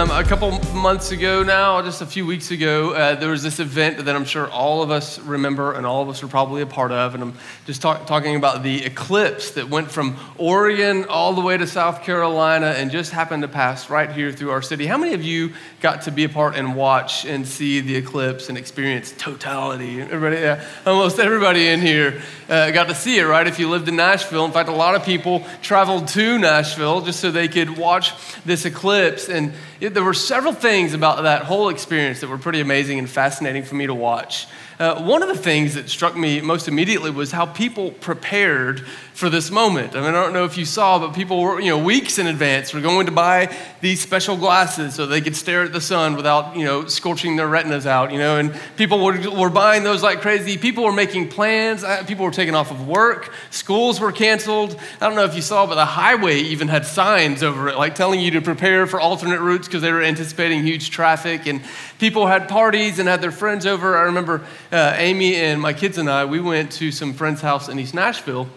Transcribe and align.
Um, 0.00 0.10
a 0.12 0.24
couple 0.24 0.52
months 0.72 1.10
ago 1.10 1.42
now, 1.42 1.82
just 1.82 2.00
a 2.00 2.06
few 2.06 2.24
weeks 2.24 2.50
ago, 2.50 2.92
uh, 2.94 3.16
there 3.16 3.28
was 3.28 3.42
this 3.42 3.60
event 3.60 4.02
that 4.06 4.16
I'm 4.16 4.24
sure 4.24 4.48
all 4.48 4.82
of 4.82 4.90
us 4.90 5.18
remember 5.18 5.74
and 5.74 5.84
all 5.84 6.00
of 6.00 6.08
us 6.08 6.22
were 6.22 6.28
probably 6.28 6.62
a 6.62 6.66
part 6.66 6.90
of. 6.90 7.12
And 7.12 7.22
I'm 7.22 7.34
just 7.66 7.82
talk- 7.82 8.06
talking 8.06 8.34
about 8.34 8.62
the 8.62 8.82
eclipse 8.86 9.50
that 9.50 9.68
went 9.68 9.90
from 9.90 10.16
Oregon 10.38 11.04
all 11.04 11.34
the 11.34 11.42
way 11.42 11.58
to 11.58 11.66
South 11.66 12.02
Carolina 12.02 12.68
and 12.68 12.90
just 12.90 13.12
happened 13.12 13.42
to 13.42 13.48
pass 13.48 13.90
right 13.90 14.10
here 14.10 14.32
through 14.32 14.52
our 14.52 14.62
city. 14.62 14.86
How 14.86 14.96
many 14.96 15.12
of 15.12 15.22
you 15.22 15.52
got 15.82 16.00
to 16.02 16.10
be 16.10 16.24
a 16.24 16.30
part 16.30 16.56
and 16.56 16.74
watch 16.74 17.26
and 17.26 17.46
see 17.46 17.80
the 17.80 17.94
eclipse 17.94 18.48
and 18.48 18.56
experience 18.56 19.12
totality? 19.12 20.00
Everybody, 20.00 20.36
yeah, 20.36 20.64
almost 20.86 21.18
everybody 21.18 21.68
in 21.68 21.82
here 21.82 22.22
uh, 22.48 22.70
got 22.70 22.88
to 22.88 22.94
see 22.94 23.18
it, 23.18 23.24
right? 23.24 23.46
If 23.46 23.58
you 23.58 23.68
lived 23.68 23.86
in 23.86 23.96
Nashville. 23.96 24.46
In 24.46 24.52
fact, 24.52 24.70
a 24.70 24.72
lot 24.72 24.94
of 24.94 25.04
people 25.04 25.44
traveled 25.60 26.08
to 26.08 26.38
Nashville 26.38 27.02
just 27.02 27.20
so 27.20 27.30
they 27.30 27.48
could 27.48 27.76
watch 27.76 28.14
this 28.46 28.64
eclipse. 28.64 29.28
And 29.28 29.52
there 29.88 30.04
were 30.04 30.14
several 30.14 30.52
things 30.52 30.92
about 30.92 31.22
that 31.22 31.42
whole 31.42 31.70
experience 31.70 32.20
that 32.20 32.28
were 32.28 32.36
pretty 32.36 32.60
amazing 32.60 32.98
and 32.98 33.08
fascinating 33.08 33.62
for 33.62 33.76
me 33.76 33.86
to 33.86 33.94
watch. 33.94 34.46
Uh, 34.78 35.02
one 35.02 35.22
of 35.22 35.28
the 35.28 35.36
things 35.36 35.74
that 35.74 35.88
struck 35.88 36.14
me 36.16 36.40
most 36.42 36.68
immediately 36.68 37.10
was 37.10 37.32
how 37.32 37.46
people 37.46 37.90
prepared 37.90 38.84
for 39.20 39.28
this 39.28 39.50
moment. 39.50 39.94
I 39.94 40.00
mean, 40.00 40.08
I 40.08 40.12
don't 40.12 40.32
know 40.32 40.46
if 40.46 40.56
you 40.56 40.64
saw, 40.64 40.98
but 40.98 41.14
people 41.14 41.42
were, 41.42 41.60
you 41.60 41.68
know, 41.68 41.76
weeks 41.76 42.18
in 42.18 42.26
advance 42.26 42.72
were 42.72 42.80
going 42.80 43.04
to 43.04 43.12
buy 43.12 43.54
these 43.82 44.00
special 44.00 44.34
glasses 44.34 44.94
so 44.94 45.06
they 45.06 45.20
could 45.20 45.36
stare 45.36 45.62
at 45.62 45.74
the 45.74 45.80
sun 45.80 46.16
without, 46.16 46.56
you 46.56 46.64
know, 46.64 46.86
scorching 46.86 47.36
their 47.36 47.46
retinas 47.46 47.84
out, 47.84 48.12
you 48.12 48.18
know, 48.18 48.38
and 48.38 48.58
people 48.78 49.04
were, 49.04 49.20
were 49.30 49.50
buying 49.50 49.84
those 49.84 50.02
like 50.02 50.22
crazy. 50.22 50.56
People 50.56 50.84
were 50.84 50.92
making 50.92 51.28
plans. 51.28 51.84
People 52.06 52.24
were 52.24 52.30
taking 52.30 52.54
off 52.54 52.70
of 52.70 52.88
work. 52.88 53.30
Schools 53.50 54.00
were 54.00 54.10
canceled. 54.10 54.80
I 55.02 55.06
don't 55.06 55.16
know 55.16 55.24
if 55.24 55.36
you 55.36 55.42
saw, 55.42 55.66
but 55.66 55.74
the 55.74 55.84
highway 55.84 56.38
even 56.40 56.68
had 56.68 56.86
signs 56.86 57.42
over 57.42 57.68
it, 57.68 57.76
like 57.76 57.94
telling 57.94 58.20
you 58.20 58.30
to 58.30 58.40
prepare 58.40 58.86
for 58.86 59.02
alternate 59.02 59.40
routes 59.40 59.68
because 59.68 59.82
they 59.82 59.92
were 59.92 60.02
anticipating 60.02 60.62
huge 60.62 60.88
traffic. 60.88 61.46
And 61.46 61.60
people 61.98 62.26
had 62.26 62.48
parties 62.48 62.98
and 62.98 63.06
had 63.06 63.20
their 63.20 63.32
friends 63.32 63.66
over. 63.66 63.98
I 63.98 64.04
remember 64.04 64.46
uh, 64.72 64.94
Amy 64.96 65.36
and 65.36 65.60
my 65.60 65.74
kids 65.74 65.98
and 65.98 66.08
I, 66.08 66.24
we 66.24 66.40
went 66.40 66.72
to 66.72 66.90
some 66.90 67.12
friend's 67.12 67.42
house 67.42 67.68
in 67.68 67.78
East 67.78 67.92
Nashville 67.92 68.48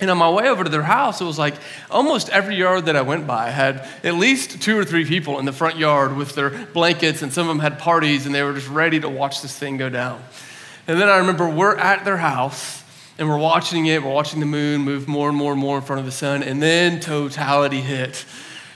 and 0.00 0.10
on 0.10 0.16
my 0.16 0.30
way 0.30 0.48
over 0.48 0.64
to 0.64 0.70
their 0.70 0.82
house, 0.82 1.20
it 1.20 1.24
was 1.24 1.38
like 1.38 1.54
almost 1.90 2.28
every 2.30 2.56
yard 2.56 2.86
that 2.86 2.96
I 2.96 3.02
went 3.02 3.26
by 3.26 3.50
had 3.50 3.86
at 4.02 4.14
least 4.14 4.62
two 4.62 4.78
or 4.78 4.84
three 4.84 5.04
people 5.04 5.38
in 5.38 5.44
the 5.44 5.52
front 5.52 5.76
yard 5.76 6.16
with 6.16 6.34
their 6.34 6.50
blankets, 6.66 7.22
and 7.22 7.32
some 7.32 7.42
of 7.42 7.48
them 7.48 7.58
had 7.58 7.78
parties, 7.78 8.26
and 8.26 8.34
they 8.34 8.42
were 8.42 8.54
just 8.54 8.68
ready 8.68 8.98
to 9.00 9.08
watch 9.08 9.42
this 9.42 9.56
thing 9.56 9.76
go 9.76 9.88
down. 9.88 10.22
And 10.88 11.00
then 11.00 11.08
I 11.08 11.18
remember 11.18 11.48
we're 11.48 11.76
at 11.76 12.04
their 12.04 12.16
house, 12.16 12.82
and 13.18 13.28
we're 13.28 13.38
watching 13.38 13.86
it, 13.86 14.02
we're 14.02 14.12
watching 14.12 14.40
the 14.40 14.46
moon 14.46 14.80
move 14.80 15.06
more 15.06 15.28
and 15.28 15.36
more 15.36 15.52
and 15.52 15.60
more 15.60 15.76
in 15.76 15.82
front 15.82 16.00
of 16.00 16.06
the 16.06 16.12
sun, 16.12 16.42
and 16.42 16.62
then 16.62 17.00
totality 17.00 17.80
hit. 17.80 18.24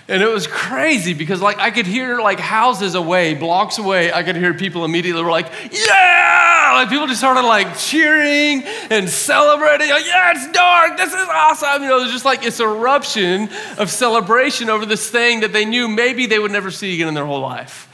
And 0.07 0.23
it 0.23 0.29
was 0.29 0.47
crazy 0.47 1.15
because 1.15 1.41
like 1.41 1.59
I 1.59 1.71
could 1.71 1.87
hear 1.87 2.21
like 2.21 2.39
houses 2.39 2.95
away, 2.95 3.35
blocks 3.35 3.79
away, 3.79 4.13
I 4.13 4.23
could 4.23 4.37
hear 4.37 4.53
people 4.53 4.85
immediately 4.85 5.23
were 5.23 5.31
like, 5.31 5.51
yeah! 5.71 6.73
Like 6.75 6.91
people 6.91 7.07
just 7.07 7.21
started 7.21 7.47
like 7.47 7.79
cheering 7.79 8.65
and 8.91 9.09
celebrating. 9.09 9.89
Like, 9.89 10.05
yeah, 10.05 10.33
it's 10.35 10.51
dark. 10.53 10.99
This 10.99 11.13
is 11.15 11.29
awesome. 11.31 11.83
You 11.83 11.89
know, 11.89 11.99
it 12.01 12.03
was 12.03 12.13
just 12.13 12.25
like 12.25 12.43
this 12.43 12.61
eruption 12.61 13.49
of 13.79 13.91
celebration 13.91 14.69
over 14.69 14.85
this 14.85 15.09
thing 15.09 15.41
that 15.41 15.53
they 15.53 15.65
knew 15.65 15.89
maybe 15.89 16.27
they 16.27 16.39
would 16.39 16.53
never 16.53 16.71
see 16.71 16.95
again 16.95 17.09
in 17.09 17.15
their 17.15 17.27
whole 17.27 17.41
life. 17.41 17.89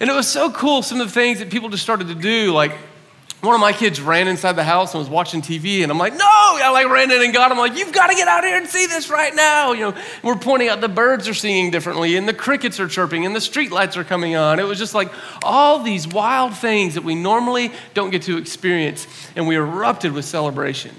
And 0.00 0.10
it 0.10 0.12
was 0.12 0.28
so 0.28 0.50
cool, 0.50 0.82
some 0.82 1.00
of 1.00 1.06
the 1.06 1.12
things 1.12 1.38
that 1.38 1.50
people 1.50 1.70
just 1.70 1.82
started 1.82 2.08
to 2.08 2.14
do, 2.14 2.52
like 2.52 2.72
one 3.44 3.54
of 3.54 3.60
my 3.60 3.72
kids 3.72 4.00
ran 4.00 4.28
inside 4.28 4.52
the 4.52 4.64
house 4.64 4.94
and 4.94 5.00
was 5.00 5.08
watching 5.08 5.42
TV, 5.42 5.82
and 5.82 5.90
I'm 5.90 5.98
like, 5.98 6.12
no! 6.14 6.24
I 6.24 6.70
like 6.72 6.88
ran 6.88 7.10
in 7.10 7.22
and 7.22 7.32
got 7.32 7.50
him. 7.50 7.58
I'm 7.58 7.70
like, 7.70 7.78
you've 7.78 7.92
got 7.92 8.08
to 8.08 8.14
get 8.14 8.28
out 8.28 8.44
here 8.44 8.56
and 8.56 8.66
see 8.66 8.86
this 8.86 9.10
right 9.10 9.34
now. 9.34 9.72
You 9.72 9.90
know, 9.90 9.96
we're 10.22 10.36
pointing 10.36 10.68
out 10.68 10.80
the 10.80 10.88
birds 10.88 11.28
are 11.28 11.34
singing 11.34 11.70
differently, 11.70 12.16
and 12.16 12.28
the 12.28 12.34
crickets 12.34 12.80
are 12.80 12.88
chirping, 12.88 13.26
and 13.26 13.34
the 13.34 13.40
street 13.40 13.72
lights 13.72 13.96
are 13.96 14.04
coming 14.04 14.36
on. 14.36 14.60
It 14.60 14.66
was 14.66 14.78
just 14.78 14.94
like 14.94 15.12
all 15.42 15.82
these 15.82 16.06
wild 16.06 16.56
things 16.56 16.94
that 16.94 17.04
we 17.04 17.14
normally 17.14 17.72
don't 17.94 18.10
get 18.10 18.22
to 18.22 18.38
experience, 18.38 19.06
and 19.36 19.46
we 19.46 19.56
erupted 19.56 20.12
with 20.12 20.24
celebration. 20.24 20.94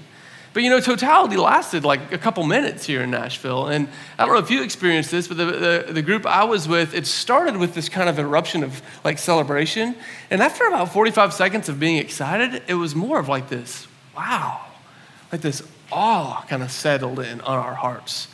But 0.56 0.62
you 0.62 0.70
know, 0.70 0.80
totality 0.80 1.36
lasted 1.36 1.84
like 1.84 2.12
a 2.12 2.16
couple 2.16 2.42
minutes 2.42 2.86
here 2.86 3.02
in 3.02 3.10
Nashville. 3.10 3.66
And 3.66 3.88
I 4.18 4.24
don't 4.24 4.32
know 4.32 4.40
if 4.40 4.50
you 4.50 4.62
experienced 4.62 5.10
this, 5.10 5.28
but 5.28 5.36
the, 5.36 5.44
the, 5.44 5.92
the, 5.92 6.00
group 6.00 6.24
I 6.24 6.44
was 6.44 6.66
with, 6.66 6.94
it 6.94 7.06
started 7.06 7.58
with 7.58 7.74
this 7.74 7.90
kind 7.90 8.08
of 8.08 8.18
eruption 8.18 8.64
of 8.64 8.80
like 9.04 9.18
celebration. 9.18 9.94
And 10.30 10.40
after 10.40 10.66
about 10.66 10.94
45 10.94 11.34
seconds 11.34 11.68
of 11.68 11.78
being 11.78 11.98
excited, 11.98 12.62
it 12.68 12.72
was 12.72 12.94
more 12.94 13.18
of 13.18 13.28
like 13.28 13.50
this 13.50 13.86
wow, 14.16 14.64
like 15.30 15.42
this 15.42 15.62
awe 15.92 16.42
kind 16.48 16.62
of 16.62 16.70
settled 16.70 17.20
in 17.20 17.42
on 17.42 17.58
our 17.58 17.74
hearts. 17.74 18.28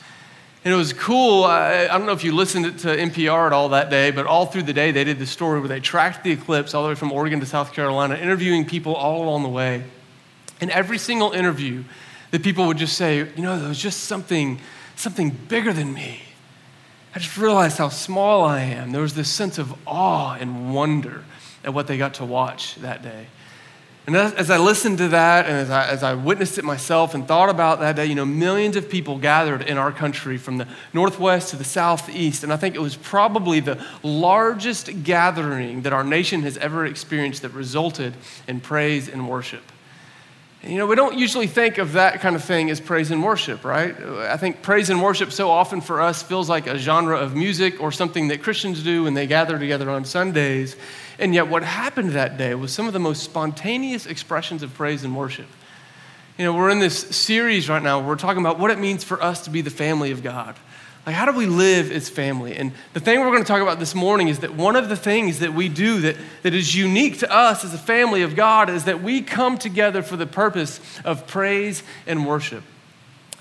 And 0.65 0.73
it 0.73 0.77
was 0.77 0.93
cool. 0.93 1.43
I, 1.43 1.89
I, 1.91 1.99
don't 1.99 2.07
know 2.07 2.13
if 2.13 2.23
you 2.23 2.37
listened 2.37 2.79
to 2.79 2.97
NPR 2.97 3.49
at 3.49 3.53
all 3.53 3.71
that 3.71 3.91
day, 3.91 4.13
but 4.13 4.27
all 4.27 4.47
through 4.47 4.63
the 4.63 4.73
day, 4.73 4.93
they 4.93 5.03
did 5.03 5.19
the 5.19 5.27
story 5.27 5.59
where 5.59 5.69
they 5.69 5.81
tracked 5.81 6.23
the 6.23 6.31
eclipse 6.31 6.73
all 6.73 6.85
the 6.85 6.91
way 6.91 6.95
from 6.95 7.11
Oregon 7.11 7.41
to 7.41 7.47
South 7.47 7.73
Carolina, 7.73 8.15
interviewing 8.15 8.65
people 8.65 8.95
all 8.95 9.25
along 9.25 9.43
the 9.43 9.49
way. 9.49 9.83
In 10.61 10.71
every 10.71 10.99
single 10.99 11.33
interview, 11.33 11.83
that 12.33 12.43
people 12.43 12.67
would 12.67 12.79
just 12.79 12.97
say, 12.97 13.19
you 13.19 13.43
know, 13.43 13.59
there 13.59 13.69
was 13.69 13.79
just 13.79 14.05
something, 14.05 14.59
something 14.97 15.31
bigger 15.31 15.73
than 15.73 15.95
me. 15.95 16.23
I 17.15 17.19
just 17.19 17.37
realized 17.37 17.79
how 17.79 17.91
small 17.91 18.45
I 18.45 18.61
am. 18.61 18.91
There 18.91 19.03
was 19.03 19.15
this 19.15 19.31
sense 19.31 19.59
of 19.59 19.75
awe 19.87 20.35
and 20.35 20.75
wonder 20.75 21.25
at 21.63 21.73
what 21.75 21.87
they 21.87 21.99
got 21.99 22.15
to 22.15 22.25
watch 22.25 22.75
that 22.77 23.03
day. 23.03 23.27
And 24.07 24.17
as, 24.17 24.51
I 24.51 24.57
listened 24.57 24.99
to 24.99 25.09
that 25.09 25.47
and 25.47 25.55
as 25.55 25.71
I, 25.71 25.87
as 25.87 26.03
I 26.03 26.15
witnessed 26.15 26.59
it 26.59 26.65
myself 26.65 27.15
and 27.15 27.29
thought 27.29 27.51
about 27.51 27.79
that 27.81 27.95
day, 27.95 28.07
you 28.07 28.17
know, 28.17 28.25
millions 28.25 28.75
of 28.77 28.89
people 28.89 29.17
gathered 29.19 29.63
in 29.63 29.79
our 29.79 29.93
country 29.93 30.39
from 30.39 30.59
the 30.59 30.67
northwest 30.93 31.51
to 31.51 31.57
the 31.57 31.65
southeast. 31.65 32.43
And 32.43 32.53
I 32.53 32.57
think 32.57 32.75
it 32.75 32.81
was 32.81 32.97
probably 32.97 33.61
the 33.61 33.81
largest 34.03 35.05
gathering 35.05 35.83
that 35.83 35.93
our 35.93 36.03
nation 36.03 36.43
has 36.43 36.57
ever 36.57 36.85
experienced 36.85 37.43
that 37.43 37.51
resulted 37.51 38.15
in 38.49 38.61
praise 38.61 39.09
and 39.09 39.29
worship. 39.29 39.63
You 40.65 40.79
know, 40.79 40.87
we 40.87 40.95
don't 40.95 41.19
usually 41.19 41.49
think 41.49 41.79
of 41.79 41.95
that 41.95 42.21
kind 42.21 42.37
of 42.37 42.45
thing 42.45 42.71
as 42.71 42.81
praise 42.81 43.11
and 43.11 43.21
worship, 43.21 43.65
right? 43.65 44.01
I 44.01 44.37
think 44.37 44.63
praise 44.63 44.91
and 44.91 45.03
worship 45.03 45.33
so 45.33 45.51
often 45.51 45.81
for 45.81 46.01
us 46.01 46.23
feels 46.23 46.49
like 46.49 46.69
a 46.69 46.79
genre 46.79 47.17
of 47.17 47.35
music 47.35 47.83
or 47.83 47.91
something 47.91 48.29
that 48.29 48.45
Christians 48.45 48.81
do 48.85 49.03
when 49.03 49.15
they 49.15 49.27
gather 49.27 49.59
together 49.59 49.91
on 49.91 50.05
Sundays. 50.05 50.77
And 51.19 51.35
yet, 51.35 51.49
what 51.49 51.65
happened 51.65 52.11
that 52.11 52.39
day 52.39 52.55
was 52.55 52.73
some 52.73 52.87
of 52.87 52.93
the 52.93 53.01
most 53.01 53.25
spontaneous 53.25 54.07
expressions 54.07 54.63
of 54.63 54.73
praise 54.75 55.03
and 55.03 55.17
worship. 55.17 55.49
You 56.39 56.45
know, 56.45 56.55
we're 56.55 56.71
in 56.71 56.79
this 56.79 56.97
series 56.97 57.69
right 57.69 57.83
now 57.83 58.01
we're 58.01 58.15
talking 58.15 58.41
about 58.41 58.61
what 58.61 58.71
it 58.71 58.79
means 58.79 59.03
for 59.03 59.21
us 59.21 59.43
to 59.45 59.51
be 59.51 59.63
the 59.63 59.71
family 59.71 60.13
of 60.13 60.23
God. 60.23 60.55
Like, 61.05 61.17
how 61.17 61.25
do 61.25 61.33
we 61.33 61.47
live 61.47 61.91
as 61.91 62.09
family? 62.09 62.57
And 62.57 62.73
the 62.93 63.01
thing 63.01 63.19
we're 63.21 63.33
going 63.33 63.43
to 63.43 63.49
talk 63.49 63.61
about 63.61 63.81
this 63.81 63.95
morning 63.95 64.29
is 64.29 64.39
that 64.41 64.55
one 64.55 64.77
of 64.77 64.89
the 64.89 64.97
things 64.97 65.41
that 65.41 65.53
we 65.53 65.69
do 65.69 66.01
that, 66.03 66.17
that 66.43 66.55
is 66.55 66.77
unique 66.77 67.19
to 67.19 67.33
us 67.33 67.65
as 67.65 67.75
a 67.75 67.79
family 67.79 68.23
of 68.23 68.37
God 68.37 68.71
is 68.71 68.85
that 68.85 69.03
we 69.03 69.21
come 69.21 69.59
together 69.59 70.03
for 70.03 70.17
the 70.17 70.27
purpose 70.27 70.81
of 71.05 71.27
praise 71.27 71.83
and 72.07 72.25
worship. 72.25 72.63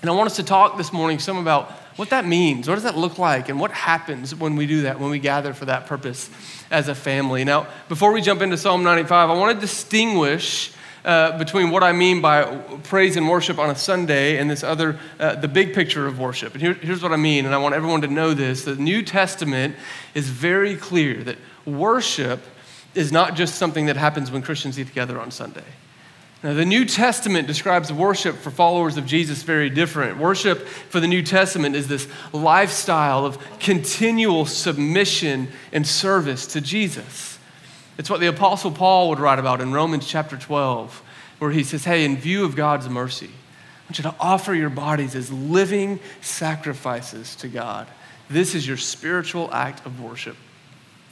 And 0.00 0.10
I 0.10 0.14
want 0.14 0.26
us 0.26 0.36
to 0.36 0.42
talk 0.42 0.76
this 0.76 0.92
morning 0.92 1.20
some 1.20 1.36
about 1.36 1.70
what 1.94 2.10
that 2.10 2.26
means. 2.26 2.68
What 2.68 2.74
does 2.74 2.84
that 2.84 2.96
look 2.96 3.18
like? 3.18 3.48
And 3.48 3.60
what 3.60 3.70
happens 3.70 4.34
when 4.34 4.56
we 4.56 4.66
do 4.66 4.82
that, 4.82 4.98
when 4.98 5.10
we 5.10 5.20
gather 5.20 5.54
for 5.54 5.66
that 5.66 5.86
purpose 5.86 6.30
as 6.68 6.88
a 6.88 6.94
family? 6.96 7.44
Now, 7.44 7.68
before 7.88 8.12
we 8.12 8.20
jump 8.22 8.42
into 8.42 8.56
Psalm 8.56 8.82
95, 8.82 9.30
I 9.30 9.34
want 9.34 9.54
to 9.54 9.60
distinguish 9.60 10.72
uh, 11.04 11.36
between 11.38 11.70
what 11.70 11.82
I 11.82 11.92
mean 11.92 12.20
by 12.20 12.44
praise 12.84 13.16
and 13.16 13.28
worship 13.28 13.58
on 13.58 13.70
a 13.70 13.74
Sunday 13.74 14.38
and 14.38 14.50
this 14.50 14.62
other, 14.62 14.98
uh, 15.18 15.34
the 15.34 15.48
big 15.48 15.74
picture 15.74 16.06
of 16.06 16.18
worship. 16.18 16.52
And 16.52 16.62
here, 16.62 16.74
here's 16.74 17.02
what 17.02 17.12
I 17.12 17.16
mean, 17.16 17.44
and 17.44 17.54
I 17.54 17.58
want 17.58 17.74
everyone 17.74 18.02
to 18.02 18.08
know 18.08 18.34
this 18.34 18.64
the 18.64 18.76
New 18.76 19.02
Testament 19.02 19.76
is 20.14 20.28
very 20.28 20.76
clear 20.76 21.22
that 21.24 21.38
worship 21.66 22.40
is 22.94 23.10
not 23.10 23.34
just 23.34 23.56
something 23.56 23.86
that 23.86 23.96
happens 23.96 24.30
when 24.30 24.42
Christians 24.42 24.76
get 24.76 24.86
together 24.86 25.18
on 25.20 25.30
Sunday. 25.30 25.64
Now, 26.42 26.54
the 26.54 26.64
New 26.64 26.84
Testament 26.84 27.46
describes 27.46 27.92
worship 27.92 28.36
for 28.36 28.50
followers 28.50 28.96
of 28.96 29.06
Jesus 29.06 29.44
very 29.44 29.70
different. 29.70 30.18
Worship 30.18 30.66
for 30.66 30.98
the 30.98 31.06
New 31.06 31.22
Testament 31.22 31.76
is 31.76 31.86
this 31.86 32.08
lifestyle 32.32 33.24
of 33.24 33.38
continual 33.60 34.44
submission 34.44 35.48
and 35.72 35.86
service 35.86 36.48
to 36.48 36.60
Jesus. 36.60 37.31
It's 37.98 38.08
what 38.08 38.20
the 38.20 38.26
Apostle 38.26 38.70
Paul 38.70 39.10
would 39.10 39.20
write 39.20 39.38
about 39.38 39.60
in 39.60 39.72
Romans 39.72 40.06
chapter 40.06 40.36
12, 40.36 41.02
where 41.38 41.50
he 41.50 41.62
says, 41.62 41.84
Hey, 41.84 42.04
in 42.04 42.16
view 42.16 42.44
of 42.44 42.56
God's 42.56 42.88
mercy, 42.88 43.28
I 43.28 43.84
want 43.86 43.98
you 43.98 44.02
to 44.04 44.14
offer 44.18 44.54
your 44.54 44.70
bodies 44.70 45.14
as 45.14 45.30
living 45.30 46.00
sacrifices 46.20 47.36
to 47.36 47.48
God. 47.48 47.86
This 48.30 48.54
is 48.54 48.66
your 48.66 48.78
spiritual 48.78 49.52
act 49.52 49.84
of 49.84 50.00
worship. 50.00 50.36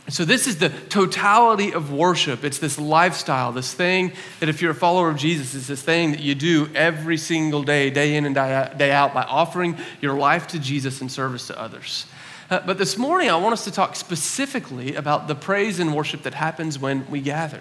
So, 0.08 0.24
this 0.24 0.46
is 0.46 0.56
the 0.56 0.70
totality 0.70 1.72
of 1.72 1.92
worship. 1.92 2.42
It's 2.42 2.58
this 2.58 2.78
lifestyle, 2.78 3.52
this 3.52 3.72
thing 3.72 4.12
that 4.40 4.48
if 4.48 4.60
you're 4.60 4.72
a 4.72 4.74
follower 4.74 5.10
of 5.10 5.16
Jesus, 5.16 5.54
it's 5.54 5.68
this 5.68 5.82
thing 5.82 6.12
that 6.12 6.20
you 6.20 6.34
do 6.34 6.68
every 6.74 7.16
single 7.16 7.62
day, 7.62 7.90
day 7.90 8.16
in 8.16 8.24
and 8.24 8.34
day 8.34 8.90
out, 8.90 9.14
by 9.14 9.22
offering 9.22 9.76
your 10.00 10.14
life 10.14 10.48
to 10.48 10.58
Jesus 10.58 11.00
in 11.00 11.08
service 11.08 11.46
to 11.48 11.60
others. 11.60 12.06
Uh, 12.50 12.60
but 12.66 12.78
this 12.78 12.98
morning, 12.98 13.30
I 13.30 13.36
want 13.36 13.52
us 13.52 13.62
to 13.64 13.70
talk 13.70 13.94
specifically 13.94 14.96
about 14.96 15.28
the 15.28 15.36
praise 15.36 15.78
and 15.78 15.94
worship 15.94 16.22
that 16.24 16.34
happens 16.34 16.80
when 16.80 17.08
we 17.08 17.20
gather. 17.20 17.60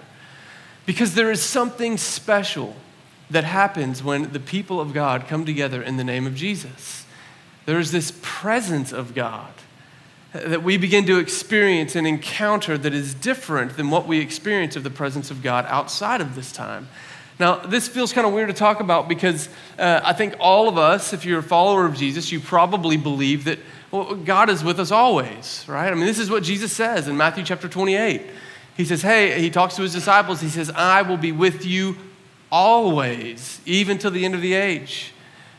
Because 0.88 1.14
there 1.14 1.30
is 1.30 1.44
something 1.44 1.96
special 1.96 2.76
that 3.30 3.44
happens 3.44 4.04
when 4.04 4.32
the 4.32 4.40
people 4.40 4.82
of 4.82 4.92
God 4.92 5.28
come 5.28 5.46
together 5.46 5.84
in 5.84 5.98
the 5.98 6.04
name 6.04 6.26
of 6.26 6.34
Jesus. 6.34 7.06
There 7.68 7.78
is 7.78 7.92
this 7.92 8.18
presence 8.24 8.92
of 8.92 9.14
God 9.14 9.52
that 10.34 10.64
we 10.64 10.78
begin 10.78 11.06
to 11.06 11.20
experience 11.20 11.96
and 11.96 12.08
encounter 12.08 12.76
that 12.76 12.94
is 12.94 13.14
different 13.14 13.78
than 13.78 13.92
what 13.92 14.08
we 14.08 14.20
experience 14.20 14.76
of 14.76 14.84
the 14.84 14.90
presence 14.90 15.30
of 15.30 15.44
God 15.44 15.66
outside 15.68 16.22
of 16.22 16.34
this 16.34 16.52
time. 16.52 16.88
Now, 17.40 17.58
this 17.58 17.88
feels 17.88 18.12
kind 18.12 18.26
of 18.26 18.34
weird 18.34 18.50
to 18.50 18.54
talk 18.54 18.80
about 18.80 19.08
because 19.08 19.50
uh, 19.78 20.02
I 20.04 20.14
think 20.14 20.36
all 20.40 20.68
of 20.68 20.78
us, 20.78 21.14
if 21.14 21.26
you're 21.26 21.40
a 21.40 21.44
follower 21.44 21.86
of 21.86 21.96
Jesus, 21.96 22.32
you 22.32 22.40
probably 22.40 22.98
believe 22.98 23.46
that 23.46 23.60
well, 23.92 24.16
God 24.16 24.50
is 24.50 24.64
with 24.64 24.80
us 24.80 24.92
always, 24.92 25.66
right? 25.68 25.92
I 25.92 25.96
mean, 25.96 26.06
this 26.06 26.20
is 26.20 26.30
what 26.30 26.44
Jesus 26.44 26.72
says 26.72 27.08
in 27.08 27.18
Matthew 27.18 27.44
chapter 27.44 27.68
28. 27.68 28.22
He 28.78 28.86
says, 28.86 29.02
Hey, 29.02 29.42
he 29.42 29.50
talks 29.50 29.76
to 29.76 29.82
his 29.82 29.94
disciples. 29.94 30.42
He 30.42 30.50
says, 30.50 30.70
I 30.72 31.02
will 31.02 31.18
be 31.18 31.32
with 31.32 31.66
you 31.66 31.98
always, 32.52 33.62
even 33.66 33.98
till 33.98 34.12
the 34.12 34.26
end 34.26 34.36
of 34.36 34.42
the 34.42 34.54
age. 34.54 35.14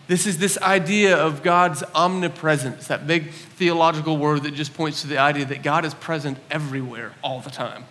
This 0.06 0.26
is 0.26 0.38
this 0.38 0.58
idea 0.58 1.16
of 1.16 1.42
God's 1.42 1.84
omnipresence, 1.94 2.88
that 2.88 3.06
big 3.06 3.30
theological 3.30 4.16
word 4.16 4.42
that 4.42 4.54
just 4.54 4.74
points 4.74 5.02
to 5.02 5.06
the 5.06 5.18
idea 5.18 5.44
that 5.44 5.62
God 5.62 5.84
is 5.84 5.94
present 5.94 6.38
everywhere 6.50 7.12
all 7.22 7.40
the 7.40 7.50
time. 7.50 7.84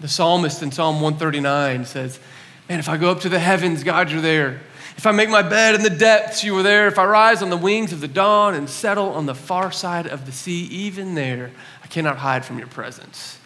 The 0.00 0.08
psalmist 0.08 0.62
in 0.62 0.72
Psalm 0.72 1.02
139 1.02 1.84
says, 1.84 2.20
Man, 2.68 2.78
if 2.78 2.88
I 2.88 2.96
go 2.96 3.10
up 3.10 3.20
to 3.20 3.28
the 3.28 3.38
heavens, 3.38 3.84
God, 3.84 4.10
you're 4.10 4.20
there. 4.20 4.60
If 5.00 5.06
I 5.06 5.12
make 5.12 5.30
my 5.30 5.40
bed 5.40 5.74
in 5.74 5.82
the 5.82 5.88
depths, 5.88 6.44
you 6.44 6.54
are 6.58 6.62
there. 6.62 6.86
If 6.86 6.98
I 6.98 7.06
rise 7.06 7.40
on 7.40 7.48
the 7.48 7.56
wings 7.56 7.90
of 7.94 8.02
the 8.02 8.06
dawn 8.06 8.52
and 8.52 8.68
settle 8.68 9.14
on 9.14 9.24
the 9.24 9.34
far 9.34 9.72
side 9.72 10.06
of 10.06 10.26
the 10.26 10.30
sea, 10.30 10.64
even 10.64 11.14
there, 11.14 11.52
I 11.82 11.86
cannot 11.86 12.18
hide 12.18 12.44
from 12.44 12.58
your 12.58 12.66
presence. 12.66 13.38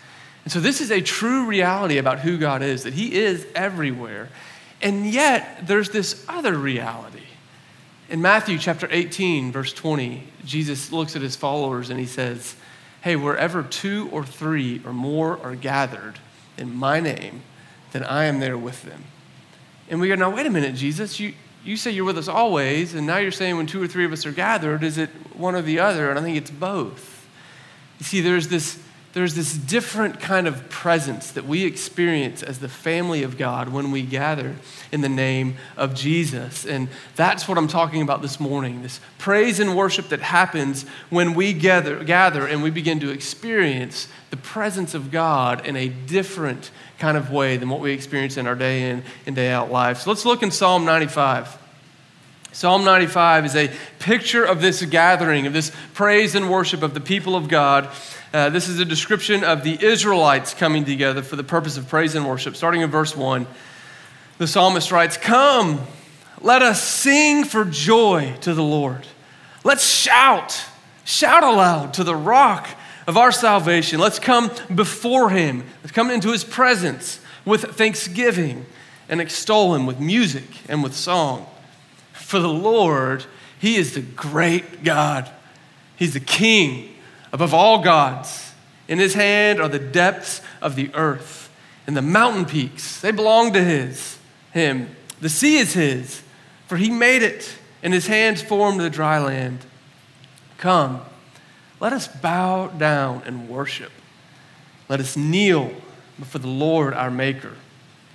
And 0.42 0.52
so, 0.52 0.58
this 0.58 0.80
is 0.80 0.90
a 0.90 1.00
true 1.00 1.46
reality 1.46 1.98
about 1.98 2.18
who 2.18 2.38
God 2.38 2.60
is, 2.62 2.82
that 2.82 2.94
He 2.94 3.14
is 3.14 3.46
everywhere. 3.54 4.30
And 4.82 5.06
yet, 5.06 5.68
there's 5.68 5.90
this 5.90 6.24
other 6.28 6.54
reality. 6.54 7.22
In 8.08 8.20
Matthew 8.20 8.58
chapter 8.58 8.88
18, 8.90 9.52
verse 9.52 9.72
20, 9.72 10.24
Jesus 10.44 10.90
looks 10.90 11.14
at 11.14 11.22
his 11.22 11.36
followers 11.36 11.88
and 11.88 12.00
he 12.00 12.06
says, 12.06 12.56
Hey, 13.02 13.14
wherever 13.14 13.62
two 13.62 14.08
or 14.10 14.26
three 14.26 14.82
or 14.84 14.92
more 14.92 15.38
are 15.40 15.54
gathered 15.54 16.18
in 16.58 16.74
my 16.74 16.98
name, 16.98 17.42
then 17.92 18.02
I 18.02 18.24
am 18.24 18.40
there 18.40 18.58
with 18.58 18.82
them. 18.82 19.04
And 19.88 20.00
we 20.00 20.08
go, 20.08 20.14
now, 20.14 20.34
wait 20.34 20.46
a 20.46 20.50
minute, 20.50 20.74
Jesus, 20.74 21.20
you, 21.20 21.34
you 21.64 21.76
say 21.76 21.90
you're 21.90 22.04
with 22.04 22.18
us 22.18 22.28
always, 22.28 22.94
and 22.94 23.06
now 23.06 23.16
you're 23.16 23.32
saying 23.32 23.56
when 23.56 23.66
two 23.66 23.82
or 23.82 23.88
three 23.88 24.04
of 24.04 24.12
us 24.12 24.26
are 24.26 24.32
gathered, 24.32 24.84
is 24.84 24.98
it 24.98 25.08
one 25.34 25.54
or 25.54 25.62
the 25.62 25.78
other? 25.78 26.10
And 26.10 26.18
I 26.18 26.22
think 26.22 26.36
it's 26.36 26.50
both. 26.50 27.26
You 27.98 28.04
see, 28.04 28.20
there's 28.20 28.48
this, 28.48 28.82
there's 29.14 29.36
this 29.36 29.54
different 29.54 30.18
kind 30.18 30.48
of 30.48 30.68
presence 30.68 31.30
that 31.30 31.46
we 31.46 31.64
experience 31.64 32.42
as 32.42 32.58
the 32.58 32.68
family 32.68 33.22
of 33.22 33.38
God 33.38 33.68
when 33.68 33.92
we 33.92 34.02
gather 34.02 34.56
in 34.90 35.02
the 35.02 35.08
name 35.08 35.56
of 35.76 35.94
Jesus. 35.94 36.66
And 36.66 36.88
that's 37.14 37.46
what 37.46 37.56
I'm 37.56 37.68
talking 37.68 38.02
about 38.02 38.22
this 38.22 38.40
morning 38.40 38.82
this 38.82 39.00
praise 39.18 39.60
and 39.60 39.76
worship 39.76 40.08
that 40.08 40.20
happens 40.20 40.84
when 41.10 41.34
we 41.34 41.52
gather, 41.52 42.02
gather 42.02 42.44
and 42.44 42.60
we 42.60 42.70
begin 42.70 42.98
to 43.00 43.10
experience 43.10 44.08
the 44.30 44.36
presence 44.36 44.94
of 44.94 45.12
God 45.12 45.64
in 45.64 45.76
a 45.76 45.88
different 45.88 46.72
kind 46.98 47.16
of 47.16 47.30
way 47.30 47.56
than 47.56 47.68
what 47.68 47.80
we 47.80 47.92
experience 47.92 48.36
in 48.36 48.48
our 48.48 48.56
day 48.56 48.90
in 48.90 49.04
and 49.26 49.36
day 49.36 49.50
out 49.50 49.70
life. 49.70 50.00
So 50.00 50.10
let's 50.10 50.24
look 50.24 50.42
in 50.42 50.50
Psalm 50.50 50.84
95. 50.84 51.58
Psalm 52.50 52.84
95 52.84 53.46
is 53.46 53.56
a 53.56 53.70
picture 53.98 54.44
of 54.44 54.60
this 54.60 54.84
gathering, 54.84 55.46
of 55.46 55.52
this 55.52 55.72
praise 55.92 56.34
and 56.34 56.50
worship 56.50 56.82
of 56.82 56.94
the 56.94 57.00
people 57.00 57.34
of 57.34 57.48
God. 57.48 57.88
Uh, 58.34 58.50
this 58.50 58.68
is 58.68 58.80
a 58.80 58.84
description 58.84 59.44
of 59.44 59.62
the 59.62 59.80
Israelites 59.80 60.54
coming 60.54 60.84
together 60.84 61.22
for 61.22 61.36
the 61.36 61.44
purpose 61.44 61.76
of 61.76 61.88
praise 61.88 62.16
and 62.16 62.26
worship. 62.26 62.56
Starting 62.56 62.80
in 62.80 62.90
verse 62.90 63.14
1, 63.14 63.46
the 64.38 64.48
psalmist 64.48 64.90
writes, 64.90 65.16
Come, 65.16 65.80
let 66.40 66.60
us 66.60 66.82
sing 66.82 67.44
for 67.44 67.64
joy 67.64 68.34
to 68.40 68.52
the 68.52 68.62
Lord. 68.62 69.06
Let's 69.62 69.86
shout, 69.86 70.64
shout 71.04 71.44
aloud 71.44 71.94
to 71.94 72.02
the 72.02 72.16
rock 72.16 72.66
of 73.06 73.16
our 73.16 73.30
salvation. 73.30 74.00
Let's 74.00 74.18
come 74.18 74.50
before 74.74 75.30
him. 75.30 75.62
Let's 75.84 75.92
come 75.92 76.10
into 76.10 76.32
his 76.32 76.42
presence 76.42 77.20
with 77.44 77.62
thanksgiving 77.76 78.66
and 79.08 79.20
extol 79.20 79.76
him 79.76 79.86
with 79.86 80.00
music 80.00 80.48
and 80.68 80.82
with 80.82 80.96
song. 80.96 81.46
For 82.14 82.40
the 82.40 82.48
Lord, 82.48 83.26
he 83.60 83.76
is 83.76 83.94
the 83.94 84.02
great 84.02 84.82
God. 84.82 85.30
He's 85.94 86.14
the 86.14 86.20
king 86.20 86.93
above 87.34 87.52
all 87.52 87.82
gods. 87.82 88.52
In 88.86 89.00
his 89.00 89.14
hand 89.14 89.60
are 89.60 89.68
the 89.68 89.80
depths 89.80 90.40
of 90.62 90.76
the 90.76 90.88
earth 90.94 91.50
and 91.84 91.96
the 91.96 92.02
mountain 92.02 92.44
peaks. 92.44 93.00
They 93.00 93.10
belong 93.10 93.52
to 93.54 93.62
his, 93.62 94.18
him. 94.52 94.94
The 95.20 95.28
sea 95.28 95.56
is 95.56 95.74
his, 95.74 96.22
for 96.68 96.76
he 96.76 96.90
made 96.90 97.22
it, 97.22 97.58
and 97.82 97.92
his 97.92 98.06
hands 98.06 98.40
formed 98.40 98.78
the 98.78 98.88
dry 98.88 99.18
land. 99.18 99.58
Come 100.58 101.00
let 101.80 101.92
us 101.92 102.06
bow 102.06 102.68
down 102.68 103.22
and 103.26 103.48
worship. 103.48 103.90
Let 104.88 105.00
us 105.00 105.16
kneel 105.16 105.72
before 106.18 106.40
the 106.40 106.46
Lord 106.46 106.94
our 106.94 107.10
Maker, 107.10 107.56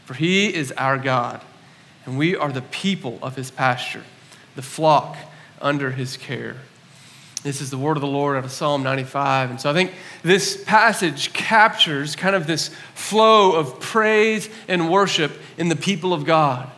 for 0.06 0.14
he 0.14 0.54
is 0.54 0.72
our 0.72 0.98
God, 0.98 1.42
and 2.06 2.18
we 2.18 2.38
are 2.38 2.52
the 2.54 2.62
people 2.62 3.20
of 3.22 3.36
his 3.36 3.52
pasture, 3.52 4.06
the 4.56 4.62
flock 4.62 5.18
under 5.62 5.92
his 5.92 6.16
care. 6.16 6.56
This 7.42 7.62
is 7.62 7.70
the 7.70 7.78
word 7.78 7.96
of 7.96 8.02
the 8.02 8.08
Lord 8.08 8.38
out 8.38 8.44
of 8.44 8.52
Psalm 8.52 8.84
95. 8.84 9.52
And 9.52 9.62
so 9.62 9.70
I 9.70 9.74
think 9.74 9.94
this 10.24 10.62
passage 10.66 11.32
captures 11.32 12.16
kind 12.16 12.36
of 12.36 12.48
this 12.48 12.70
flow 12.96 13.54
of 13.56 13.80
praise 13.80 14.50
and 14.68 14.92
worship 14.92 15.32
in 15.58 15.70
the 15.70 15.76
people 15.76 16.14
of 16.14 16.26
God. 16.26 16.70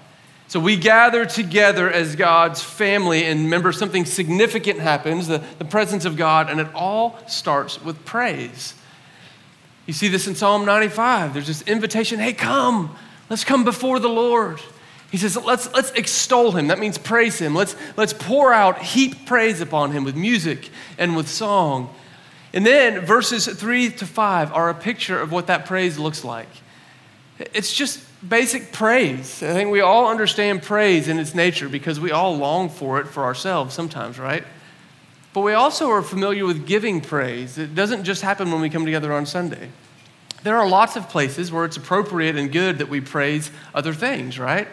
So 0.47 0.59
we 0.59 0.75
gather 0.75 1.25
together 1.25 1.89
as 1.89 2.15
God's 2.15 2.61
family, 2.61 3.23
and 3.23 3.45
remember, 3.45 3.71
something 3.71 4.05
significant 4.05 4.79
happens 4.79 5.27
the, 5.27 5.41
the 5.57 5.65
presence 5.65 6.03
of 6.05 6.17
God, 6.17 6.49
and 6.49 6.59
it 6.59 6.67
all 6.75 7.17
starts 7.25 7.81
with 7.81 8.03
praise. 8.05 8.75
You 9.85 9.93
see 9.93 10.09
this 10.09 10.27
in 10.27 10.35
Psalm 10.35 10.65
95. 10.65 11.33
There's 11.33 11.47
this 11.47 11.61
invitation 11.63 12.19
hey, 12.19 12.33
come, 12.33 12.95
let's 13.29 13.45
come 13.45 13.63
before 13.63 13.97
the 13.99 14.09
Lord. 14.09 14.59
He 15.11 15.17
says, 15.17 15.35
let's, 15.35 15.71
let's 15.73 15.91
extol 15.91 16.53
him. 16.53 16.67
That 16.67 16.79
means 16.79 16.97
praise 16.97 17.37
him. 17.37 17.53
Let's, 17.53 17.75
let's 17.97 18.13
pour 18.13 18.53
out, 18.53 18.81
heap 18.81 19.25
praise 19.25 19.59
upon 19.59 19.91
him 19.91 20.05
with 20.05 20.15
music 20.15 20.69
and 20.97 21.17
with 21.17 21.27
song. 21.27 21.93
And 22.53 22.65
then 22.65 23.01
verses 23.01 23.45
three 23.47 23.89
to 23.89 24.05
five 24.05 24.53
are 24.53 24.69
a 24.69 24.73
picture 24.73 25.19
of 25.19 25.31
what 25.31 25.47
that 25.47 25.65
praise 25.65 25.99
looks 25.99 26.23
like. 26.23 26.47
It's 27.53 27.73
just 27.73 27.99
basic 28.27 28.71
praise. 28.71 29.43
I 29.43 29.53
think 29.53 29.69
we 29.69 29.81
all 29.81 30.07
understand 30.07 30.63
praise 30.63 31.09
in 31.09 31.19
its 31.19 31.35
nature 31.35 31.68
because 31.68 31.99
we 31.99 32.11
all 32.11 32.37
long 32.37 32.69
for 32.69 33.01
it 33.01 33.07
for 33.07 33.23
ourselves 33.23 33.73
sometimes, 33.73 34.18
right? 34.18 34.45
But 35.33 35.41
we 35.41 35.53
also 35.53 35.89
are 35.91 36.01
familiar 36.01 36.45
with 36.45 36.65
giving 36.68 37.01
praise. 37.01 37.57
It 37.57 37.75
doesn't 37.75 38.03
just 38.03 38.21
happen 38.21 38.51
when 38.51 38.61
we 38.61 38.69
come 38.69 38.85
together 38.85 39.11
on 39.11 39.25
Sunday. 39.25 39.69
There 40.44 40.57
are 40.57 40.68
lots 40.68 40.95
of 40.95 41.09
places 41.09 41.51
where 41.51 41.65
it's 41.65 41.77
appropriate 41.77 42.35
and 42.35 42.51
good 42.51 42.77
that 42.77 42.89
we 42.89 43.01
praise 43.01 43.51
other 43.73 43.94
things, 43.94 44.39
right? 44.39 44.68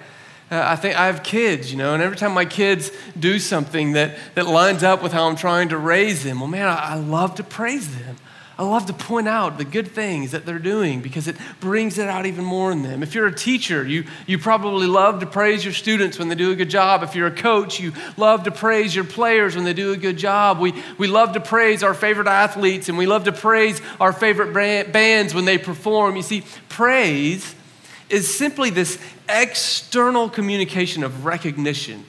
Uh, 0.50 0.62
I 0.64 0.76
think 0.76 0.98
I 0.98 1.06
have 1.06 1.22
kids, 1.22 1.70
you 1.70 1.76
know, 1.76 1.92
and 1.92 2.02
every 2.02 2.16
time 2.16 2.32
my 2.32 2.46
kids 2.46 2.90
do 3.18 3.38
something 3.38 3.92
that, 3.92 4.16
that 4.34 4.46
lines 4.46 4.82
up 4.82 5.02
with 5.02 5.12
how 5.12 5.28
I'm 5.28 5.36
trying 5.36 5.68
to 5.70 5.78
raise 5.78 6.24
them, 6.24 6.40
well, 6.40 6.48
man, 6.48 6.68
I, 6.68 6.92
I 6.92 6.94
love 6.94 7.34
to 7.34 7.44
praise 7.44 7.98
them. 7.98 8.16
I 8.58 8.64
love 8.64 8.86
to 8.86 8.92
point 8.92 9.28
out 9.28 9.56
the 9.56 9.64
good 9.64 9.86
things 9.86 10.32
that 10.32 10.44
they're 10.44 10.58
doing 10.58 11.00
because 11.00 11.28
it 11.28 11.36
brings 11.60 11.96
it 11.96 12.08
out 12.08 12.26
even 12.26 12.44
more 12.44 12.72
in 12.72 12.82
them. 12.82 13.04
If 13.04 13.14
you're 13.14 13.28
a 13.28 13.34
teacher, 13.34 13.86
you, 13.86 14.04
you 14.26 14.36
probably 14.36 14.88
love 14.88 15.20
to 15.20 15.26
praise 15.26 15.64
your 15.64 15.72
students 15.72 16.18
when 16.18 16.28
they 16.28 16.34
do 16.34 16.50
a 16.50 16.56
good 16.56 16.68
job. 16.68 17.04
If 17.04 17.14
you're 17.14 17.28
a 17.28 17.34
coach, 17.34 17.78
you 17.78 17.92
love 18.16 18.42
to 18.44 18.50
praise 18.50 18.96
your 18.96 19.04
players 19.04 19.54
when 19.54 19.64
they 19.64 19.74
do 19.74 19.92
a 19.92 19.96
good 19.96 20.16
job. 20.16 20.58
We, 20.58 20.74
we 20.98 21.06
love 21.06 21.34
to 21.34 21.40
praise 21.40 21.84
our 21.84 21.94
favorite 21.94 22.26
athletes 22.26 22.88
and 22.88 22.98
we 22.98 23.06
love 23.06 23.24
to 23.24 23.32
praise 23.32 23.80
our 24.00 24.12
favorite 24.12 24.52
bands 24.52 25.34
when 25.34 25.44
they 25.44 25.58
perform. 25.58 26.16
You 26.16 26.22
see, 26.22 26.42
praise 26.68 27.54
is 28.08 28.34
simply 28.34 28.70
this 28.70 28.98
external 29.28 30.28
communication 30.30 31.04
of 31.04 31.24
recognition. 31.24 32.04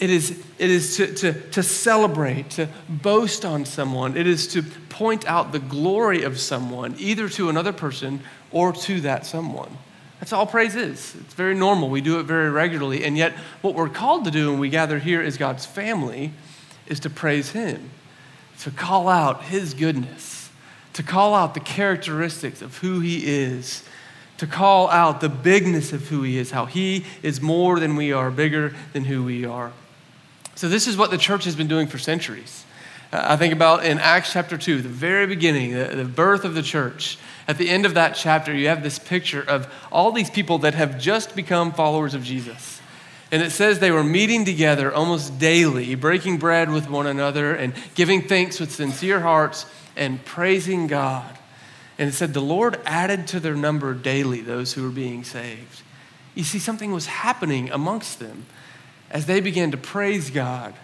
It 0.00 0.10
is, 0.10 0.30
it 0.58 0.70
is 0.70 0.96
to, 0.96 1.12
to, 1.14 1.32
to 1.50 1.62
celebrate, 1.62 2.50
to 2.50 2.68
boast 2.88 3.44
on 3.44 3.64
someone. 3.64 4.16
It 4.16 4.26
is 4.26 4.46
to 4.48 4.62
point 4.62 5.26
out 5.26 5.50
the 5.50 5.58
glory 5.58 6.22
of 6.22 6.38
someone, 6.38 6.94
either 6.98 7.28
to 7.30 7.48
another 7.48 7.72
person 7.72 8.20
or 8.52 8.72
to 8.72 9.00
that 9.00 9.26
someone. 9.26 9.76
That's 10.20 10.32
all 10.32 10.46
praise 10.46 10.74
is. 10.74 11.14
It's 11.16 11.34
very 11.34 11.54
normal. 11.54 11.90
We 11.90 12.00
do 12.00 12.18
it 12.20 12.24
very 12.24 12.50
regularly. 12.50 13.04
And 13.04 13.16
yet, 13.16 13.32
what 13.62 13.74
we're 13.74 13.88
called 13.88 14.24
to 14.24 14.30
do 14.30 14.50
when 14.50 14.60
we 14.60 14.68
gather 14.68 14.98
here 14.98 15.20
as 15.20 15.36
God's 15.36 15.66
family 15.66 16.32
is 16.86 17.00
to 17.00 17.10
praise 17.10 17.50
Him, 17.50 17.90
to 18.60 18.70
call 18.70 19.08
out 19.08 19.44
His 19.44 19.74
goodness, 19.74 20.50
to 20.94 21.02
call 21.02 21.34
out 21.34 21.54
the 21.54 21.60
characteristics 21.60 22.62
of 22.62 22.78
who 22.78 23.00
He 23.00 23.26
is, 23.26 23.84
to 24.38 24.46
call 24.46 24.88
out 24.88 25.20
the 25.20 25.28
bigness 25.28 25.92
of 25.92 26.08
who 26.08 26.22
He 26.22 26.38
is, 26.38 26.50
how 26.50 26.66
He 26.66 27.04
is 27.22 27.40
more 27.40 27.78
than 27.78 27.96
we 27.96 28.12
are, 28.12 28.30
bigger 28.30 28.74
than 28.92 29.04
who 29.04 29.24
we 29.24 29.44
are. 29.44 29.72
So, 30.54 30.68
this 30.68 30.86
is 30.88 30.96
what 30.96 31.10
the 31.10 31.18
church 31.18 31.44
has 31.44 31.54
been 31.54 31.68
doing 31.68 31.86
for 31.86 31.98
centuries. 31.98 32.64
Uh, 33.12 33.20
I 33.22 33.36
think 33.36 33.52
about 33.52 33.84
in 33.84 33.98
Acts 33.98 34.32
chapter 34.32 34.58
2, 34.58 34.82
the 34.82 34.88
very 34.88 35.26
beginning, 35.26 35.72
the, 35.72 35.84
the, 35.84 36.04
birth 36.04 36.44
of 36.44 36.54
the 36.54 36.62
church. 36.62 37.18
At 37.46 37.56
the 37.56 37.68
end 37.68 37.86
of 37.86 37.94
that 37.94 38.14
chapter, 38.14 38.54
you 38.54 38.68
have 38.68 38.82
this 38.82 38.98
picture 38.98 39.42
of 39.42 39.72
all 39.90 40.12
these 40.12 40.30
people 40.30 40.58
that 40.58 40.74
have 40.74 40.98
just 40.98 41.34
become 41.34 41.72
followers 41.72 42.14
of 42.14 42.22
Jesus. 42.22 42.80
And 43.30 43.42
it 43.42 43.50
says 43.50 43.78
they 43.78 43.90
were 43.90 44.04
meeting 44.04 44.44
together 44.44 44.92
almost 44.92 45.38
daily, 45.38 45.94
breaking 45.94 46.38
bread 46.38 46.70
with 46.70 46.88
one 46.88 47.06
another 47.06 47.54
and 47.54 47.74
giving 47.94 48.22
thanks 48.22 48.58
with 48.58 48.72
sincere 48.72 49.20
hearts 49.20 49.66
and 49.96 50.24
praising 50.24 50.86
God. 50.86 51.38
And 51.98 52.08
it 52.08 52.12
said 52.12 52.32
the 52.32 52.40
Lord 52.40 52.78
added 52.86 53.26
to 53.28 53.40
their 53.40 53.56
number 53.56 53.92
daily 53.92 54.40
those 54.40 54.72
who 54.72 54.84
were 54.84 54.90
being 54.90 55.24
saved. 55.24 55.82
You 56.34 56.44
see, 56.44 56.60
something 56.60 56.92
was 56.92 57.06
happening 57.06 57.70
amongst 57.70 58.20
them 58.20 58.46
as 59.10 59.26
they 59.26 59.40
began 59.40 59.72
to 59.72 59.76
praise 59.76 60.30
God 60.30 60.74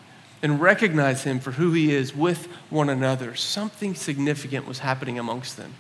and 0.43 0.61
recognize 0.61 1.23
Him 1.23 1.39
for 1.39 1.53
who 1.53 1.73
He 1.73 1.95
is 1.95 2.15
with 2.15 2.49
one 2.69 2.89
another. 2.89 3.37
Something 3.37 3.95
significant 3.95 4.67
was 4.67 4.81
happening 4.81 5.19
amongst 5.19 5.57
them. 5.57 5.75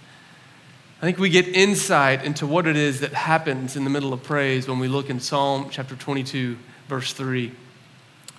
I 1.02 1.06
think 1.06 1.18
we 1.18 1.28
get 1.28 1.48
insight 1.48 2.24
into 2.24 2.46
what 2.46 2.66
it 2.66 2.76
is 2.76 3.00
that 3.00 3.12
happens 3.12 3.76
in 3.76 3.84
the 3.84 3.90
middle 3.90 4.12
of 4.12 4.22
praise 4.22 4.68
when 4.68 4.78
we 4.78 4.88
look 4.88 5.10
in 5.10 5.20
Psalm 5.20 5.68
chapter 5.70 5.96
22, 5.96 6.56
verse 6.88 7.12
3. 7.12 7.52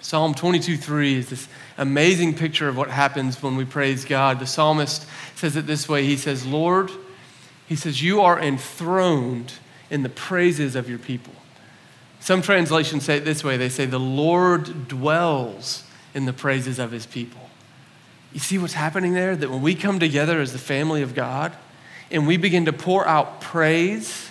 Psalm 0.05 0.35
22, 0.35 0.77
3 0.77 1.15
is 1.15 1.29
this 1.31 1.47
amazing 1.79 2.35
picture 2.35 2.69
of 2.69 2.77
what 2.77 2.91
happens 2.91 3.41
when 3.41 3.55
we 3.55 3.65
praise 3.65 4.05
God. 4.05 4.39
The 4.39 4.45
psalmist 4.45 5.03
says 5.33 5.55
it 5.55 5.65
this 5.65 5.89
way 5.89 6.05
He 6.05 6.15
says, 6.15 6.45
Lord, 6.45 6.91
he 7.65 7.75
says, 7.75 8.03
you 8.03 8.21
are 8.21 8.39
enthroned 8.39 9.53
in 9.89 10.03
the 10.03 10.09
praises 10.09 10.75
of 10.75 10.87
your 10.87 10.99
people. 10.99 11.33
Some 12.19 12.43
translations 12.43 13.03
say 13.03 13.17
it 13.17 13.25
this 13.25 13.43
way 13.43 13.57
they 13.57 13.67
say, 13.67 13.87
the 13.87 13.99
Lord 13.99 14.87
dwells 14.87 15.83
in 16.13 16.25
the 16.25 16.33
praises 16.33 16.77
of 16.77 16.91
his 16.91 17.07
people. 17.07 17.49
You 18.31 18.39
see 18.39 18.59
what's 18.59 18.73
happening 18.73 19.13
there? 19.13 19.35
That 19.35 19.49
when 19.49 19.63
we 19.63 19.73
come 19.73 19.99
together 19.99 20.39
as 20.39 20.51
the 20.51 20.59
family 20.59 21.01
of 21.01 21.15
God, 21.15 21.51
and 22.11 22.27
we 22.27 22.37
begin 22.37 22.65
to 22.65 22.73
pour 22.73 23.07
out 23.07 23.41
praise 23.41 24.24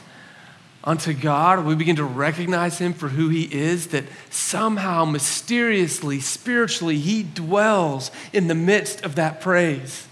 unto 0.84 1.14
God, 1.14 1.64
we 1.64 1.74
begin 1.74 1.96
to 1.96 2.04
recognize 2.04 2.78
Him 2.78 2.92
for 2.92 3.08
who 3.08 3.30
He 3.30 3.44
is, 3.44 3.88
that 3.88 4.04
somehow, 4.30 5.04
mysteriously, 5.04 6.20
spiritually, 6.20 6.98
He 6.98 7.22
dwells 7.22 8.10
in 8.32 8.46
the 8.46 8.54
midst 8.54 9.02
of 9.02 9.16
that 9.16 9.40
praise. 9.40 10.06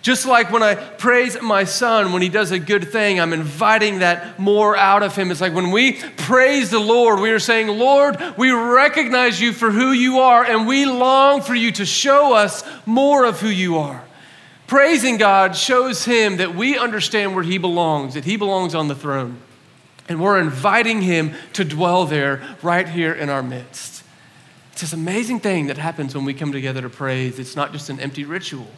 Just 0.00 0.26
like 0.26 0.50
when 0.50 0.62
I 0.62 0.74
praise 0.74 1.40
my 1.42 1.64
son 1.64 2.12
when 2.12 2.22
he 2.22 2.28
does 2.28 2.52
a 2.52 2.58
good 2.58 2.88
thing, 2.88 3.18
I'm 3.18 3.32
inviting 3.32 3.98
that 3.98 4.38
more 4.38 4.76
out 4.76 5.02
of 5.02 5.14
him. 5.16 5.30
It's 5.30 5.40
like 5.40 5.52
when 5.52 5.72
we 5.72 6.00
praise 6.16 6.70
the 6.70 6.78
Lord, 6.78 7.20
we 7.20 7.30
are 7.30 7.40
saying, 7.40 7.66
Lord, 7.66 8.16
we 8.36 8.52
recognize 8.52 9.40
you 9.40 9.52
for 9.52 9.70
who 9.70 9.90
you 9.90 10.20
are, 10.20 10.44
and 10.44 10.68
we 10.68 10.86
long 10.86 11.42
for 11.42 11.54
you 11.54 11.72
to 11.72 11.84
show 11.84 12.32
us 12.32 12.62
more 12.86 13.24
of 13.24 13.40
who 13.40 13.48
you 13.48 13.78
are. 13.78 14.04
Praising 14.68 15.16
God 15.16 15.56
shows 15.56 16.04
him 16.04 16.36
that 16.36 16.54
we 16.54 16.78
understand 16.78 17.34
where 17.34 17.44
he 17.44 17.58
belongs, 17.58 18.14
that 18.14 18.24
he 18.24 18.36
belongs 18.36 18.74
on 18.74 18.86
the 18.86 18.94
throne. 18.94 19.38
And 20.08 20.20
we're 20.20 20.40
inviting 20.40 21.02
him 21.02 21.34
to 21.52 21.64
dwell 21.64 22.06
there 22.06 22.42
right 22.62 22.88
here 22.88 23.12
in 23.12 23.28
our 23.28 23.42
midst. 23.42 24.02
It's 24.72 24.80
this 24.80 24.92
amazing 24.92 25.40
thing 25.40 25.66
that 25.66 25.76
happens 25.76 26.14
when 26.14 26.24
we 26.24 26.32
come 26.32 26.52
together 26.52 26.80
to 26.82 26.88
praise. 26.88 27.38
It's 27.38 27.56
not 27.56 27.72
just 27.72 27.90
an 27.90 28.00
empty 28.00 28.24
ritual. 28.24 28.68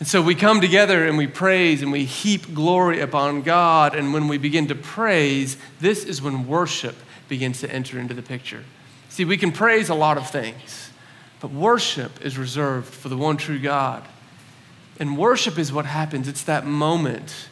And 0.00 0.08
so 0.08 0.20
we 0.20 0.34
come 0.34 0.60
together 0.60 1.06
and 1.06 1.16
we 1.16 1.28
praise 1.28 1.80
and 1.80 1.92
we 1.92 2.04
heap 2.04 2.52
glory 2.52 3.00
upon 3.00 3.42
God. 3.42 3.94
And 3.94 4.12
when 4.12 4.26
we 4.26 4.36
begin 4.36 4.66
to 4.66 4.74
praise, 4.74 5.56
this 5.80 6.04
is 6.04 6.20
when 6.20 6.48
worship 6.48 6.96
begins 7.28 7.60
to 7.60 7.70
enter 7.72 7.98
into 8.00 8.12
the 8.12 8.22
picture. 8.22 8.64
See, 9.08 9.24
we 9.24 9.36
can 9.36 9.52
praise 9.52 9.88
a 9.88 9.94
lot 9.94 10.18
of 10.18 10.28
things, 10.28 10.90
but 11.40 11.52
worship 11.52 12.24
is 12.24 12.36
reserved 12.36 12.92
for 12.92 13.08
the 13.08 13.16
one 13.16 13.36
true 13.36 13.60
God. 13.60 14.02
And 14.98 15.16
worship 15.16 15.58
is 15.58 15.72
what 15.72 15.86
happens. 15.86 16.26
It's 16.26 16.42
that 16.44 16.66
moment 16.66 17.48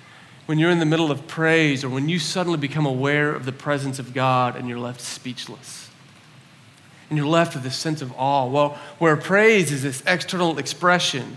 when 0.50 0.59
you're 0.59 0.73
in 0.73 0.80
the 0.80 0.85
middle 0.85 1.12
of 1.12 1.28
praise 1.28 1.85
or 1.85 1.88
when 1.88 2.09
you 2.09 2.19
suddenly 2.19 2.59
become 2.59 2.85
aware 2.85 3.33
of 3.33 3.45
the 3.45 3.52
presence 3.52 4.00
of 4.00 4.12
God 4.12 4.57
and 4.57 4.69
you're 4.69 4.80
left 4.80 5.00
speechless. 5.00 5.88
And 7.09 7.16
you're 7.16 7.28
left 7.28 7.54
with 7.54 7.62
this 7.62 7.76
sense 7.76 8.02
of 8.02 8.12
awe. 8.16 8.47
Well, 8.49 8.76
where 8.99 9.16
praise 9.16 9.71
is 9.71 9.85
this 9.85 10.02
external 10.09 10.59
expression, 10.59 11.37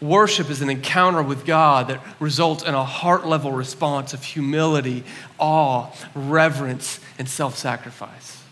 worship 0.00 0.48
is 0.48 0.62
an 0.62 0.70
encounter 0.70 1.22
with 1.22 1.44
God 1.44 1.88
that 1.88 2.00
results 2.20 2.64
in 2.64 2.72
a 2.72 2.82
heart 2.82 3.26
level 3.26 3.52
response 3.52 4.14
of 4.14 4.24
humility, 4.24 5.04
awe, 5.38 5.90
reverence, 6.14 7.00
and 7.18 7.28
self 7.28 7.58
sacrifice. 7.58 8.42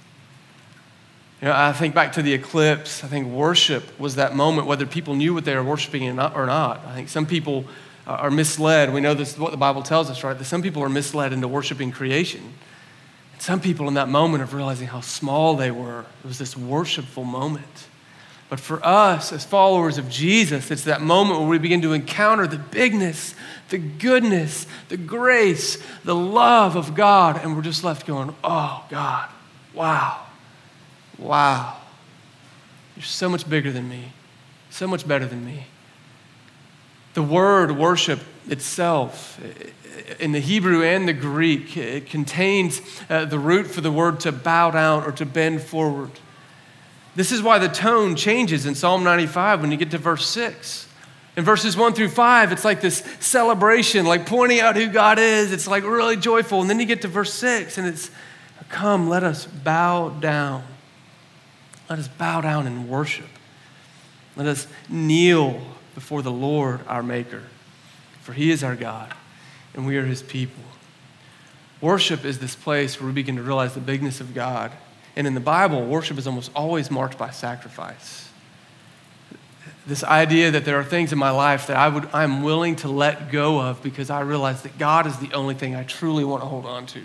You 1.40 1.48
know, 1.48 1.54
I 1.56 1.72
think 1.72 1.94
back 1.94 2.12
to 2.12 2.22
the 2.22 2.34
eclipse. 2.34 3.02
I 3.02 3.06
think 3.06 3.28
worship 3.28 3.98
was 3.98 4.16
that 4.16 4.36
moment, 4.36 4.66
whether 4.66 4.84
people 4.84 5.14
knew 5.14 5.32
what 5.32 5.46
they 5.46 5.56
were 5.56 5.64
worshiping 5.64 6.06
or 6.06 6.44
not. 6.44 6.84
I 6.86 6.94
think 6.94 7.08
some 7.08 7.24
people 7.24 7.64
are 8.06 8.30
misled. 8.30 8.92
We 8.92 9.00
know 9.00 9.14
this 9.14 9.32
is 9.32 9.38
what 9.38 9.50
the 9.50 9.56
Bible 9.56 9.82
tells 9.82 10.10
us, 10.10 10.24
right? 10.24 10.36
That 10.36 10.44
some 10.44 10.62
people 10.62 10.82
are 10.82 10.88
misled 10.88 11.32
into 11.32 11.48
worshiping 11.48 11.92
creation. 11.92 12.54
Some 13.38 13.60
people 13.60 13.88
in 13.88 13.94
that 13.94 14.08
moment 14.08 14.42
of 14.42 14.52
realizing 14.54 14.88
how 14.88 15.00
small 15.00 15.56
they 15.56 15.70
were, 15.70 16.00
it 16.00 16.26
was 16.26 16.38
this 16.38 16.56
worshipful 16.56 17.24
moment. 17.24 17.88
But 18.48 18.60
for 18.60 18.84
us, 18.84 19.32
as 19.32 19.44
followers 19.44 19.96
of 19.96 20.08
Jesus, 20.08 20.70
it's 20.70 20.84
that 20.84 21.00
moment 21.00 21.40
where 21.40 21.48
we 21.48 21.58
begin 21.58 21.82
to 21.82 21.92
encounter 21.92 22.46
the 22.46 22.58
bigness, 22.58 23.34
the 23.68 23.78
goodness, 23.78 24.66
the 24.88 24.96
grace, 24.96 25.78
the 26.04 26.14
love 26.14 26.76
of 26.76 26.94
God, 26.94 27.40
and 27.42 27.54
we're 27.56 27.62
just 27.62 27.84
left 27.84 28.06
going, 28.06 28.34
oh, 28.42 28.84
God, 28.90 29.28
wow. 29.72 30.26
Wow, 31.18 31.76
you're 32.96 33.04
so 33.04 33.28
much 33.28 33.46
bigger 33.46 33.70
than 33.70 33.86
me, 33.86 34.12
so 34.70 34.86
much 34.86 35.06
better 35.06 35.26
than 35.26 35.44
me. 35.44 35.66
The 37.14 37.22
word 37.22 37.72
worship 37.72 38.20
itself, 38.48 39.40
in 40.18 40.32
the 40.32 40.40
Hebrew 40.40 40.82
and 40.82 41.06
the 41.06 41.12
Greek, 41.12 41.76
it 41.76 42.06
contains 42.06 42.80
uh, 43.08 43.24
the 43.24 43.38
root 43.38 43.66
for 43.66 43.80
the 43.80 43.90
word 43.90 44.20
to 44.20 44.32
bow 44.32 44.70
down 44.70 45.04
or 45.04 45.12
to 45.12 45.26
bend 45.26 45.62
forward. 45.62 46.10
This 47.16 47.32
is 47.32 47.42
why 47.42 47.58
the 47.58 47.68
tone 47.68 48.16
changes 48.16 48.66
in 48.66 48.74
Psalm 48.74 49.02
95 49.04 49.60
when 49.60 49.70
you 49.70 49.76
get 49.76 49.90
to 49.90 49.98
verse 49.98 50.26
6. 50.26 50.88
In 51.36 51.44
verses 51.44 51.76
1 51.76 51.94
through 51.94 52.08
5, 52.08 52.52
it's 52.52 52.64
like 52.64 52.80
this 52.80 52.98
celebration, 53.20 54.06
like 54.06 54.26
pointing 54.26 54.60
out 54.60 54.76
who 54.76 54.88
God 54.88 55.18
is. 55.18 55.52
It's 55.52 55.66
like 55.66 55.84
really 55.84 56.16
joyful. 56.16 56.60
And 56.60 56.70
then 56.70 56.80
you 56.80 56.86
get 56.86 57.02
to 57.02 57.08
verse 57.08 57.32
6, 57.34 57.78
and 57.78 57.86
it's, 57.86 58.10
Come, 58.68 59.08
let 59.08 59.24
us 59.24 59.46
bow 59.46 60.10
down 60.10 60.64
let 61.90 61.98
us 61.98 62.06
bow 62.06 62.40
down 62.40 62.68
and 62.68 62.88
worship. 62.88 63.26
Let 64.36 64.46
us 64.46 64.68
kneel 64.88 65.60
before 66.00 66.22
the 66.22 66.32
Lord 66.32 66.80
our 66.86 67.02
Maker, 67.02 67.42
for 68.22 68.32
He 68.32 68.50
is 68.50 68.64
our 68.64 68.74
God 68.74 69.14
and 69.74 69.86
we 69.86 69.98
are 69.98 70.06
His 70.06 70.22
people. 70.22 70.64
Worship 71.82 72.24
is 72.24 72.38
this 72.38 72.54
place 72.54 72.98
where 72.98 73.06
we 73.06 73.12
begin 73.12 73.36
to 73.36 73.42
realize 73.42 73.74
the 73.74 73.80
bigness 73.80 74.18
of 74.18 74.34
God. 74.34 74.72
And 75.14 75.26
in 75.26 75.34
the 75.34 75.40
Bible, 75.40 75.84
worship 75.84 76.16
is 76.16 76.26
almost 76.26 76.50
always 76.56 76.90
marked 76.90 77.18
by 77.18 77.30
sacrifice. 77.30 78.30
This 79.86 80.02
idea 80.02 80.50
that 80.52 80.64
there 80.64 80.78
are 80.78 80.84
things 80.84 81.12
in 81.12 81.18
my 81.18 81.30
life 81.30 81.66
that 81.66 81.76
I 81.76 81.88
would, 81.88 82.08
I'm 82.14 82.42
willing 82.42 82.76
to 82.76 82.88
let 82.88 83.30
go 83.30 83.60
of 83.60 83.82
because 83.82 84.08
I 84.08 84.20
realize 84.20 84.62
that 84.62 84.78
God 84.78 85.06
is 85.06 85.18
the 85.18 85.32
only 85.34 85.54
thing 85.54 85.74
I 85.74 85.82
truly 85.82 86.24
want 86.24 86.42
to 86.42 86.48
hold 86.48 86.64
on 86.64 86.86
to. 86.86 87.02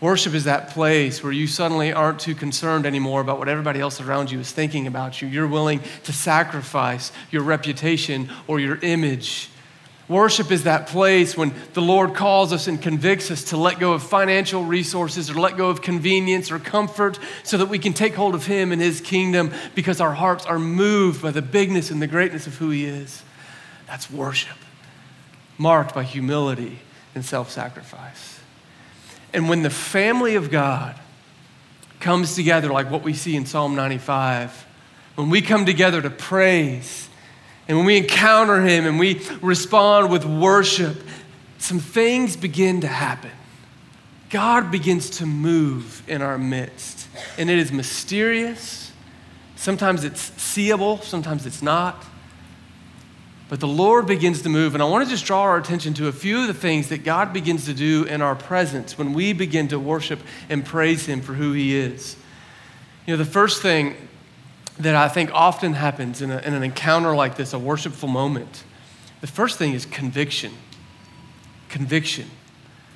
Worship 0.00 0.32
is 0.32 0.44
that 0.44 0.70
place 0.70 1.22
where 1.22 1.32
you 1.32 1.46
suddenly 1.46 1.92
aren't 1.92 2.20
too 2.20 2.34
concerned 2.34 2.86
anymore 2.86 3.20
about 3.20 3.38
what 3.38 3.48
everybody 3.48 3.80
else 3.80 4.00
around 4.00 4.30
you 4.30 4.40
is 4.40 4.50
thinking 4.50 4.86
about 4.86 5.20
you. 5.20 5.28
You're 5.28 5.46
willing 5.46 5.80
to 6.04 6.12
sacrifice 6.12 7.12
your 7.30 7.42
reputation 7.42 8.30
or 8.46 8.58
your 8.58 8.78
image. 8.80 9.50
Worship 10.08 10.50
is 10.50 10.64
that 10.64 10.86
place 10.86 11.36
when 11.36 11.54
the 11.74 11.82
Lord 11.82 12.14
calls 12.14 12.52
us 12.52 12.66
and 12.66 12.80
convicts 12.80 13.30
us 13.30 13.44
to 13.44 13.58
let 13.58 13.78
go 13.78 13.92
of 13.92 14.02
financial 14.02 14.64
resources 14.64 15.30
or 15.30 15.34
let 15.34 15.56
go 15.58 15.68
of 15.68 15.82
convenience 15.82 16.50
or 16.50 16.58
comfort 16.58 17.18
so 17.44 17.58
that 17.58 17.66
we 17.66 17.78
can 17.78 17.92
take 17.92 18.14
hold 18.14 18.34
of 18.34 18.46
Him 18.46 18.72
and 18.72 18.80
His 18.80 19.00
kingdom 19.00 19.52
because 19.74 20.00
our 20.00 20.14
hearts 20.14 20.46
are 20.46 20.58
moved 20.58 21.22
by 21.22 21.30
the 21.30 21.42
bigness 21.42 21.90
and 21.90 22.00
the 22.02 22.08
greatness 22.08 22.48
of 22.48 22.56
who 22.56 22.70
He 22.70 22.86
is. 22.86 23.22
That's 23.86 24.10
worship, 24.10 24.56
marked 25.58 25.94
by 25.94 26.02
humility 26.04 26.80
and 27.14 27.24
self 27.24 27.50
sacrifice. 27.50 28.39
And 29.32 29.48
when 29.48 29.62
the 29.62 29.70
family 29.70 30.34
of 30.34 30.50
God 30.50 30.96
comes 32.00 32.34
together, 32.34 32.70
like 32.70 32.90
what 32.90 33.02
we 33.02 33.14
see 33.14 33.36
in 33.36 33.46
Psalm 33.46 33.76
95, 33.76 34.66
when 35.14 35.30
we 35.30 35.42
come 35.42 35.66
together 35.66 36.00
to 36.02 36.10
praise, 36.10 37.08
and 37.68 37.76
when 37.76 37.86
we 37.86 37.96
encounter 37.96 38.60
Him 38.62 38.86
and 38.86 38.98
we 38.98 39.20
respond 39.40 40.10
with 40.10 40.24
worship, 40.24 40.96
some 41.58 41.78
things 41.78 42.36
begin 42.36 42.80
to 42.80 42.88
happen. 42.88 43.30
God 44.30 44.70
begins 44.70 45.10
to 45.18 45.26
move 45.26 46.02
in 46.08 46.22
our 46.22 46.38
midst, 46.38 47.08
and 47.36 47.50
it 47.50 47.58
is 47.58 47.70
mysterious. 47.70 48.92
Sometimes 49.56 50.04
it's 50.04 50.20
seeable, 50.40 50.98
sometimes 50.98 51.46
it's 51.46 51.62
not. 51.62 52.04
But 53.50 53.58
the 53.58 53.66
Lord 53.66 54.06
begins 54.06 54.42
to 54.42 54.48
move, 54.48 54.74
and 54.74 54.82
I 54.82 54.86
want 54.86 55.04
to 55.04 55.10
just 55.10 55.24
draw 55.24 55.42
our 55.42 55.58
attention 55.58 55.92
to 55.94 56.06
a 56.06 56.12
few 56.12 56.42
of 56.42 56.46
the 56.46 56.54
things 56.54 56.88
that 56.90 57.02
God 57.02 57.32
begins 57.32 57.64
to 57.64 57.74
do 57.74 58.04
in 58.04 58.22
our 58.22 58.36
presence 58.36 58.96
when 58.96 59.12
we 59.12 59.32
begin 59.32 59.66
to 59.68 59.78
worship 59.80 60.20
and 60.48 60.64
praise 60.64 61.06
Him 61.06 61.20
for 61.20 61.34
who 61.34 61.50
He 61.50 61.74
is. 61.74 62.14
You 63.06 63.14
know, 63.14 63.18
the 63.18 63.28
first 63.28 63.60
thing 63.60 63.96
that 64.78 64.94
I 64.94 65.08
think 65.08 65.34
often 65.34 65.72
happens 65.72 66.22
in, 66.22 66.30
a, 66.30 66.38
in 66.38 66.54
an 66.54 66.62
encounter 66.62 67.12
like 67.16 67.36
this, 67.36 67.52
a 67.52 67.58
worshipful 67.58 68.08
moment, 68.08 68.62
the 69.20 69.26
first 69.26 69.58
thing 69.58 69.72
is 69.72 69.84
conviction. 69.84 70.52
Conviction. 71.70 72.30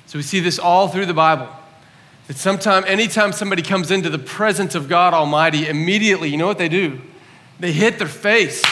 So 0.05 0.17
we 0.17 0.23
see 0.23 0.39
this 0.39 0.57
all 0.57 0.87
through 0.87 1.07
the 1.07 1.13
Bible. 1.13 1.49
That 2.27 2.37
sometime, 2.37 2.85
anytime 2.87 3.33
somebody 3.33 3.61
comes 3.61 3.91
into 3.91 4.09
the 4.09 4.19
presence 4.19 4.73
of 4.73 4.87
God 4.87 5.13
Almighty, 5.13 5.67
immediately, 5.67 6.29
you 6.29 6.37
know 6.37 6.47
what 6.47 6.59
they 6.59 6.69
do? 6.69 7.01
They 7.59 7.73
hit 7.73 7.99
their 7.99 8.07
face. 8.07 8.63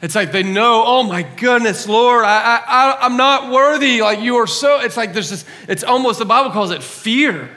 It's 0.00 0.14
like 0.14 0.30
they 0.30 0.44
know, 0.44 0.84
oh 0.86 1.02
my 1.02 1.22
goodness, 1.22 1.88
Lord, 1.88 2.24
I, 2.24 2.62
I, 2.64 2.98
I'm 3.00 3.16
not 3.16 3.50
worthy. 3.50 4.00
Like 4.00 4.20
you 4.20 4.36
are 4.36 4.46
so, 4.46 4.80
it's 4.80 4.96
like 4.96 5.12
there's 5.12 5.30
this, 5.30 5.44
it's 5.66 5.82
almost, 5.82 6.20
the 6.20 6.24
Bible 6.24 6.50
calls 6.50 6.70
it 6.70 6.82
fear. 6.82 7.50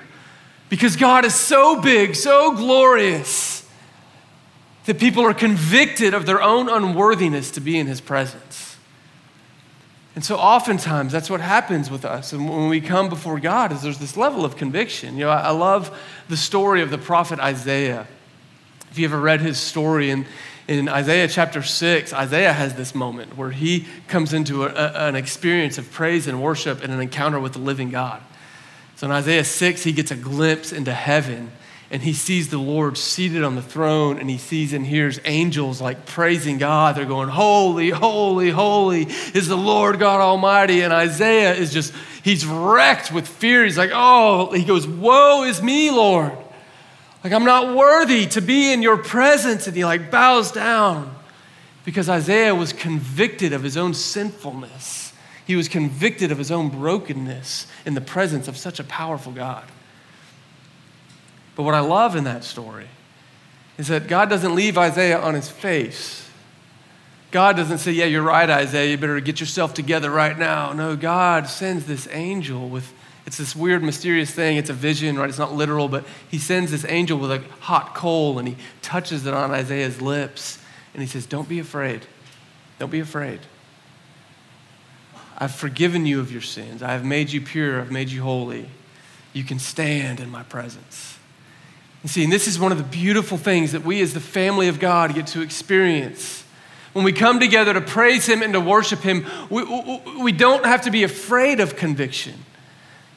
Because 0.69 0.95
God 0.95 1.25
is 1.25 1.35
so 1.35 1.81
big, 1.81 2.15
so 2.15 2.55
glorious, 2.55 3.69
that 4.85 4.99
people 4.99 5.23
are 5.23 5.33
convicted 5.33 6.13
of 6.13 6.25
their 6.25 6.41
own 6.41 6.69
unworthiness 6.69 7.51
to 7.51 7.61
be 7.61 7.77
in 7.77 7.87
His 7.87 8.01
presence. 8.01 8.77
And 10.15 10.25
so 10.25 10.37
oftentimes 10.37 11.11
that's 11.11 11.29
what 11.29 11.41
happens 11.41 11.89
with 11.89 12.03
us. 12.03 12.33
And 12.33 12.49
when 12.49 12.67
we 12.67 12.81
come 12.81 13.07
before 13.07 13.39
God 13.39 13.71
is 13.71 13.81
there's 13.81 13.97
this 13.97 14.17
level 14.17 14.43
of 14.43 14.57
conviction. 14.57 15.15
You 15.15 15.25
know, 15.25 15.29
I, 15.29 15.51
love 15.51 15.97
the 16.27 16.35
story 16.35 16.81
of 16.81 16.89
the 16.89 16.97
prophet 16.97 17.39
Isaiah. 17.39 18.07
If 18.89 18.99
you 18.99 19.05
ever 19.05 19.19
read 19.19 19.39
his 19.39 19.57
story 19.57 20.09
in, 20.09 20.25
in 20.79 20.87
Isaiah 20.87 21.27
chapter 21.27 21.61
6, 21.61 22.13
Isaiah 22.13 22.53
has 22.53 22.75
this 22.75 22.95
moment 22.95 23.35
where 23.37 23.51
he 23.51 23.87
comes 24.07 24.33
into 24.33 24.63
a, 24.63 24.67
a, 24.67 25.07
an 25.07 25.15
experience 25.15 25.77
of 25.77 25.91
praise 25.91 26.27
and 26.27 26.41
worship 26.41 26.81
and 26.81 26.93
an 26.93 27.01
encounter 27.01 27.39
with 27.39 27.53
the 27.53 27.59
living 27.59 27.89
God. 27.89 28.21
So 28.95 29.05
in 29.07 29.11
Isaiah 29.11 29.43
6, 29.43 29.83
he 29.83 29.91
gets 29.91 30.11
a 30.11 30.15
glimpse 30.15 30.71
into 30.71 30.93
heaven 30.93 31.51
and 31.89 32.01
he 32.01 32.13
sees 32.13 32.47
the 32.47 32.57
Lord 32.57 32.97
seated 32.97 33.43
on 33.43 33.55
the 33.55 33.61
throne 33.61 34.17
and 34.17 34.29
he 34.29 34.37
sees 34.37 34.71
and 34.71 34.85
hears 34.85 35.19
angels 35.25 35.81
like 35.81 36.05
praising 36.05 36.57
God. 36.57 36.95
They're 36.95 37.05
going, 37.05 37.27
Holy, 37.27 37.89
holy, 37.89 38.49
holy 38.49 39.07
is 39.33 39.49
the 39.49 39.57
Lord 39.57 39.99
God 39.99 40.21
Almighty. 40.21 40.81
And 40.81 40.93
Isaiah 40.93 41.53
is 41.53 41.73
just, 41.73 41.93
he's 42.23 42.45
wrecked 42.45 43.11
with 43.11 43.27
fear. 43.27 43.65
He's 43.65 43.77
like, 43.77 43.91
Oh, 43.93 44.53
he 44.53 44.63
goes, 44.63 44.87
Woe 44.87 45.43
is 45.43 45.61
me, 45.61 45.91
Lord. 45.91 46.31
Like, 47.23 47.33
I'm 47.33 47.45
not 47.45 47.75
worthy 47.75 48.25
to 48.27 48.41
be 48.41 48.73
in 48.73 48.81
your 48.81 48.97
presence. 48.97 49.67
And 49.67 49.75
he 49.75 49.85
like 49.85 50.09
bows 50.09 50.51
down 50.51 51.15
because 51.85 52.09
Isaiah 52.09 52.55
was 52.55 52.73
convicted 52.73 53.53
of 53.53 53.63
his 53.63 53.77
own 53.77 53.93
sinfulness. 53.93 55.13
He 55.45 55.55
was 55.55 55.67
convicted 55.67 56.31
of 56.31 56.37
his 56.37 56.51
own 56.51 56.69
brokenness 56.69 57.67
in 57.85 57.93
the 57.93 58.01
presence 58.01 58.47
of 58.47 58.57
such 58.57 58.79
a 58.79 58.83
powerful 58.83 59.31
God. 59.31 59.65
But 61.55 61.63
what 61.63 61.73
I 61.73 61.79
love 61.79 62.15
in 62.15 62.23
that 62.23 62.43
story 62.43 62.87
is 63.77 63.87
that 63.87 64.07
God 64.07 64.29
doesn't 64.29 64.55
leave 64.55 64.77
Isaiah 64.77 65.19
on 65.19 65.33
his 65.33 65.49
face. 65.49 66.29
God 67.31 67.55
doesn't 67.55 67.79
say, 67.79 67.91
Yeah, 67.91 68.05
you're 68.05 68.21
right, 68.21 68.49
Isaiah, 68.49 68.91
you 68.91 68.97
better 68.97 69.19
get 69.19 69.39
yourself 69.39 69.73
together 69.73 70.11
right 70.11 70.37
now. 70.37 70.73
No, 70.73 70.95
God 70.95 71.47
sends 71.47 71.85
this 71.85 72.07
angel 72.11 72.69
with, 72.69 72.93
it's 73.25 73.37
this 73.37 73.55
weird, 73.55 73.83
mysterious 73.83 74.31
thing. 74.31 74.57
It's 74.57 74.69
a 74.69 74.73
vision, 74.73 75.17
right? 75.17 75.29
It's 75.29 75.37
not 75.37 75.53
literal, 75.53 75.87
but 75.87 76.05
he 76.29 76.37
sends 76.37 76.71
this 76.71 76.85
angel 76.85 77.19
with 77.19 77.31
a 77.31 77.43
hot 77.59 77.93
coal 77.93 78.39
and 78.39 78.47
he 78.47 78.57
touches 78.81 79.25
it 79.25 79.33
on 79.33 79.51
Isaiah's 79.51 80.01
lips 80.01 80.57
and 80.93 81.01
he 81.01 81.07
says, 81.07 81.25
Don't 81.25 81.47
be 81.47 81.59
afraid. 81.59 82.05
Don't 82.79 82.91
be 82.91 82.99
afraid. 82.99 83.39
I've 85.37 85.53
forgiven 85.53 86.05
you 86.05 86.19
of 86.19 86.31
your 86.31 86.41
sins. 86.41 86.83
I 86.83 86.91
have 86.91 87.05
made 87.05 87.31
you 87.31 87.41
pure. 87.41 87.79
I've 87.81 87.91
made 87.91 88.09
you 88.09 88.21
holy. 88.21 88.69
You 89.33 89.43
can 89.43 89.59
stand 89.59 90.19
in 90.19 90.29
my 90.29 90.43
presence. 90.43 91.17
You 92.03 92.09
see, 92.09 92.23
and 92.23 92.33
this 92.33 92.47
is 92.47 92.59
one 92.59 92.71
of 92.71 92.77
the 92.77 92.83
beautiful 92.83 93.37
things 93.37 93.71
that 93.71 93.83
we 93.83 94.01
as 94.01 94.13
the 94.13 94.19
family 94.19 94.67
of 94.67 94.79
God 94.79 95.13
get 95.13 95.27
to 95.27 95.41
experience. 95.41 96.43
When 96.93 97.05
we 97.05 97.13
come 97.13 97.39
together 97.39 97.73
to 97.73 97.81
praise 97.81 98.27
Him 98.27 98.41
and 98.41 98.53
to 98.53 98.59
worship 98.59 98.99
Him, 98.99 99.25
we, 99.49 99.63
we 100.21 100.31
don't 100.31 100.65
have 100.65 100.81
to 100.81 100.91
be 100.91 101.03
afraid 101.03 101.59
of 101.59 101.75
conviction. 101.75 102.33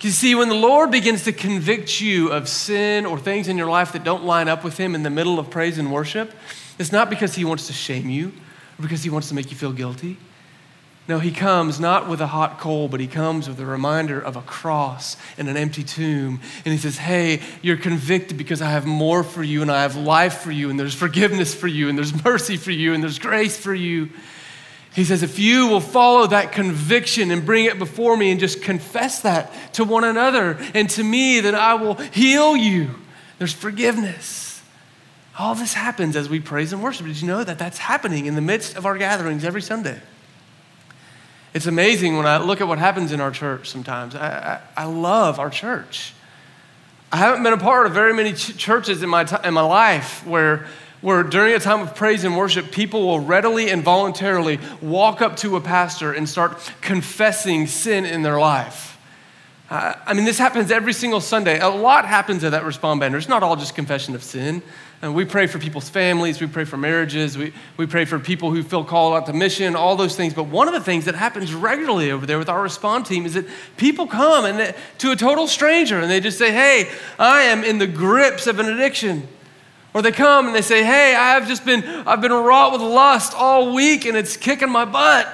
You 0.04 0.11
see, 0.11 0.34
when 0.34 0.50
the 0.50 0.54
Lord 0.54 0.90
begins 0.90 1.25
to 1.25 1.32
convict 1.32 1.99
you 1.99 2.30
of 2.30 2.46
sin 2.46 3.06
or 3.06 3.18
things 3.18 3.49
in 3.49 3.56
your 3.56 3.70
life 3.70 3.92
that 3.92 4.04
don't 4.04 4.25
line 4.25 4.49
up 4.49 4.62
with 4.62 4.76
Him 4.76 4.94
in 4.94 5.02
the 5.02 5.09
middle 5.09 5.38
of 5.38 5.48
praise 5.48 5.79
and 5.79 5.90
worship, 5.90 6.31
it's 6.79 6.92
not 6.92 7.09
because 7.09 7.35
He 7.35 7.44
wants 7.46 7.68
to 7.68 7.72
shame 7.72 8.11
you 8.11 8.29
or 8.79 8.83
because 8.83 9.02
He 9.02 9.09
wants 9.09 9.29
to 9.31 9.35
make 9.35 9.50
you 9.50 9.57
feel 9.57 9.72
guilty. 9.72 10.18
No, 11.09 11.18
he 11.18 11.31
comes 11.31 11.81
not 11.81 12.09
with 12.09 12.20
a 12.20 12.26
hot 12.26 12.59
coal, 12.59 12.88
but 12.88 12.98
he 12.98 13.07
comes 13.07 13.46
with 13.46 13.61
a 13.61 13.66
reminder 13.66 14.18
of 14.20 14.37
a 14.37 14.42
cross 14.42 15.18
and 15.37 15.48
an 15.48 15.57
empty 15.57 15.83
tomb. 15.83 16.40
And 16.64 16.72
he 16.72 16.79
says, 16.79 16.96
Hey, 16.96 17.40
you're 17.61 17.76
convicted 17.76 18.38
because 18.38 18.62
I 18.62 18.70
have 18.70 18.87
more 18.87 19.22
for 19.22 19.42
you, 19.42 19.62
and 19.62 19.70
I 19.70 19.83
have 19.83 19.96
life 19.96 20.38
for 20.38 20.50
you, 20.50 20.68
and 20.68 20.81
there's 20.81 20.94
forgiveness 20.94 21.55
for 21.55 21.66
you, 21.66 21.88
and 21.88 21.96
there's 21.96 22.24
mercy 22.24 22.57
for 22.57 22.70
you, 22.70 22.92
and 22.94 23.02
there's 23.02 23.18
grace 23.18 23.59
for 23.59 23.74
you. 23.74 24.11
He 24.94 25.04
says, 25.04 25.22
If 25.22 25.38
you 25.38 25.66
will 25.66 25.80
follow 25.80 26.26
that 26.28 26.52
conviction 26.52 27.30
and 27.30 27.44
bring 27.44 27.64
it 27.64 27.78
before 27.78 28.16
me 28.16 28.30
and 28.30 28.38
just 28.38 28.62
confess 28.62 29.20
that 29.22 29.52
to 29.74 29.85
one 29.85 30.04
another 30.04 30.59
and 30.72 30.88
to 30.90 31.02
me, 31.02 31.40
then 31.40 31.54
I 31.54 31.74
will 31.74 31.94
heal 31.94 32.57
you. 32.57 32.90
There's 33.38 33.52
forgiveness. 33.52 34.62
All 35.37 35.57
this 35.57 35.74
happens 35.74 36.14
as 36.14 36.28
we 36.28 36.38
praise 36.38 36.72
and 36.72 36.80
worship. 36.80 37.07
Did 37.07 37.20
you 37.20 37.26
know 37.26 37.42
that 37.42 37.59
that's 37.59 37.78
happening 37.78 38.26
in 38.26 38.37
the 38.37 38.40
midst 38.40 38.76
of 38.76 38.87
our 38.87 38.96
gatherings 38.96 39.44
every 39.44 39.62
Sunday? 39.62 40.00
It's 41.54 41.66
amazing 41.66 42.16
when 42.16 42.26
I 42.26 42.38
look 42.38 42.61
at 42.61 42.68
what 42.68 42.78
happens 42.78 43.11
in 43.11 43.20
our 43.20 43.33
church 43.33 43.68
sometimes. 43.68 44.14
I, 44.14 44.61
I, 44.76 44.83
I 44.83 44.85
love 44.85 45.40
our 45.40 45.50
church. 45.50 46.12
I 47.11 47.16
haven't 47.16 47.42
been 47.42 47.52
a 47.52 47.59
part 47.59 47.87
of 47.87 47.92
very 47.92 48.12
many 48.12 48.33
ch- 48.33 48.57
churches 48.57 49.02
in 49.02 49.09
my, 49.09 49.24
t- 49.24 49.37
in 49.44 49.54
my 49.54 49.62
life 49.62 50.24
where, 50.26 50.66
where 51.05 51.23
during 51.23 51.55
a 51.55 51.59
time 51.59 51.83
of 51.83 51.95
praise 51.95 52.25
and 52.25 52.35
worship, 52.35 52.73
people 52.73 53.07
will 53.07 53.21
readily 53.21 53.69
and 53.69 53.83
voluntarily 53.83 54.59
walk 54.81 55.21
up 55.21 55.37
to 55.37 55.55
a 55.57 55.61
pastor 55.61 56.14
and 56.14 56.27
start 56.27 56.59
confessing 56.81 57.67
sin 57.67 58.07
in 58.07 58.23
their 58.23 58.40
life. 58.40 58.99
Uh, 59.69 59.93
I 60.07 60.14
mean, 60.14 60.25
this 60.25 60.38
happens 60.38 60.71
every 60.71 60.95
single 60.95 61.21
Sunday. 61.21 61.61
A 61.61 61.69
lot 61.69 62.07
happens 62.07 62.43
at 62.43 62.53
that 62.53 62.64
Respond 62.64 63.01
banner. 63.01 63.19
It's 63.19 63.29
not 63.29 63.43
all 63.43 63.55
just 63.55 63.75
confession 63.75 64.14
of 64.14 64.23
sin. 64.23 64.62
And 65.03 65.14
we 65.14 65.27
pray 65.27 65.47
for 65.47 65.59
people's 65.59 65.90
families, 65.90 66.40
we 66.40 66.47
pray 66.47 66.64
for 66.64 66.79
marriages, 66.79 67.37
we, 67.37 67.53
we 67.77 67.85
pray 67.85 68.07
for 68.07 68.19
people 68.19 68.51
who 68.51 68.62
feel 68.62 68.83
called 68.83 69.14
out 69.14 69.27
to 69.27 69.35
mission, 69.35 69.77
all 69.77 69.97
those 69.97 70.17
things. 70.17 70.33
But 70.33 70.45
one 70.45 70.69
of 70.69 70.73
the 70.73 70.81
things 70.81 71.05
that 71.05 71.14
happens 71.14 71.53
regularly 71.53 72.12
over 72.12 72.25
there 72.25 72.38
with 72.38 72.49
our 72.49 72.62
respond 72.62 73.05
team 73.05 73.27
is 73.27 73.35
that 73.35 73.45
people 73.77 74.07
come 74.07 74.47
and 74.47 74.59
they, 74.59 74.75
to 74.99 75.11
a 75.11 75.17
total 75.17 75.49
stranger 75.49 76.01
and 76.01 76.11
they 76.11 76.21
just 76.21 76.38
say, 76.38 76.51
Hey, 76.51 76.90
I 77.19 77.43
am 77.43 77.62
in 77.62 77.77
the 77.77 77.87
grips 77.87 78.47
of 78.47 78.59
an 78.59 78.71
addiction. 78.71 79.29
Or 79.94 80.02
they 80.02 80.12
come 80.12 80.46
and 80.46 80.54
they 80.54 80.62
say, 80.62 80.85
Hey, 80.85 81.14
I've 81.14 81.46
just 81.46 81.64
been, 81.64 81.85
I've 81.85 82.20
been 82.20 82.33
wrought 82.33 82.72
with 82.72 82.83
lust 82.83 83.33
all 83.35 83.72
week 83.72 84.04
and 84.04 84.16
it's 84.16 84.37
kicking 84.37 84.70
my 84.70 84.85
butt. 84.85 85.33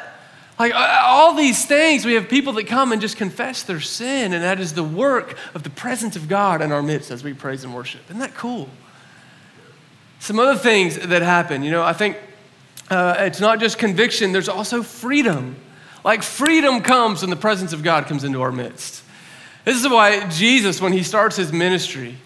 Like 0.59 0.75
all 0.75 1.35
these 1.35 1.65
things, 1.65 2.05
we 2.05 2.13
have 2.13 2.29
people 2.29 2.53
that 2.53 2.67
come 2.67 2.93
and 2.93 3.01
just 3.01 3.17
confess 3.17 3.63
their 3.63 3.81
sin, 3.81 4.35
and 4.35 4.45
that 4.45 4.61
is 4.61 4.75
the 4.75 4.85
work 4.85 5.39
of 5.55 5.63
the 5.63 5.71
presence 5.71 6.17
of 6.17 6.29
God 6.29 6.61
in 6.61 6.71
our 6.71 6.83
midst 6.83 7.11
as 7.11 7.25
we 7.25 7.33
praise 7.33 7.65
and 7.65 7.75
worship. 7.75 8.03
Isn't 8.11 8.19
that 8.19 8.35
cool? 8.35 8.69
Some 10.19 10.39
other 10.39 10.59
things 10.59 10.99
that 10.99 11.23
happen, 11.23 11.63
you 11.63 11.71
know, 11.71 11.83
I 11.83 11.95
think 11.95 12.19
uh, 12.91 13.15
it's 13.21 13.41
not 13.41 13.59
just 13.59 13.79
conviction, 13.79 14.33
there's 14.33 14.51
also 14.51 14.83
freedom. 14.83 15.57
Like 16.05 16.23
freedom 16.23 16.83
comes 16.83 17.23
when 17.23 17.31
the 17.31 17.37
presence 17.37 17.73
of 17.73 17.83
God 17.83 18.05
comes 18.05 18.23
into 18.23 18.43
our 18.43 18.53
midst. 18.53 19.03
This 19.65 19.83
is 19.83 19.89
why 19.89 20.29
Jesus, 20.29 20.79
when 20.79 20.93
he 20.93 21.03
starts 21.03 21.37
his 21.37 21.55
ministry, 21.55 22.17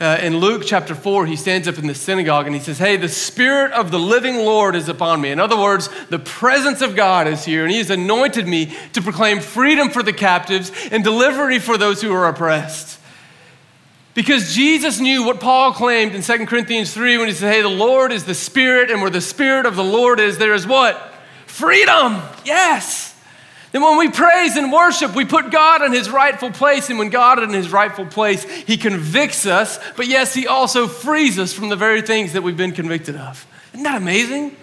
uh, 0.00 0.18
in 0.20 0.38
Luke 0.38 0.62
chapter 0.66 0.94
4, 0.94 1.26
he 1.26 1.36
stands 1.36 1.68
up 1.68 1.78
in 1.78 1.86
the 1.86 1.94
synagogue 1.94 2.46
and 2.46 2.54
he 2.54 2.60
says, 2.60 2.78
Hey, 2.78 2.96
the 2.96 3.08
Spirit 3.08 3.72
of 3.72 3.90
the 3.90 3.98
living 3.98 4.36
Lord 4.36 4.74
is 4.74 4.88
upon 4.88 5.20
me. 5.20 5.30
In 5.30 5.38
other 5.38 5.56
words, 5.56 5.88
the 6.10 6.18
presence 6.18 6.82
of 6.82 6.96
God 6.96 7.28
is 7.28 7.44
here, 7.44 7.62
and 7.62 7.70
he 7.70 7.78
has 7.78 7.90
anointed 7.90 8.48
me 8.48 8.76
to 8.92 9.02
proclaim 9.02 9.40
freedom 9.40 9.90
for 9.90 10.02
the 10.02 10.12
captives 10.12 10.72
and 10.90 11.04
delivery 11.04 11.60
for 11.60 11.78
those 11.78 12.02
who 12.02 12.12
are 12.12 12.28
oppressed. 12.28 12.98
Because 14.14 14.54
Jesus 14.54 15.00
knew 15.00 15.24
what 15.24 15.40
Paul 15.40 15.72
claimed 15.72 16.14
in 16.14 16.22
2 16.22 16.46
Corinthians 16.46 16.92
3 16.92 17.18
when 17.18 17.28
he 17.28 17.34
said, 17.34 17.52
Hey, 17.52 17.62
the 17.62 17.68
Lord 17.68 18.12
is 18.12 18.24
the 18.24 18.34
Spirit, 18.34 18.90
and 18.90 19.00
where 19.00 19.10
the 19.10 19.20
Spirit 19.20 19.66
of 19.66 19.76
the 19.76 19.84
Lord 19.84 20.18
is, 20.18 20.38
there 20.38 20.54
is 20.54 20.66
what? 20.66 21.12
Freedom. 21.46 22.20
Yes. 22.44 23.03
Then 23.74 23.82
when 23.82 23.98
we 23.98 24.08
praise 24.08 24.56
and 24.56 24.70
worship, 24.70 25.16
we 25.16 25.24
put 25.24 25.50
God 25.50 25.82
in 25.82 25.90
his 25.90 26.08
rightful 26.08 26.52
place. 26.52 26.90
And 26.90 26.98
when 26.98 27.08
God 27.08 27.40
is 27.40 27.48
in 27.48 27.54
his 27.54 27.72
rightful 27.72 28.06
place, 28.06 28.44
he 28.44 28.76
convicts 28.76 29.46
us, 29.46 29.80
but 29.96 30.06
yes, 30.06 30.32
he 30.32 30.46
also 30.46 30.86
frees 30.86 31.40
us 31.40 31.52
from 31.52 31.70
the 31.70 31.76
very 31.76 32.00
things 32.00 32.34
that 32.34 32.42
we've 32.44 32.56
been 32.56 32.70
convicted 32.70 33.16
of. 33.16 33.44
Isn't 33.72 33.82
that 33.82 34.00
amazing? 34.00 34.56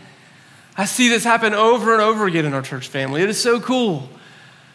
I 0.78 0.86
see 0.86 1.10
this 1.10 1.26
happen 1.26 1.54
over 1.54 1.92
and 1.92 2.02
over 2.02 2.26
again 2.26 2.46
in 2.46 2.54
our 2.54 2.62
church 2.62 2.88
family. 2.88 3.22
It 3.22 3.30
is 3.30 3.38
so 3.38 3.60
cool. 3.60 4.08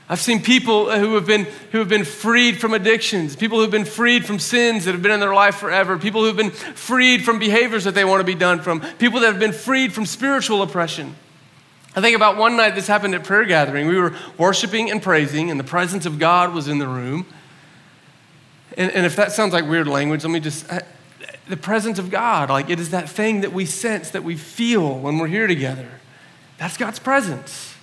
I've 0.07 0.20
seen 0.20 0.42
people 0.42 0.90
who 0.90 1.14
have, 1.14 1.27
been, 1.27 1.46
who 1.72 1.79
have 1.79 1.88
been 1.88 2.05
freed 2.05 2.61
from 2.61 2.75
addictions, 2.75 3.37
people 3.37 3.57
who 3.57 3.62
have 3.62 3.70
been 3.70 3.87
freed 3.87 4.27
from 4.27 4.38
sins 4.38 4.85
that 4.85 4.92
have 4.92 5.01
been 5.01 5.12
in 5.12 5.20
their 5.20 5.33
life 5.33 5.55
forever, 5.55 5.96
people 5.96 6.20
who 6.20 6.27
have 6.27 6.37
been 6.37 6.51
freed 6.51 7.25
from 7.25 7.38
behaviors 7.38 7.85
that 7.85 7.94
they 7.94 8.05
want 8.05 8.20
to 8.20 8.25
be 8.25 8.35
done 8.35 8.61
from, 8.61 8.83
people 8.99 9.20
that 9.20 9.29
have 9.29 9.40
been 9.40 9.55
freed 9.55 9.94
from 9.94 10.05
spiritual 10.05 10.61
oppression. 10.61 11.16
I 11.97 12.03
think 12.03 12.15
about 12.15 12.37
one 12.37 12.57
night 12.59 12.75
this 12.75 12.87
happened 12.87 13.15
at 13.15 13.25
prayer 13.25 13.47
gathering. 13.47 13.89
We 13.89 13.99
were 13.99 14.15
worshiping 14.37 14.91
and 14.91 15.03
praising, 15.03 15.51
and 15.51 15.59
the 15.59 15.65
presence 15.65 16.05
of 16.05 16.19
God 16.19 16.53
was 16.53 16.69
in 16.69 16.79
the 16.79 16.87
room. 16.87 17.25
And, 18.77 18.93
and 18.93 19.07
if 19.07 19.17
that 19.17 19.33
sounds 19.33 19.55
like 19.55 19.67
weird 19.67 19.89
language, 19.89 20.23
let 20.23 20.31
me 20.31 20.41
just 20.41 20.71
uh, 20.71 20.81
the 21.49 21.57
presence 21.57 21.99
of 21.99 22.11
God, 22.11 22.51
like 22.51 22.69
it 22.69 22.79
is 22.81 22.91
that 22.91 23.09
thing 23.09 23.41
that 23.41 23.53
we 23.53 23.65
sense, 23.65 24.11
that 24.11 24.23
we 24.23 24.37
feel 24.37 24.99
when 24.99 25.17
we're 25.17 25.27
here 25.27 25.47
together. 25.47 25.89
That's 26.59 26.77
God's 26.77 26.99
presence. 26.99 27.75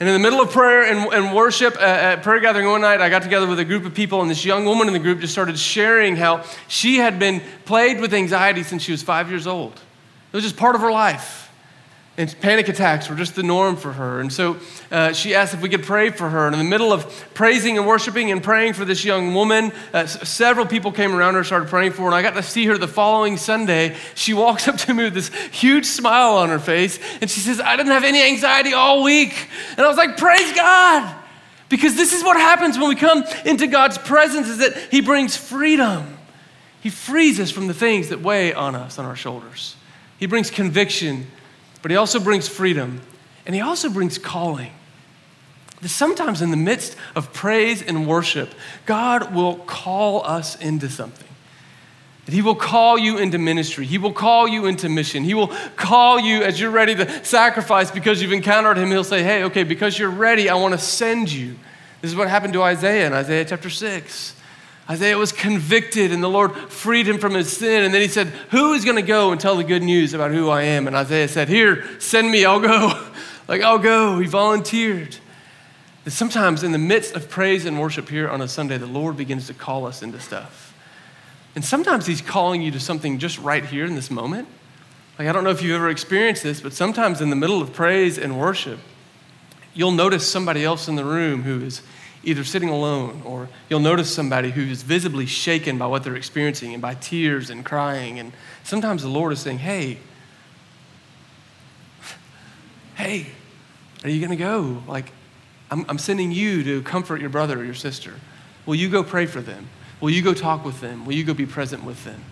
And 0.00 0.08
in 0.08 0.14
the 0.14 0.18
middle 0.18 0.40
of 0.40 0.50
prayer 0.50 0.82
and, 0.82 1.12
and 1.12 1.34
worship 1.34 1.76
uh, 1.76 1.80
at 1.80 2.22
prayer 2.22 2.40
gathering 2.40 2.66
one 2.66 2.82
night, 2.82 3.00
I 3.00 3.08
got 3.08 3.22
together 3.22 3.46
with 3.46 3.58
a 3.58 3.64
group 3.64 3.86
of 3.86 3.94
people, 3.94 4.20
and 4.20 4.30
this 4.30 4.44
young 4.44 4.66
woman 4.66 4.86
in 4.86 4.92
the 4.92 4.98
group 4.98 5.20
just 5.20 5.32
started 5.32 5.58
sharing 5.58 6.16
how 6.16 6.44
she 6.68 6.96
had 6.96 7.18
been 7.18 7.40
plagued 7.64 8.00
with 8.00 8.12
anxiety 8.12 8.62
since 8.64 8.82
she 8.82 8.92
was 8.92 9.02
five 9.02 9.30
years 9.30 9.46
old. 9.46 9.72
It 9.72 10.36
was 10.36 10.44
just 10.44 10.58
part 10.58 10.74
of 10.74 10.82
her 10.82 10.92
life. 10.92 11.49
And 12.20 12.38
panic 12.42 12.68
attacks 12.68 13.08
were 13.08 13.16
just 13.16 13.34
the 13.34 13.42
norm 13.42 13.76
for 13.76 13.94
her. 13.94 14.20
And 14.20 14.30
so 14.30 14.58
uh, 14.90 15.14
she 15.14 15.34
asked 15.34 15.54
if 15.54 15.62
we 15.62 15.70
could 15.70 15.84
pray 15.84 16.10
for 16.10 16.28
her. 16.28 16.46
And 16.46 16.54
in 16.54 16.58
the 16.58 16.68
middle 16.68 16.92
of 16.92 17.06
praising 17.32 17.78
and 17.78 17.86
worshiping 17.86 18.30
and 18.30 18.42
praying 18.42 18.74
for 18.74 18.84
this 18.84 19.06
young 19.06 19.32
woman, 19.32 19.72
uh, 19.94 20.00
s- 20.00 20.28
several 20.28 20.66
people 20.66 20.92
came 20.92 21.14
around 21.14 21.32
her, 21.32 21.44
started 21.44 21.70
praying 21.70 21.92
for 21.92 22.02
her. 22.02 22.06
And 22.08 22.14
I 22.14 22.20
got 22.20 22.34
to 22.34 22.42
see 22.42 22.66
her 22.66 22.76
the 22.76 22.86
following 22.86 23.38
Sunday. 23.38 23.96
She 24.14 24.34
walks 24.34 24.68
up 24.68 24.76
to 24.76 24.92
me 24.92 25.04
with 25.04 25.14
this 25.14 25.28
huge 25.50 25.86
smile 25.86 26.36
on 26.36 26.50
her 26.50 26.58
face. 26.58 26.98
And 27.22 27.30
she 27.30 27.40
says, 27.40 27.58
I 27.58 27.74
didn't 27.76 27.92
have 27.92 28.04
any 28.04 28.22
anxiety 28.22 28.74
all 28.74 29.02
week. 29.02 29.48
And 29.70 29.80
I 29.80 29.88
was 29.88 29.96
like, 29.96 30.18
Praise 30.18 30.52
God. 30.52 31.16
Because 31.70 31.96
this 31.96 32.12
is 32.12 32.22
what 32.22 32.36
happens 32.36 32.76
when 32.76 32.90
we 32.90 32.96
come 32.96 33.24
into 33.46 33.66
God's 33.66 33.96
presence 33.96 34.46
is 34.46 34.58
that 34.58 34.76
he 34.90 35.00
brings 35.00 35.38
freedom. 35.38 36.18
He 36.82 36.90
frees 36.90 37.40
us 37.40 37.50
from 37.50 37.66
the 37.66 37.72
things 37.72 38.10
that 38.10 38.20
weigh 38.20 38.52
on 38.52 38.74
us, 38.74 38.98
on 38.98 39.06
our 39.06 39.16
shoulders. 39.16 39.74
He 40.18 40.26
brings 40.26 40.50
conviction 40.50 41.26
but 41.82 41.90
he 41.90 41.96
also 41.96 42.20
brings 42.20 42.48
freedom 42.48 43.00
and 43.46 43.54
he 43.54 43.60
also 43.60 43.88
brings 43.90 44.18
calling. 44.18 44.72
That 45.80 45.88
sometimes 45.88 46.42
in 46.42 46.50
the 46.50 46.56
midst 46.56 46.96
of 47.14 47.32
praise 47.32 47.82
and 47.82 48.06
worship, 48.06 48.50
God 48.84 49.34
will 49.34 49.56
call 49.56 50.26
us 50.26 50.60
into 50.60 50.90
something. 50.90 51.26
That 52.26 52.34
He 52.34 52.42
will 52.42 52.54
call 52.54 52.98
you 52.98 53.18
into 53.18 53.38
ministry. 53.38 53.86
He 53.86 53.98
will 53.98 54.12
call 54.12 54.46
you 54.46 54.66
into 54.66 54.88
mission. 54.88 55.24
He 55.24 55.34
will 55.34 55.48
call 55.76 56.20
you 56.20 56.42
as 56.42 56.60
you're 56.60 56.70
ready 56.70 56.94
to 56.96 57.24
sacrifice 57.24 57.90
because 57.90 58.20
you've 58.20 58.32
encountered 58.32 58.76
Him. 58.76 58.90
He'll 58.90 59.04
say, 59.04 59.22
Hey, 59.22 59.44
okay, 59.44 59.62
because 59.62 59.98
you're 59.98 60.10
ready, 60.10 60.50
I 60.50 60.54
want 60.54 60.72
to 60.72 60.78
send 60.78 61.32
you. 61.32 61.56
This 62.02 62.10
is 62.10 62.16
what 62.16 62.28
happened 62.28 62.52
to 62.54 62.62
Isaiah 62.62 63.06
in 63.06 63.12
Isaiah 63.12 63.44
chapter 63.44 63.70
6. 63.70 64.36
Isaiah 64.90 65.16
was 65.16 65.30
convicted 65.30 66.10
and 66.10 66.20
the 66.20 66.28
Lord 66.28 66.52
freed 66.56 67.06
him 67.06 67.18
from 67.18 67.34
his 67.34 67.56
sin. 67.56 67.84
And 67.84 67.94
then 67.94 68.02
he 68.02 68.08
said, 68.08 68.26
Who 68.50 68.72
is 68.72 68.84
going 68.84 68.96
to 68.96 69.02
go 69.02 69.30
and 69.30 69.40
tell 69.40 69.54
the 69.54 69.62
good 69.62 69.84
news 69.84 70.14
about 70.14 70.32
who 70.32 70.48
I 70.48 70.62
am? 70.62 70.88
And 70.88 70.96
Isaiah 70.96 71.28
said, 71.28 71.48
Here, 71.48 71.86
send 72.00 72.28
me, 72.28 72.44
I'll 72.44 72.58
go. 72.58 73.08
like, 73.48 73.62
I'll 73.62 73.78
go. 73.78 74.18
He 74.18 74.26
volunteered. 74.26 75.16
And 76.04 76.12
sometimes 76.12 76.64
in 76.64 76.72
the 76.72 76.78
midst 76.78 77.14
of 77.14 77.28
praise 77.30 77.66
and 77.66 77.78
worship 77.78 78.08
here 78.08 78.28
on 78.28 78.40
a 78.40 78.48
Sunday, 78.48 78.78
the 78.78 78.86
Lord 78.86 79.16
begins 79.16 79.46
to 79.46 79.54
call 79.54 79.86
us 79.86 80.02
into 80.02 80.18
stuff. 80.18 80.74
And 81.54 81.64
sometimes 81.64 82.06
he's 82.06 82.20
calling 82.20 82.60
you 82.60 82.72
to 82.72 82.80
something 82.80 83.18
just 83.18 83.38
right 83.38 83.64
here 83.64 83.86
in 83.86 83.94
this 83.94 84.10
moment. 84.10 84.48
Like, 85.20 85.28
I 85.28 85.32
don't 85.32 85.44
know 85.44 85.50
if 85.50 85.62
you've 85.62 85.76
ever 85.76 85.90
experienced 85.90 86.42
this, 86.42 86.60
but 86.60 86.72
sometimes 86.72 87.20
in 87.20 87.30
the 87.30 87.36
middle 87.36 87.62
of 87.62 87.72
praise 87.72 88.18
and 88.18 88.40
worship, 88.40 88.80
you'll 89.72 89.92
notice 89.92 90.28
somebody 90.28 90.64
else 90.64 90.88
in 90.88 90.96
the 90.96 91.04
room 91.04 91.42
who 91.42 91.60
is 91.64 91.82
either 92.22 92.44
sitting 92.44 92.68
alone 92.68 93.22
or 93.24 93.48
you'll 93.68 93.80
notice 93.80 94.12
somebody 94.12 94.50
who 94.50 94.62
is 94.62 94.82
visibly 94.82 95.26
shaken 95.26 95.78
by 95.78 95.86
what 95.86 96.04
they're 96.04 96.16
experiencing 96.16 96.72
and 96.72 96.82
by 96.82 96.94
tears 96.94 97.50
and 97.50 97.64
crying. 97.64 98.18
And 98.18 98.32
sometimes 98.62 99.02
the 99.02 99.08
Lord 99.08 99.32
is 99.32 99.40
saying, 99.40 99.58
Hey, 99.58 99.98
hey, 102.94 103.26
are 104.04 104.10
you 104.10 104.20
going 104.20 104.36
to 104.36 104.42
go? 104.42 104.82
Like, 104.86 105.12
I'm, 105.70 105.86
I'm 105.88 105.98
sending 105.98 106.32
you 106.32 106.62
to 106.64 106.82
comfort 106.82 107.20
your 107.20 107.30
brother 107.30 107.60
or 107.60 107.64
your 107.64 107.74
sister. 107.74 108.14
Will 108.66 108.74
you 108.74 108.88
go 108.88 109.02
pray 109.02 109.26
for 109.26 109.40
them? 109.40 109.68
Will 110.00 110.10
you 110.10 110.22
go 110.22 110.34
talk 110.34 110.64
with 110.64 110.80
them? 110.80 111.06
Will 111.06 111.14
you 111.14 111.24
go 111.24 111.34
be 111.34 111.46
present 111.46 111.84
with 111.84 112.04
them? 112.04 112.22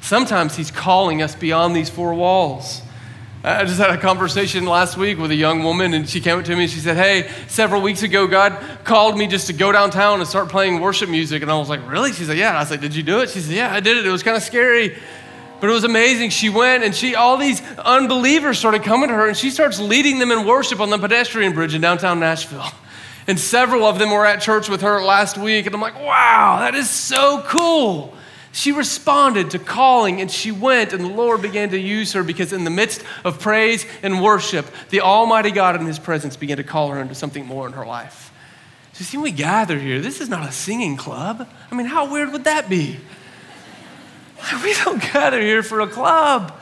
Sometimes 0.00 0.56
He's 0.56 0.70
calling 0.70 1.22
us 1.22 1.34
beyond 1.34 1.74
these 1.74 1.90
four 1.90 2.14
walls. 2.14 2.82
I 3.48 3.64
just 3.64 3.78
had 3.78 3.90
a 3.90 3.98
conversation 3.98 4.64
last 4.64 4.96
week 4.96 5.18
with 5.18 5.30
a 5.30 5.36
young 5.36 5.62
woman, 5.62 5.94
and 5.94 6.08
she 6.08 6.20
came 6.20 6.36
up 6.36 6.44
to 6.46 6.56
me 6.56 6.64
and 6.64 6.70
she 6.70 6.80
said, 6.80 6.96
Hey, 6.96 7.30
several 7.46 7.80
weeks 7.80 8.02
ago, 8.02 8.26
God 8.26 8.60
called 8.82 9.16
me 9.16 9.28
just 9.28 9.46
to 9.46 9.52
go 9.52 9.70
downtown 9.70 10.18
and 10.18 10.28
start 10.28 10.48
playing 10.48 10.80
worship 10.80 11.08
music. 11.08 11.42
And 11.42 11.50
I 11.50 11.56
was 11.56 11.68
like, 11.68 11.88
Really? 11.88 12.12
She 12.12 12.24
said, 12.24 12.36
Yeah. 12.36 12.48
And 12.48 12.58
I 12.58 12.64
said, 12.64 12.80
Did 12.80 12.96
you 12.96 13.04
do 13.04 13.20
it? 13.20 13.30
She 13.30 13.38
said, 13.38 13.54
Yeah, 13.54 13.72
I 13.72 13.78
did 13.78 13.98
it. 13.98 14.04
It 14.04 14.10
was 14.10 14.24
kind 14.24 14.36
of 14.36 14.42
scary. 14.42 14.98
But 15.60 15.70
it 15.70 15.72
was 15.72 15.84
amazing. 15.84 16.30
She 16.30 16.48
went 16.48 16.82
and 16.82 16.92
she, 16.92 17.14
all 17.14 17.36
these 17.36 17.62
unbelievers 17.78 18.58
started 18.58 18.82
coming 18.82 19.10
to 19.10 19.14
her, 19.14 19.28
and 19.28 19.36
she 19.36 19.50
starts 19.50 19.78
leading 19.78 20.18
them 20.18 20.32
in 20.32 20.44
worship 20.44 20.80
on 20.80 20.90
the 20.90 20.98
pedestrian 20.98 21.52
bridge 21.52 21.72
in 21.72 21.80
downtown 21.80 22.18
Nashville. 22.18 22.66
And 23.28 23.38
several 23.38 23.84
of 23.84 24.00
them 24.00 24.10
were 24.10 24.26
at 24.26 24.40
church 24.40 24.68
with 24.68 24.80
her 24.80 25.00
last 25.00 25.38
week. 25.38 25.66
And 25.66 25.74
I'm 25.74 25.80
like, 25.80 25.94
wow, 25.94 26.56
that 26.58 26.74
is 26.74 26.90
so 26.90 27.44
cool. 27.46 28.15
She 28.56 28.72
responded 28.72 29.50
to 29.50 29.58
calling 29.58 30.22
and 30.22 30.30
she 30.30 30.50
went, 30.50 30.94
and 30.94 31.04
the 31.04 31.10
Lord 31.10 31.42
began 31.42 31.68
to 31.68 31.78
use 31.78 32.14
her 32.14 32.22
because, 32.22 32.54
in 32.54 32.64
the 32.64 32.70
midst 32.70 33.02
of 33.22 33.38
praise 33.38 33.84
and 34.02 34.22
worship, 34.22 34.64
the 34.88 35.02
Almighty 35.02 35.50
God 35.50 35.78
in 35.78 35.84
His 35.84 35.98
presence 35.98 36.38
began 36.38 36.56
to 36.56 36.64
call 36.64 36.88
her 36.88 36.98
into 36.98 37.14
something 37.14 37.44
more 37.44 37.66
in 37.66 37.74
her 37.74 37.84
life. 37.84 38.32
So, 38.94 39.04
see, 39.04 39.18
we 39.18 39.30
gather 39.30 39.78
here. 39.78 40.00
This 40.00 40.22
is 40.22 40.30
not 40.30 40.48
a 40.48 40.52
singing 40.52 40.96
club. 40.96 41.46
I 41.70 41.74
mean, 41.74 41.84
how 41.84 42.10
weird 42.10 42.32
would 42.32 42.44
that 42.44 42.70
be? 42.70 42.98
We 44.62 44.72
don't 44.72 45.02
gather 45.02 45.40
here 45.40 45.62
for 45.62 45.80
a 45.80 45.86
club. 45.86 46.58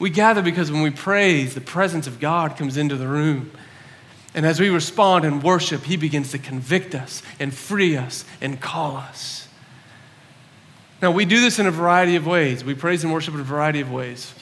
We 0.00 0.10
gather 0.10 0.42
because 0.42 0.72
when 0.72 0.82
we 0.82 0.90
praise, 0.90 1.54
the 1.54 1.60
presence 1.60 2.08
of 2.08 2.18
God 2.18 2.56
comes 2.56 2.76
into 2.76 2.96
the 2.96 3.06
room. 3.06 3.52
And 4.34 4.44
as 4.44 4.58
we 4.58 4.68
respond 4.68 5.24
and 5.24 5.44
worship, 5.44 5.84
He 5.84 5.96
begins 5.96 6.32
to 6.32 6.38
convict 6.38 6.92
us 6.92 7.22
and 7.38 7.54
free 7.54 7.96
us 7.96 8.24
and 8.40 8.60
call 8.60 8.96
us. 8.96 9.45
Now, 11.02 11.10
we 11.10 11.26
do 11.26 11.40
this 11.40 11.58
in 11.58 11.66
a 11.66 11.70
variety 11.70 12.16
of 12.16 12.26
ways. 12.26 12.64
We 12.64 12.74
praise 12.74 13.04
and 13.04 13.12
worship 13.12 13.34
in 13.34 13.40
a 13.40 13.44
variety 13.44 13.80
of 13.80 13.92
ways. 13.92 14.32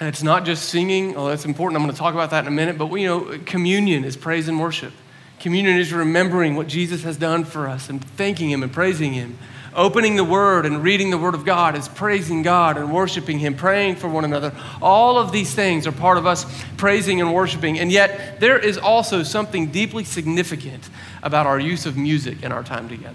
And 0.00 0.08
it's 0.08 0.22
not 0.22 0.44
just 0.44 0.68
singing, 0.68 1.16
oh, 1.16 1.28
that's 1.28 1.44
important. 1.44 1.76
I'm 1.76 1.84
going 1.84 1.94
to 1.94 1.98
talk 1.98 2.14
about 2.14 2.30
that 2.30 2.44
in 2.44 2.48
a 2.48 2.54
minute. 2.54 2.78
But, 2.78 2.86
we, 2.86 3.02
you 3.02 3.08
know, 3.08 3.38
communion 3.46 4.04
is 4.04 4.16
praise 4.16 4.48
and 4.48 4.60
worship. 4.60 4.92
Communion 5.40 5.76
is 5.78 5.92
remembering 5.92 6.56
what 6.56 6.66
Jesus 6.66 7.04
has 7.04 7.16
done 7.16 7.44
for 7.44 7.68
us 7.68 7.88
and 7.88 8.04
thanking 8.04 8.50
Him 8.50 8.62
and 8.62 8.72
praising 8.72 9.12
Him. 9.12 9.38
Opening 9.74 10.16
the 10.16 10.24
Word 10.24 10.66
and 10.66 10.82
reading 10.82 11.10
the 11.10 11.18
Word 11.18 11.34
of 11.34 11.44
God 11.44 11.76
is 11.76 11.86
praising 11.86 12.42
God 12.42 12.76
and 12.76 12.92
worshiping 12.92 13.38
Him, 13.38 13.54
praying 13.54 13.96
for 13.96 14.08
one 14.08 14.24
another. 14.24 14.52
All 14.82 15.18
of 15.18 15.30
these 15.30 15.54
things 15.54 15.86
are 15.86 15.92
part 15.92 16.18
of 16.18 16.26
us 16.26 16.44
praising 16.76 17.20
and 17.20 17.32
worshiping. 17.32 17.78
And 17.78 17.92
yet, 17.92 18.40
there 18.40 18.58
is 18.58 18.78
also 18.78 19.22
something 19.22 19.70
deeply 19.70 20.02
significant 20.02 20.90
about 21.22 21.46
our 21.46 21.60
use 21.60 21.86
of 21.86 21.96
music 21.96 22.42
in 22.42 22.50
our 22.50 22.64
time 22.64 22.88
together. 22.88 23.14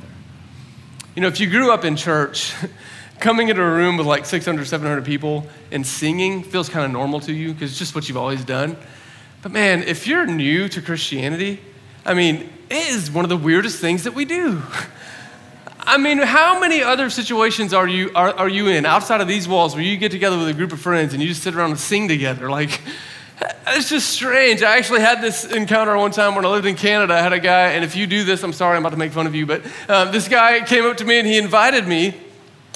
You 1.16 1.22
know, 1.22 1.28
if 1.28 1.40
you 1.40 1.48
grew 1.48 1.72
up 1.72 1.86
in 1.86 1.96
church, 1.96 2.54
coming 3.20 3.50
into 3.50 3.62
a 3.62 3.72
room 3.72 3.98
with 3.98 4.08
like 4.08 4.26
600, 4.26 4.66
700 4.66 5.06
people 5.06 5.48
and 5.72 5.86
singing 5.86 6.44
feels 6.44 6.70
kind 6.70 6.86
of 6.86 6.92
normal 6.92 7.20
to 7.22 7.32
you 7.32 7.54
because 7.54 7.70
it's 7.70 7.80
just 7.80 7.96
what 7.96 8.08
you've 8.08 8.18
always 8.18 8.44
done. 8.44 8.76
But 9.42 9.52
man, 9.52 9.84
if 9.84 10.08
you're 10.08 10.26
new 10.26 10.68
to 10.70 10.82
Christianity, 10.82 11.62
I 12.06 12.16
mean, 12.16 12.50
it 12.70 12.90
is 12.90 13.12
one 13.12 13.24
of 13.24 13.30
the 13.30 13.38
weirdest 13.38 13.80
things 13.80 14.04
that 14.04 14.14
we 14.14 14.26
do. 14.26 14.62
I 15.86 15.98
mean, 15.98 16.18
how 16.18 16.60
many 16.60 16.82
other 16.82 17.10
situations 17.10 17.74
are 17.74 17.88
you, 17.88 18.12
are, 18.16 18.34
are 18.34 18.50
you 18.50 18.68
in 18.68 18.86
outside 18.86 19.22
of 19.22 19.28
these 19.28 19.48
walls 19.48 19.76
where 19.76 19.84
you 19.84 19.98
get 19.98 20.12
together 20.12 20.38
with 20.38 20.48
a 20.48 20.54
group 20.54 20.72
of 20.72 20.80
friends 20.80 21.14
and 21.14 21.22
you 21.22 21.28
just 21.30 21.44
sit 21.44 21.56
around 21.56 21.72
and 21.72 21.80
sing 21.80 22.08
together? 22.08 22.50
Like, 22.50 22.82
it's 23.68 23.90
just 23.90 24.10
strange. 24.10 24.64
I 24.64 24.78
actually 24.78 25.02
had 25.02 25.22
this 25.22 25.46
encounter 25.46 25.98
one 25.98 26.12
time 26.12 26.36
when 26.36 26.46
I 26.46 26.50
lived 26.50 26.66
in 26.66 26.76
Canada. 26.76 27.14
I 27.14 27.22
had 27.22 27.34
a 27.34 27.40
guy, 27.40 27.70
and 27.70 27.84
if 27.84 27.96
you 27.96 28.08
do 28.08 28.24
this, 28.24 28.44
I'm 28.44 28.54
sorry, 28.54 28.78
I'm 28.78 28.84
about 28.84 28.92
to 28.92 28.98
make 28.98 29.12
fun 29.12 29.28
of 29.28 29.36
you, 29.36 29.46
but 29.46 29.64
um, 29.90 30.12
this 30.12 30.28
guy 30.28 30.62
came 30.62 30.86
up 30.86 30.98
to 30.98 31.06
me 31.06 31.20
and 31.20 31.28
he 31.28 31.38
invited 31.38 31.88
me 31.88 32.16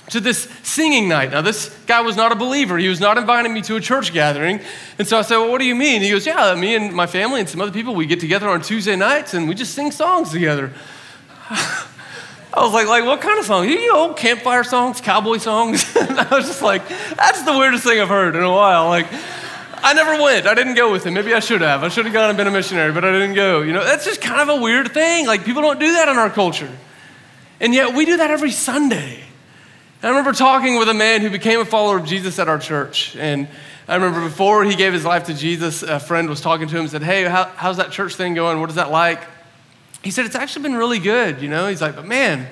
to 0.10 0.20
this 0.20 0.50
singing 0.64 1.10
night. 1.10 1.32
Now, 1.32 1.42
this 1.42 1.70
guy 1.86 2.02
was 2.02 2.16
not 2.16 2.32
a 2.32 2.36
believer. 2.36 2.78
He 2.78 2.88
was 2.88 3.00
not 3.00 3.18
inviting 3.18 3.54
me 3.54 3.62
to 3.64 3.76
a 3.76 3.82
church 3.82 4.14
gathering. 4.14 4.62
And 4.98 5.08
so 5.08 5.20
I 5.20 5.22
said, 5.22 5.38
Well, 5.38 5.52
what 5.52 5.60
do 5.60 5.66
you 5.66 5.76
mean? 5.76 6.02
He 6.02 6.10
goes, 6.10 6.26
Yeah, 6.26 6.56
me 6.56 6.76
and 6.76 6.94
my 6.94 7.08
family 7.08 7.42
and 7.42 7.50
some 7.50 7.60
other 7.60 7.72
people, 7.72 7.94
we 7.94 8.06
get 8.06 8.20
together 8.20 8.48
on 8.48 8.62
Tuesday 8.62 8.96
nights 8.96 9.34
and 9.34 9.50
we 9.50 9.56
just 9.56 9.74
sing 9.74 9.92
songs 9.92 10.32
together. 10.32 10.72
I 11.50 12.62
was 12.62 12.74
like, 12.74 12.88
like, 12.88 13.06
what 13.06 13.22
kind 13.22 13.38
of 13.38 13.46
song? 13.46 13.70
You 13.70 13.94
know, 13.94 14.14
campfire 14.14 14.64
songs, 14.64 15.00
cowboy 15.00 15.38
songs. 15.38 15.86
I 15.96 16.28
was 16.32 16.48
just 16.48 16.64
like, 16.64 16.88
that's 17.16 17.44
the 17.44 17.56
weirdest 17.56 17.84
thing 17.84 18.00
I've 18.00 18.08
heard 18.08 18.36
in 18.36 18.42
a 18.42 18.52
while. 18.52 18.88
Like, 18.88 19.08
I 19.84 19.94
never 19.94 20.22
went. 20.22 20.48
I 20.48 20.54
didn't 20.54 20.76
go 20.76 20.92
with 20.92 21.06
him. 21.06 21.14
Maybe 21.14 21.34
I 21.34 21.40
should 21.40 21.62
have. 21.62 21.84
I 21.84 21.90
should 21.90 22.06
have 22.06 22.14
gone 22.14 22.30
and 22.30 22.38
been 22.38 22.48
a 22.48 22.52
missionary, 22.52 22.92
but 22.92 23.04
I 23.06 23.12
didn't 23.12 23.36
go. 23.36 23.62
You 23.62 23.74
know, 23.74 23.84
that's 23.84 24.06
just 24.06 24.22
kind 24.22 24.50
of 24.50 24.58
a 24.58 24.62
weird 24.62 24.92
thing. 24.92 25.28
Like, 25.28 25.46
people 25.46 25.62
don't 25.62 25.80
do 25.80 25.94
that 25.94 26.08
in 26.10 26.18
our 26.18 26.30
culture. 26.30 26.72
And 27.60 27.74
yet, 27.74 27.96
we 27.96 28.06
do 28.06 28.18
that 28.18 28.32
every 28.32 28.52
Sunday. 28.52 29.20
I 30.04 30.10
remember 30.10 30.32
talking 30.32 30.78
with 30.78 30.90
a 30.90 30.94
man 30.94 31.22
who 31.22 31.30
became 31.30 31.60
a 31.60 31.66
follower 31.66 31.98
of 31.98 32.06
Jesus 32.06 32.38
at 32.38 32.48
our 32.48 32.60
church. 32.60 33.16
And 33.16 33.48
I 33.88 33.96
remember 33.96 34.22
before 34.22 34.64
he 34.64 34.76
gave 34.76 34.94
his 34.94 35.06
life 35.06 35.26
to 35.26 35.34
Jesus, 35.34 35.82
a 35.82 36.00
friend 36.00 36.30
was 36.30 36.42
talking 36.42 36.68
to 36.68 36.76
him 36.76 36.82
and 36.82 36.90
said, 36.90 37.04
Hey, 37.04 37.24
how, 37.24 37.46
how's 37.56 37.78
that 37.78 37.92
church 37.92 38.16
thing 38.16 38.36
going? 38.36 38.60
What 38.60 38.70
is 38.70 38.76
that 38.76 38.92
like? 38.92 39.24
He 40.04 40.12
said, 40.12 40.26
It's 40.26 40.36
actually 40.36 40.64
been 40.64 40.76
really 40.76 41.00
good. 41.00 41.42
You 41.42 41.50
know, 41.50 41.68
he's 41.68 41.82
like, 41.82 41.96
But 41.96 42.06
man, 42.06 42.48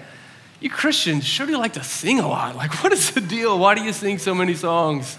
you 0.59 0.69
Christians 0.69 1.25
sure 1.25 1.45
do 1.45 1.57
like 1.57 1.73
to 1.73 1.83
sing 1.83 2.19
a 2.19 2.27
lot. 2.27 2.55
Like, 2.55 2.71
what 2.83 2.91
is 2.91 3.11
the 3.11 3.21
deal? 3.21 3.59
Why 3.59 3.75
do 3.75 3.83
you 3.83 3.93
sing 3.93 4.17
so 4.17 4.33
many 4.33 4.55
songs? 4.55 5.17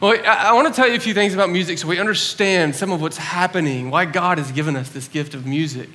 Well, 0.00 0.18
I, 0.24 0.48
I 0.48 0.52
want 0.54 0.66
to 0.66 0.72
tell 0.72 0.88
you 0.88 0.94
a 0.94 0.98
few 0.98 1.12
things 1.12 1.34
about 1.34 1.50
music 1.50 1.76
so 1.76 1.86
we 1.86 2.00
understand 2.00 2.74
some 2.74 2.90
of 2.90 3.02
what's 3.02 3.18
happening, 3.18 3.90
why 3.90 4.06
God 4.06 4.38
has 4.38 4.50
given 4.50 4.74
us 4.74 4.88
this 4.88 5.08
gift 5.08 5.34
of 5.34 5.44
music. 5.44 5.90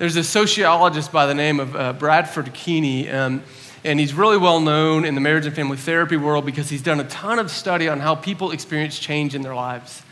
There's 0.00 0.16
a 0.16 0.24
sociologist 0.24 1.12
by 1.12 1.26
the 1.26 1.34
name 1.34 1.60
of 1.60 1.76
uh, 1.76 1.92
Bradford 1.92 2.52
Keeney, 2.52 3.08
um, 3.08 3.44
and 3.84 4.00
he's 4.00 4.14
really 4.14 4.36
well 4.36 4.58
known 4.58 5.04
in 5.04 5.14
the 5.14 5.20
marriage 5.20 5.46
and 5.46 5.54
family 5.54 5.76
therapy 5.76 6.16
world 6.16 6.44
because 6.44 6.70
he's 6.70 6.82
done 6.82 6.98
a 6.98 7.04
ton 7.04 7.38
of 7.38 7.52
study 7.52 7.88
on 7.88 8.00
how 8.00 8.16
people 8.16 8.50
experience 8.50 8.98
change 8.98 9.36
in 9.36 9.42
their 9.42 9.54
lives. 9.54 10.02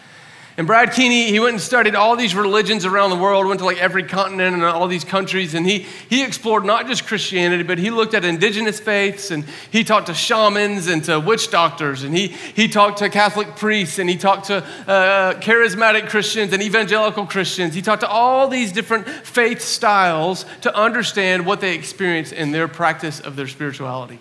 And 0.59 0.67
Brad 0.67 0.91
Keeney, 0.91 1.31
he 1.31 1.39
went 1.39 1.53
and 1.53 1.61
studied 1.61 1.95
all 1.95 2.17
these 2.17 2.35
religions 2.35 2.85
around 2.85 3.11
the 3.11 3.17
world, 3.17 3.47
went 3.47 3.61
to 3.61 3.65
like 3.65 3.79
every 3.79 4.03
continent 4.03 4.57
and 4.57 4.65
all 4.65 4.89
these 4.89 5.05
countries, 5.05 5.55
and 5.55 5.65
he, 5.65 5.87
he 6.11 6.25
explored 6.25 6.65
not 6.65 6.89
just 6.89 7.07
Christianity, 7.07 7.63
but 7.63 7.79
he 7.79 7.91
looked 7.91 8.13
at 8.13 8.25
indigenous 8.25 8.81
faiths, 8.81 9.31
and 9.31 9.45
he 9.71 9.85
talked 9.85 10.09
to 10.09 10.15
shamans 10.15 10.89
and 10.89 11.05
to 11.05 11.21
witch 11.21 11.53
doctors, 11.53 12.03
and 12.03 12.13
he, 12.13 12.27
he 12.27 12.67
talked 12.67 12.99
to 12.99 13.09
Catholic 13.09 13.55
priests, 13.55 14.01
and 14.01 14.11
he 14.11 14.17
talked 14.17 14.47
to 14.47 14.57
uh, 14.89 15.35
charismatic 15.35 16.09
Christians 16.09 16.53
and 16.53 16.61
evangelical 16.61 17.25
Christians. 17.25 17.73
He 17.73 17.81
talked 17.81 18.01
to 18.01 18.09
all 18.09 18.49
these 18.49 18.73
different 18.73 19.09
faith 19.09 19.61
styles 19.61 20.45
to 20.63 20.77
understand 20.77 21.47
what 21.47 21.61
they 21.61 21.77
experience 21.77 22.33
in 22.33 22.51
their 22.51 22.67
practice 22.67 23.21
of 23.21 23.37
their 23.37 23.47
spirituality. 23.47 24.19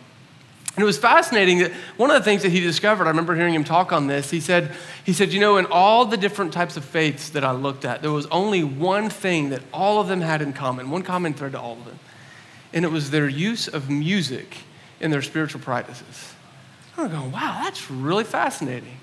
And 0.78 0.84
it 0.84 0.86
was 0.86 1.00
fascinating 1.00 1.58
that 1.58 1.72
one 1.98 2.12
of 2.12 2.18
the 2.18 2.24
things 2.24 2.44
that 2.44 2.52
he 2.52 2.60
discovered, 2.60 3.06
I 3.06 3.10
remember 3.10 3.36
hearing 3.36 3.56
him 3.56 3.64
talk 3.64 3.92
on 3.92 4.06
this, 4.06 4.30
he 4.30 4.40
said, 4.40 4.76
he 5.04 5.12
said, 5.12 5.34
you 5.34 5.40
know, 5.40 5.58
in 5.58 5.66
all 5.66 6.06
the 6.06 6.18
different 6.18 6.54
types 6.54 6.78
of 6.78 6.86
faiths 6.86 7.32
that 7.32 7.44
I 7.44 7.50
looked 7.50 7.84
at, 7.84 8.04
there 8.04 8.12
was 8.12 8.28
only 8.28 8.64
one 8.64 9.10
thing 9.10 9.50
that 9.50 9.64
all 9.74 10.00
of 10.00 10.08
them 10.08 10.22
had 10.22 10.40
in 10.40 10.54
common, 10.54 10.92
one 10.92 11.02
common 11.02 11.34
thread 11.34 11.54
to 11.54 11.60
all 11.60 11.74
of 11.74 11.86
them. 11.86 11.98
And 12.74 12.86
it 12.86 12.92
was 12.92 13.10
their 13.10 13.28
use 13.28 13.68
of 13.68 13.90
music 13.90 14.56
in 15.00 15.10
their 15.10 15.24
spiritual 15.24 15.62
practices. 15.62 16.36
I'm 16.96 17.10
going, 17.10 17.32
wow, 17.32 17.62
that's 17.64 17.90
really 17.90 18.24
fascinating. 18.24 19.00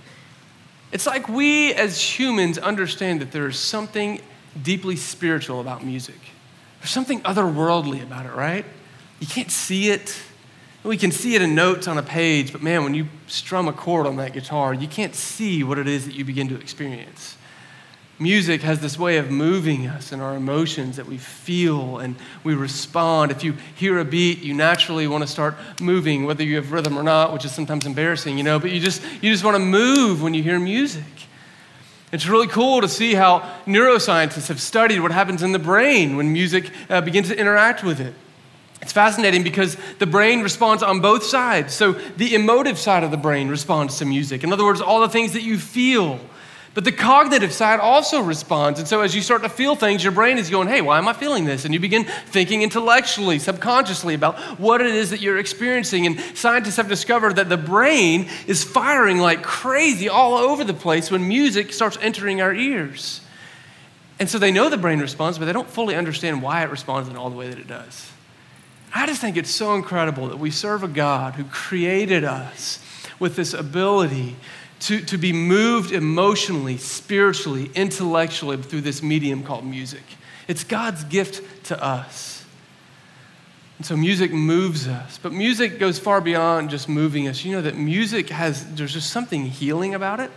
It's 0.92 1.06
like 1.06 1.28
we 1.28 1.74
as 1.74 2.00
humans 2.00 2.56
understand 2.56 3.20
that 3.20 3.32
there 3.32 3.48
is 3.48 3.58
something 3.58 4.20
deeply 4.62 4.94
spiritual 4.94 5.60
about 5.60 5.84
music. 5.84 6.20
There's 6.78 6.92
something 6.92 7.20
otherworldly 7.22 8.00
about 8.00 8.26
it, 8.26 8.32
right? 8.32 8.64
You 9.18 9.26
can't 9.26 9.50
see 9.50 9.90
it. 9.90 10.16
We 10.84 10.98
can 10.98 11.12
see 11.12 11.34
it 11.34 11.40
in 11.40 11.54
notes 11.54 11.88
on 11.88 11.96
a 11.96 12.02
page, 12.02 12.52
but 12.52 12.62
man, 12.62 12.84
when 12.84 12.92
you 12.92 13.08
strum 13.26 13.68
a 13.68 13.72
chord 13.72 14.06
on 14.06 14.16
that 14.16 14.34
guitar, 14.34 14.74
you 14.74 14.86
can't 14.86 15.14
see 15.14 15.64
what 15.64 15.78
it 15.78 15.88
is 15.88 16.04
that 16.04 16.14
you 16.14 16.26
begin 16.26 16.48
to 16.48 16.60
experience. 16.60 17.38
Music 18.18 18.60
has 18.60 18.80
this 18.80 18.98
way 18.98 19.16
of 19.16 19.30
moving 19.30 19.86
us 19.86 20.12
and 20.12 20.20
our 20.20 20.36
emotions 20.36 20.96
that 20.96 21.06
we 21.06 21.16
feel 21.16 21.98
and 21.98 22.14
we 22.44 22.54
respond. 22.54 23.32
If 23.32 23.42
you 23.42 23.56
hear 23.74 23.98
a 23.98 24.04
beat, 24.04 24.40
you 24.40 24.52
naturally 24.52 25.06
want 25.06 25.22
to 25.22 25.26
start 25.26 25.56
moving, 25.80 26.26
whether 26.26 26.44
you 26.44 26.56
have 26.56 26.70
rhythm 26.70 26.98
or 26.98 27.02
not, 27.02 27.32
which 27.32 27.46
is 27.46 27.52
sometimes 27.52 27.86
embarrassing, 27.86 28.36
you 28.36 28.44
know, 28.44 28.58
but 28.58 28.70
you 28.70 28.78
just, 28.78 29.02
you 29.22 29.32
just 29.32 29.42
want 29.42 29.56
to 29.56 29.64
move 29.64 30.22
when 30.22 30.34
you 30.34 30.42
hear 30.42 30.60
music. 30.60 31.02
It's 32.12 32.28
really 32.28 32.46
cool 32.46 32.82
to 32.82 32.88
see 32.88 33.14
how 33.14 33.40
neuroscientists 33.66 34.48
have 34.48 34.60
studied 34.60 35.00
what 35.00 35.12
happens 35.12 35.42
in 35.42 35.52
the 35.52 35.58
brain 35.58 36.16
when 36.16 36.30
music 36.30 36.70
uh, 36.90 37.00
begins 37.00 37.28
to 37.28 37.36
interact 37.36 37.82
with 37.82 38.00
it. 38.00 38.14
It's 38.84 38.92
fascinating 38.92 39.42
because 39.42 39.78
the 39.98 40.04
brain 40.06 40.42
responds 40.42 40.82
on 40.82 41.00
both 41.00 41.24
sides. 41.24 41.72
So 41.72 41.92
the 41.92 42.34
emotive 42.34 42.78
side 42.78 43.02
of 43.02 43.10
the 43.10 43.16
brain 43.16 43.48
responds 43.48 43.96
to 43.98 44.04
music. 44.04 44.44
In 44.44 44.52
other 44.52 44.62
words, 44.62 44.82
all 44.82 45.00
the 45.00 45.08
things 45.08 45.32
that 45.32 45.42
you 45.42 45.56
feel. 45.56 46.20
But 46.74 46.84
the 46.84 46.92
cognitive 46.92 47.50
side 47.50 47.80
also 47.80 48.20
responds. 48.20 48.78
And 48.78 48.86
so 48.86 49.00
as 49.00 49.14
you 49.14 49.22
start 49.22 49.42
to 49.42 49.48
feel 49.48 49.74
things, 49.74 50.02
your 50.02 50.12
brain 50.12 50.36
is 50.36 50.50
going, 50.50 50.68
hey, 50.68 50.82
why 50.82 50.98
am 50.98 51.08
I 51.08 51.14
feeling 51.14 51.46
this? 51.46 51.64
And 51.64 51.72
you 51.72 51.80
begin 51.80 52.04
thinking 52.04 52.60
intellectually, 52.60 53.38
subconsciously 53.38 54.12
about 54.12 54.38
what 54.60 54.82
it 54.82 54.94
is 54.94 55.08
that 55.08 55.22
you're 55.22 55.38
experiencing. 55.38 56.04
And 56.04 56.20
scientists 56.36 56.76
have 56.76 56.88
discovered 56.88 57.36
that 57.36 57.48
the 57.48 57.56
brain 57.56 58.28
is 58.46 58.64
firing 58.64 59.16
like 59.16 59.42
crazy 59.42 60.10
all 60.10 60.34
over 60.34 60.62
the 60.62 60.74
place 60.74 61.10
when 61.10 61.26
music 61.26 61.72
starts 61.72 61.96
entering 62.02 62.42
our 62.42 62.52
ears. 62.52 63.22
And 64.20 64.28
so 64.28 64.38
they 64.38 64.52
know 64.52 64.68
the 64.68 64.76
brain 64.76 64.98
responds, 64.98 65.38
but 65.38 65.46
they 65.46 65.54
don't 65.54 65.70
fully 65.70 65.94
understand 65.94 66.42
why 66.42 66.64
it 66.64 66.70
responds 66.70 67.08
in 67.08 67.16
all 67.16 67.30
the 67.30 67.36
way 67.36 67.48
that 67.48 67.58
it 67.58 67.66
does. 67.66 68.10
I 68.96 69.06
just 69.06 69.20
think 69.20 69.36
it's 69.36 69.50
so 69.50 69.74
incredible 69.74 70.28
that 70.28 70.38
we 70.38 70.52
serve 70.52 70.84
a 70.84 70.88
God 70.88 71.34
who 71.34 71.44
created 71.44 72.22
us 72.22 72.78
with 73.18 73.34
this 73.34 73.52
ability 73.52 74.36
to, 74.80 75.00
to 75.00 75.18
be 75.18 75.32
moved 75.32 75.90
emotionally, 75.90 76.76
spiritually, 76.76 77.70
intellectually 77.74 78.56
through 78.58 78.82
this 78.82 79.02
medium 79.02 79.42
called 79.42 79.64
music. 79.64 80.02
It's 80.46 80.62
God's 80.62 81.02
gift 81.04 81.64
to 81.66 81.82
us. 81.82 82.44
And 83.78 83.86
so 83.86 83.96
music 83.96 84.32
moves 84.32 84.86
us, 84.86 85.18
but 85.20 85.32
music 85.32 85.80
goes 85.80 85.98
far 85.98 86.20
beyond 86.20 86.70
just 86.70 86.88
moving 86.88 87.26
us. 87.26 87.44
You 87.44 87.56
know 87.56 87.62
that 87.62 87.76
music 87.76 88.28
has, 88.30 88.74
there's 88.74 88.92
just 88.92 89.10
something 89.10 89.46
healing 89.46 89.94
about 89.94 90.20
it. 90.20 90.30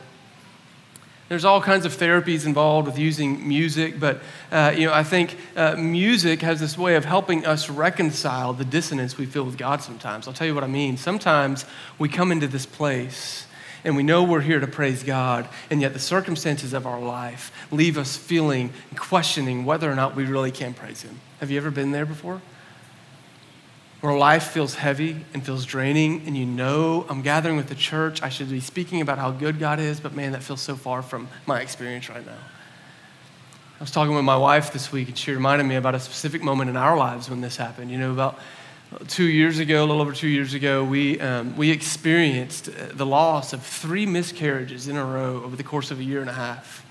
There's 1.29 1.43
all 1.43 1.61
kinds 1.61 1.85
of 1.85 1.95
therapies 1.95 2.45
involved 2.45 2.87
with 2.87 2.97
using 2.97 3.45
music, 3.45 3.99
but 3.99 4.21
uh, 4.49 4.73
you 4.75 4.87
know, 4.87 4.93
I 4.93 5.03
think 5.03 5.37
uh, 5.57 5.75
music 5.75 6.41
has 6.41 6.61
this 6.61 6.77
way 6.77 6.95
of 6.95 7.03
helping 7.03 7.45
us 7.45 7.69
reconcile 7.69 8.53
the 8.53 8.63
dissonance 8.63 9.17
we 9.17 9.25
feel 9.25 9.43
with 9.43 9.57
God 9.57 9.81
sometimes. 9.81 10.27
I'll 10.27 10.33
tell 10.33 10.47
you 10.47 10.55
what 10.55 10.63
I 10.63 10.67
mean. 10.67 10.95
Sometimes 10.95 11.65
we 11.99 12.07
come 12.07 12.31
into 12.31 12.47
this 12.47 12.65
place 12.65 13.45
and 13.83 13.95
we 13.95 14.03
know 14.03 14.23
we're 14.23 14.41
here 14.41 14.59
to 14.59 14.67
praise 14.67 15.03
God, 15.03 15.47
and 15.69 15.81
yet 15.81 15.93
the 15.93 15.99
circumstances 15.99 16.73
of 16.73 16.85
our 16.85 16.99
life 16.99 17.51
leave 17.71 17.97
us 17.97 18.17
feeling 18.17 18.71
and 18.89 18.99
questioning 18.99 19.65
whether 19.65 19.89
or 19.91 19.95
not 19.95 20.15
we 20.15 20.25
really 20.25 20.51
can 20.51 20.73
praise 20.73 21.01
Him. 21.01 21.19
Have 21.39 21.51
you 21.51 21.57
ever 21.57 21.71
been 21.71 21.91
there 21.91 22.05
before? 22.05 22.41
Where 24.01 24.15
life 24.17 24.49
feels 24.49 24.75
heavy 24.75 25.25
and 25.33 25.43
feels 25.43 25.65
draining, 25.65 26.23
and 26.27 26.38
you 26.38 26.45
know 26.45 27.05
I'm 27.10 27.21
gathering 27.21 27.57
with 27.57 27.67
the 27.67 27.75
church, 27.75 28.21
I 28.21 28.29
should 28.29 28.49
be 28.49 28.60
speaking 28.60 29.01
about 29.01 29.17
how 29.17 29.31
good 29.31 29.60
God 29.60 29.79
is, 29.79 29.99
but 29.99 30.13
man, 30.13 30.33
that 30.33 30.43
feels 30.43 30.62
so 30.62 30.75
far 30.75 31.01
from 31.01 31.27
my 31.45 31.62
experience 31.62 32.10
right 32.10 32.25
now. 32.25 32.38
I 33.79 33.83
was 33.83 33.91
talking 33.91 34.15
with 34.15 34.25
my 34.25 34.38
wife 34.38 34.73
this 34.73 34.91
week, 34.91 35.07
and 35.07 35.17
she 35.17 35.31
reminded 35.31 35.65
me 35.65 35.75
about 35.75 35.95
a 35.95 35.99
specific 35.99 36.43
moment 36.43 36.69
in 36.69 36.77
our 36.77 36.97
lives 36.97 37.29
when 37.29 37.41
this 37.41 37.57
happened. 37.57 37.91
You 37.91 37.97
know, 37.97 38.12
about 38.12 38.39
two 39.07 39.25
years 39.25 39.60
ago, 39.60 39.83
a 39.83 39.86
little 39.86 40.01
over 40.01 40.13
two 40.13 40.27
years 40.27 40.53
ago, 40.53 40.83
we, 40.83 41.19
um, 41.19 41.55
we 41.55 41.71
experienced 41.71 42.69
the 42.97 43.05
loss 43.05 43.53
of 43.53 43.62
three 43.63 44.05
miscarriages 44.05 44.88
in 44.88 44.95
a 44.95 45.05
row 45.05 45.43
over 45.43 45.55
the 45.55 45.63
course 45.63 45.91
of 45.91 45.99
a 45.99 46.03
year 46.03 46.21
and 46.21 46.29
a 46.29 46.33
half. 46.33 46.86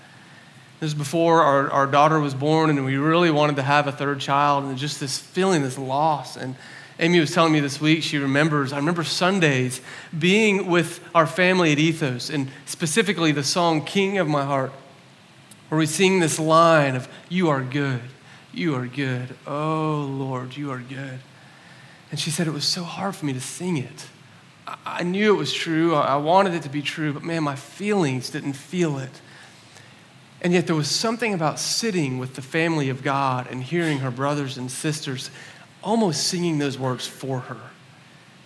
This 0.79 0.87
was 0.87 0.93
before 0.93 1.41
our, 1.41 1.71
our 1.71 1.87
daughter 1.87 2.19
was 2.19 2.33
born, 2.33 2.69
and 2.69 2.85
we 2.85 2.97
really 2.97 3.31
wanted 3.31 3.55
to 3.55 3.63
have 3.63 3.87
a 3.87 3.91
third 3.91 4.19
child, 4.19 4.65
and 4.65 4.77
just 4.77 4.99
this 4.99 5.17
feeling, 5.17 5.63
this 5.63 5.77
loss. 5.77 6.37
And 6.37 6.55
Amy 6.99 7.19
was 7.19 7.31
telling 7.31 7.53
me 7.53 7.59
this 7.59 7.79
week, 7.79 8.01
she 8.01 8.17
remembers, 8.17 8.73
I 8.73 8.77
remember 8.77 9.03
Sundays 9.03 9.81
being 10.17 10.65
with 10.65 10.99
our 11.13 11.27
family 11.27 11.71
at 11.71 11.77
Ethos, 11.77 12.29
and 12.31 12.49
specifically 12.65 13.31
the 13.31 13.43
song 13.43 13.85
King 13.85 14.17
of 14.17 14.27
My 14.27 14.43
Heart, 14.43 14.71
where 15.69 15.77
we 15.77 15.85
sing 15.85 16.19
this 16.19 16.39
line 16.39 16.95
of, 16.95 17.07
You 17.29 17.49
are 17.49 17.61
good, 17.61 18.01
you 18.51 18.73
are 18.75 18.87
good, 18.87 19.35
oh 19.45 20.07
Lord, 20.09 20.57
you 20.57 20.71
are 20.71 20.79
good. 20.79 21.19
And 22.09 22.19
she 22.19 22.31
said 22.31 22.47
it 22.47 22.51
was 22.51 22.65
so 22.65 22.83
hard 22.83 23.15
for 23.15 23.25
me 23.25 23.33
to 23.33 23.41
sing 23.41 23.77
it. 23.77 24.07
I 24.85 25.03
knew 25.03 25.35
it 25.35 25.37
was 25.37 25.53
true, 25.53 25.93
I 25.93 26.15
wanted 26.15 26.55
it 26.55 26.63
to 26.63 26.69
be 26.69 26.81
true, 26.81 27.13
but 27.13 27.23
man, 27.23 27.43
my 27.43 27.55
feelings 27.55 28.31
didn't 28.31 28.53
feel 28.53 28.97
it. 28.97 29.21
And 30.41 30.51
yet 30.51 30.67
there 30.67 30.75
was 30.75 30.89
something 30.89 31.33
about 31.33 31.59
sitting 31.59 32.17
with 32.17 32.35
the 32.35 32.41
family 32.41 32.89
of 32.89 33.03
God 33.03 33.47
and 33.49 33.63
hearing 33.63 33.99
her 33.99 34.11
brothers 34.11 34.57
and 34.57 34.69
sisters 34.69 35.29
almost 35.83 36.27
singing 36.27 36.59
those 36.59 36.77
words 36.77 37.07
for 37.07 37.39
her 37.39 37.61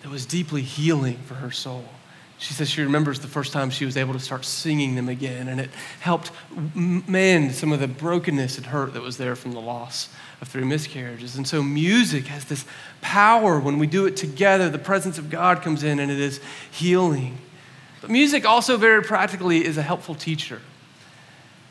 that 0.01 0.09
was 0.09 0.25
deeply 0.25 0.61
healing 0.61 1.17
for 1.25 1.35
her 1.35 1.51
soul. 1.51 1.85
She 2.37 2.55
says 2.55 2.69
she 2.69 2.81
remembers 2.81 3.19
the 3.19 3.27
first 3.27 3.53
time 3.53 3.69
she 3.69 3.85
was 3.85 3.97
able 3.97 4.13
to 4.13 4.19
start 4.19 4.45
singing 4.45 4.95
them 4.95 5.09
again, 5.09 5.47
and 5.47 5.61
it 5.61 5.69
helped 5.99 6.31
mend 6.73 7.53
some 7.53 7.71
of 7.71 7.79
the 7.79 7.87
brokenness 7.87 8.57
and 8.57 8.65
hurt 8.65 8.93
that 8.93 9.03
was 9.03 9.17
there 9.17 9.35
from 9.35 9.51
the 9.51 9.61
loss 9.61 10.09
of 10.41 10.47
three 10.47 10.63
miscarriages. 10.63 11.35
And 11.35 11.47
so, 11.47 11.61
music 11.61 12.25
has 12.25 12.45
this 12.45 12.65
power 13.01 13.59
when 13.59 13.77
we 13.77 13.85
do 13.85 14.07
it 14.07 14.17
together. 14.17 14.69
The 14.69 14.79
presence 14.79 15.19
of 15.19 15.29
God 15.29 15.61
comes 15.61 15.83
in, 15.83 15.99
and 15.99 16.11
it 16.11 16.19
is 16.19 16.39
healing. 16.71 17.37
But 18.01 18.09
music 18.09 18.43
also, 18.43 18.75
very 18.75 19.03
practically, 19.03 19.63
is 19.63 19.77
a 19.77 19.83
helpful 19.83 20.15
teacher. 20.15 20.61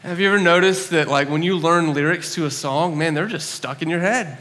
Have 0.05 0.21
you 0.21 0.29
ever 0.29 0.39
noticed 0.39 0.91
that, 0.91 1.09
like, 1.09 1.29
when 1.29 1.43
you 1.43 1.57
learn 1.57 1.95
lyrics 1.95 2.33
to 2.37 2.47
a 2.47 2.51
song, 2.51 2.97
man, 2.97 3.15
they're 3.15 3.27
just 3.27 3.51
stuck 3.51 3.83
in 3.83 3.91
your 3.91 4.01
head? 4.01 4.39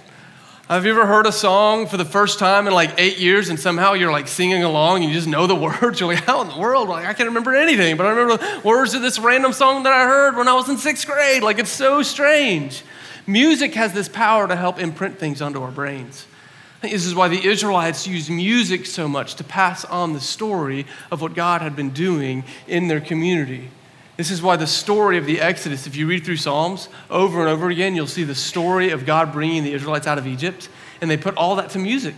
Have 0.70 0.86
you 0.86 0.92
ever 0.92 1.08
heard 1.08 1.26
a 1.26 1.32
song 1.32 1.88
for 1.88 1.98
the 1.98 2.06
first 2.06 2.38
time 2.38 2.68
in 2.68 2.74
like 2.74 2.94
eight 3.00 3.18
years 3.18 3.50
and 3.50 3.60
somehow 3.60 3.94
you're 3.94 4.12
like 4.12 4.28
singing 4.28 4.62
along 4.62 4.98
and 4.98 5.06
you 5.06 5.14
just 5.14 5.28
know 5.28 5.48
the 5.48 5.56
words? 5.82 6.00
You're 6.00 6.14
like, 6.14 6.24
how 6.26 6.42
in 6.42 6.48
the 6.48 6.60
world? 6.60 6.88
Like, 6.88 7.08
I 7.08 7.14
can't 7.16 7.28
remember 7.28 7.56
anything, 7.56 7.98
but 7.98 8.06
I 8.06 8.12
remember 8.12 8.38
the 8.38 8.62
words 8.64 8.94
of 8.94 9.02
this 9.02 9.18
random 9.18 9.52
song 9.52 9.82
that 9.82 9.94
I 9.94 10.06
heard 10.06 10.36
when 10.36 10.48
I 10.48 10.54
was 10.54 10.70
in 10.70 10.78
sixth 10.78 11.08
grade. 11.08 11.42
Like, 11.42 11.58
it's 11.58 11.72
so 11.72 12.04
strange. 12.04 12.84
Music 13.26 13.74
has 13.74 13.94
this 13.94 14.08
power 14.08 14.48
to 14.48 14.56
help 14.56 14.78
imprint 14.78 15.18
things 15.18 15.42
onto 15.42 15.60
our 15.60 15.72
brains. 15.72 16.28
This 16.82 17.08
is 17.08 17.16
why 17.16 17.30
the 17.30 17.44
Israelites 17.44 18.06
used 18.06 18.30
music 18.30 18.86
so 18.86 19.08
much 19.08 19.36
to 19.36 19.44
pass 19.44 19.86
on 19.86 20.14
the 20.14 20.22
story 20.22 20.86
of 21.10 21.20
what 21.20 21.34
God 21.34 21.64
had 21.64 21.76
been 21.76 21.90
doing 21.90 22.44
in 22.68 22.88
their 22.88 23.02
community. 23.02 23.72
This 24.20 24.32
is 24.32 24.42
why 24.42 24.58
the 24.58 24.68
story 24.68 25.18
of 25.18 25.26
the 25.26 25.40
Exodus, 25.40 25.88
if 25.88 25.96
you 25.96 26.06
read 26.06 26.26
through 26.26 26.36
Psalms 26.36 26.90
over 27.10 27.40
and 27.40 27.48
over 27.48 27.70
again, 27.70 27.96
you'll 27.96 28.06
see 28.06 28.26
the 28.26 28.36
story 28.36 28.90
of 28.90 29.06
God 29.06 29.32
bringing 29.32 29.64
the 29.64 29.72
Israelites 29.72 30.08
out 30.08 30.18
of 30.18 30.28
Egypt. 30.28 30.68
And 31.00 31.10
they 31.10 31.16
put 31.16 31.38
all 31.38 31.56
that 31.56 31.70
to 31.70 31.80
music 31.80 32.16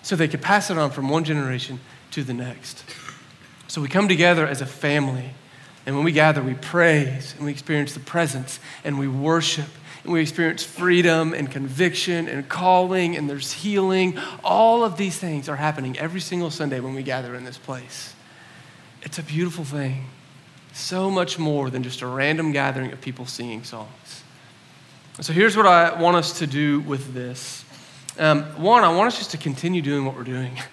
so 0.00 0.16
they 0.16 0.26
could 0.26 0.40
pass 0.40 0.70
it 0.70 0.78
on 0.78 0.90
from 0.90 1.10
one 1.10 1.22
generation 1.22 1.80
to 2.12 2.24
the 2.24 2.32
next. 2.32 2.82
So 3.68 3.82
we 3.82 3.88
come 3.88 4.08
together 4.08 4.46
as 4.46 4.62
a 4.62 4.66
family. 4.66 5.32
And 5.84 5.94
when 5.94 6.06
we 6.06 6.12
gather, 6.12 6.42
we 6.42 6.54
praise 6.54 7.34
and 7.36 7.44
we 7.44 7.50
experience 7.50 7.92
the 7.92 8.00
presence 8.00 8.58
and 8.82 8.98
we 8.98 9.06
worship 9.06 9.68
and 10.02 10.14
we 10.14 10.22
experience 10.22 10.64
freedom 10.64 11.34
and 11.34 11.50
conviction 11.50 12.26
and 12.26 12.48
calling 12.48 13.18
and 13.18 13.28
there's 13.28 13.52
healing. 13.52 14.18
All 14.42 14.82
of 14.82 14.96
these 14.96 15.18
things 15.18 15.50
are 15.50 15.56
happening 15.56 15.98
every 15.98 16.22
single 16.22 16.50
Sunday 16.50 16.80
when 16.80 16.94
we 16.94 17.02
gather 17.02 17.34
in 17.34 17.44
this 17.44 17.58
place. 17.58 18.14
It's 19.02 19.18
a 19.18 19.22
beautiful 19.22 19.64
thing. 19.64 20.06
So 20.74 21.08
much 21.08 21.38
more 21.38 21.70
than 21.70 21.84
just 21.84 22.02
a 22.02 22.06
random 22.06 22.50
gathering 22.50 22.92
of 22.92 23.00
people 23.00 23.26
singing 23.26 23.62
songs. 23.62 24.22
So 25.20 25.32
here's 25.32 25.56
what 25.56 25.66
I 25.66 26.00
want 26.00 26.16
us 26.16 26.40
to 26.40 26.48
do 26.48 26.80
with 26.80 27.14
this. 27.14 27.64
Um, 28.18 28.42
one, 28.60 28.82
I 28.82 28.94
want 28.94 29.06
us 29.06 29.18
just 29.18 29.30
to 29.30 29.38
continue 29.38 29.80
doing 29.80 30.04
what 30.04 30.16
we're 30.16 30.24
doing. 30.24 30.58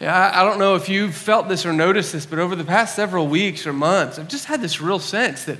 Yeah, 0.00 0.16
I, 0.16 0.40
I 0.40 0.44
don't 0.46 0.58
know 0.58 0.76
if 0.76 0.88
you've 0.88 1.14
felt 1.14 1.50
this 1.50 1.66
or 1.66 1.74
noticed 1.74 2.14
this, 2.14 2.24
but 2.24 2.38
over 2.38 2.56
the 2.56 2.64
past 2.64 2.96
several 2.96 3.26
weeks 3.26 3.66
or 3.66 3.74
months, 3.74 4.18
I've 4.18 4.28
just 4.28 4.46
had 4.46 4.62
this 4.62 4.80
real 4.80 4.98
sense 4.98 5.44
that 5.44 5.58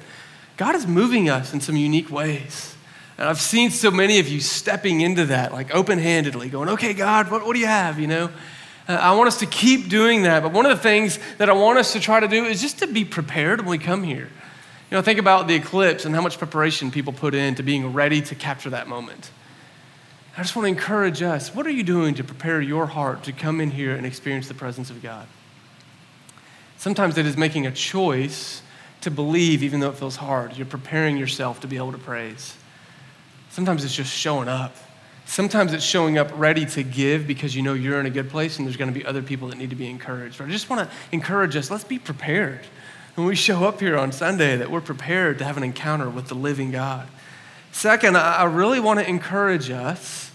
God 0.57 0.75
is 0.75 0.87
moving 0.87 1.29
us 1.29 1.53
in 1.53 1.61
some 1.61 1.77
unique 1.77 2.11
ways. 2.11 2.75
And 3.19 3.29
I've 3.29 3.39
seen 3.39 3.71
so 3.71 3.91
many 3.91 4.19
of 4.19 4.29
you 4.29 4.41
stepping 4.41 5.03
into 5.03 5.27
that, 5.27 5.53
like 5.53 5.75
open 5.75 5.99
handedly, 5.99 6.49
going, 6.49 6.71
okay, 6.71 6.95
God, 6.95 7.31
what, 7.31 7.45
what 7.45 7.53
do 7.53 7.61
you 7.61 7.67
have? 7.67 8.01
You 8.01 8.07
know? 8.07 8.31
Uh, 8.91 8.95
I 8.95 9.13
want 9.13 9.29
us 9.29 9.39
to 9.39 9.47
keep 9.47 9.89
doing 9.89 10.23
that. 10.23 10.43
But 10.43 10.51
one 10.51 10.67
of 10.67 10.77
the 10.77 10.83
things 10.83 11.21
that 11.39 11.49
I 11.49 11.53
want 11.53 11.79
us 11.79 11.93
to 11.93 12.01
try 12.01 12.19
to 12.19 12.27
do 12.27 12.45
is 12.45 12.61
just 12.61 12.81
to 12.81 12.89
be 12.89 13.05
prepared 13.05 13.61
when 13.61 13.69
we 13.69 13.79
come 13.79 14.03
here. 14.03 14.29
You 14.91 14.97
know, 14.97 15.01
think 15.01 15.21
about 15.21 15.47
the 15.47 15.55
eclipse 15.55 16.05
and 16.05 16.13
how 16.13 16.21
much 16.21 16.39
preparation 16.39 16.91
people 16.91 17.13
put 17.13 17.33
into 17.33 17.63
being 17.63 17.93
ready 17.93 18.21
to 18.23 18.35
capture 18.35 18.71
that 18.71 18.89
moment. 18.89 19.31
I 20.37 20.43
just 20.43 20.57
want 20.57 20.65
to 20.65 20.71
encourage 20.71 21.23
us 21.23 21.55
what 21.55 21.69
are 21.69 21.71
you 21.71 21.85
doing 21.85 22.17
to 22.17 22.25
prepare 22.25 22.61
your 22.61 22.87
heart 22.87 23.23
to 23.25 23.33
come 23.33 23.61
in 23.61 23.71
here 23.71 23.95
and 23.95 24.05
experience 24.05 24.49
the 24.49 24.55
presence 24.55 24.91
of 24.91 25.01
God? 25.01 25.29
Sometimes 26.77 27.17
it 27.17 27.27
is 27.27 27.37
making 27.37 27.69
a 27.69 27.73
choice 27.73 28.61
to 29.03 29.11
believe 29.13 29.63
even 29.63 29.79
though 29.79 29.91
it 29.91 29.97
feels 29.99 30.17
hard. 30.17 30.57
You're 30.57 30.67
preparing 30.67 31.17
yourself 31.17 31.61
to 31.61 31.69
be 31.69 31.77
able 31.77 31.93
to 31.93 31.99
praise. 31.99 32.57
Sometimes 33.51 33.85
it's 33.85 33.95
just 33.95 34.13
showing 34.13 34.49
up. 34.49 34.75
Sometimes 35.31 35.73
it's 35.73 35.85
showing 35.85 36.19
up 36.19 36.29
ready 36.35 36.67
to 36.67 36.83
give 36.83 37.25
because 37.25 37.55
you 37.55 37.63
know 37.63 37.73
you're 37.73 38.01
in 38.01 38.07
a 38.07 38.11
good 38.11 38.29
place 38.31 38.59
and 38.59 38.67
there's 38.67 38.77
going 38.77 38.93
to 38.93 38.99
be 38.99 39.07
other 39.07 39.23
people 39.23 39.47
that 39.47 39.59
need 39.59 39.71
to 39.71 39.77
be 39.77 39.89
encouraged. 39.89 40.39
But 40.39 40.49
I 40.49 40.51
just 40.51 40.69
want 40.69 40.91
to 40.91 40.97
encourage 41.13 41.55
us 41.55 41.71
let's 41.71 41.85
be 41.85 42.01
prepared 42.01 42.59
when 43.15 43.29
we 43.29 43.37
show 43.37 43.63
up 43.63 43.79
here 43.79 43.97
on 43.97 44.11
Sunday 44.11 44.57
that 44.57 44.73
we're 44.73 44.81
prepared 44.81 45.39
to 45.39 45.45
have 45.45 45.57
an 45.57 45.63
encounter 45.63 46.11
with 46.11 46.27
the 46.27 46.35
living 46.35 46.73
God. 46.73 47.07
Second, 47.71 48.17
I 48.17 48.43
really 48.43 48.81
want 48.81 48.99
to 48.99 49.09
encourage 49.09 49.71
us 49.71 50.33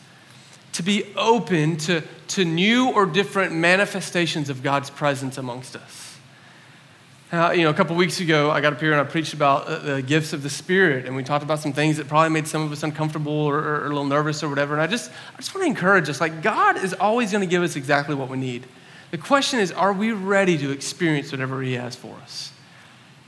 to 0.72 0.82
be 0.82 1.04
open 1.18 1.76
to, 1.76 2.02
to 2.30 2.46
new 2.46 2.90
or 2.90 3.06
different 3.06 3.52
manifestations 3.52 4.50
of 4.50 4.64
God's 4.64 4.90
presence 4.90 5.38
amongst 5.38 5.76
us. 5.76 6.05
Uh, 7.36 7.52
you 7.52 7.64
know, 7.64 7.70
a 7.70 7.74
couple 7.74 7.98
weeks 7.98 8.22
ago, 8.22 8.50
I 8.50 8.62
got 8.62 8.72
up 8.72 8.80
here 8.80 8.94
and 8.94 9.02
I 9.02 9.04
preached 9.04 9.34
about 9.34 9.68
uh, 9.68 9.80
the 9.80 10.02
gifts 10.02 10.32
of 10.32 10.42
the 10.42 10.50
Spirit, 10.50 11.06
and 11.06 11.18
we 11.18 11.22
talked 11.22 11.44
about 11.44 11.60
some 11.60 11.74
things 11.74 11.98
that 11.98 12.08
probably 12.08 12.30
made 12.30 12.48
some 12.48 12.62
of 12.62 12.72
us 12.72 12.82
uncomfortable 12.82 13.34
or, 13.34 13.58
or, 13.58 13.82
or 13.82 13.86
a 13.88 13.90
little 13.90 14.06
nervous 14.06 14.42
or 14.42 14.48
whatever. 14.48 14.72
And 14.72 14.82
I 14.82 14.88
just, 14.88 15.12
I 15.34 15.38
just 15.38 15.54
want 15.54 15.66
to 15.66 15.68
encourage 15.68 16.08
us 16.08 16.22
like, 16.22 16.42
God 16.42 16.82
is 16.82 16.94
always 16.94 17.34
going 17.34 17.42
to 17.42 17.50
give 17.50 17.62
us 17.62 17.76
exactly 17.76 18.16
what 18.16 18.30
we 18.30 18.38
need. 18.38 18.66
The 19.12 19.18
question 19.18 19.60
is, 19.60 19.74
are 19.74 19.92
we 19.92 20.14
ready 20.14 20.58
to 20.60 20.72
experience 20.72 21.34
whatever 21.34 21.62
He 21.62 21.74
has 21.74 21.94
for 21.94 22.16
us? 22.24 22.54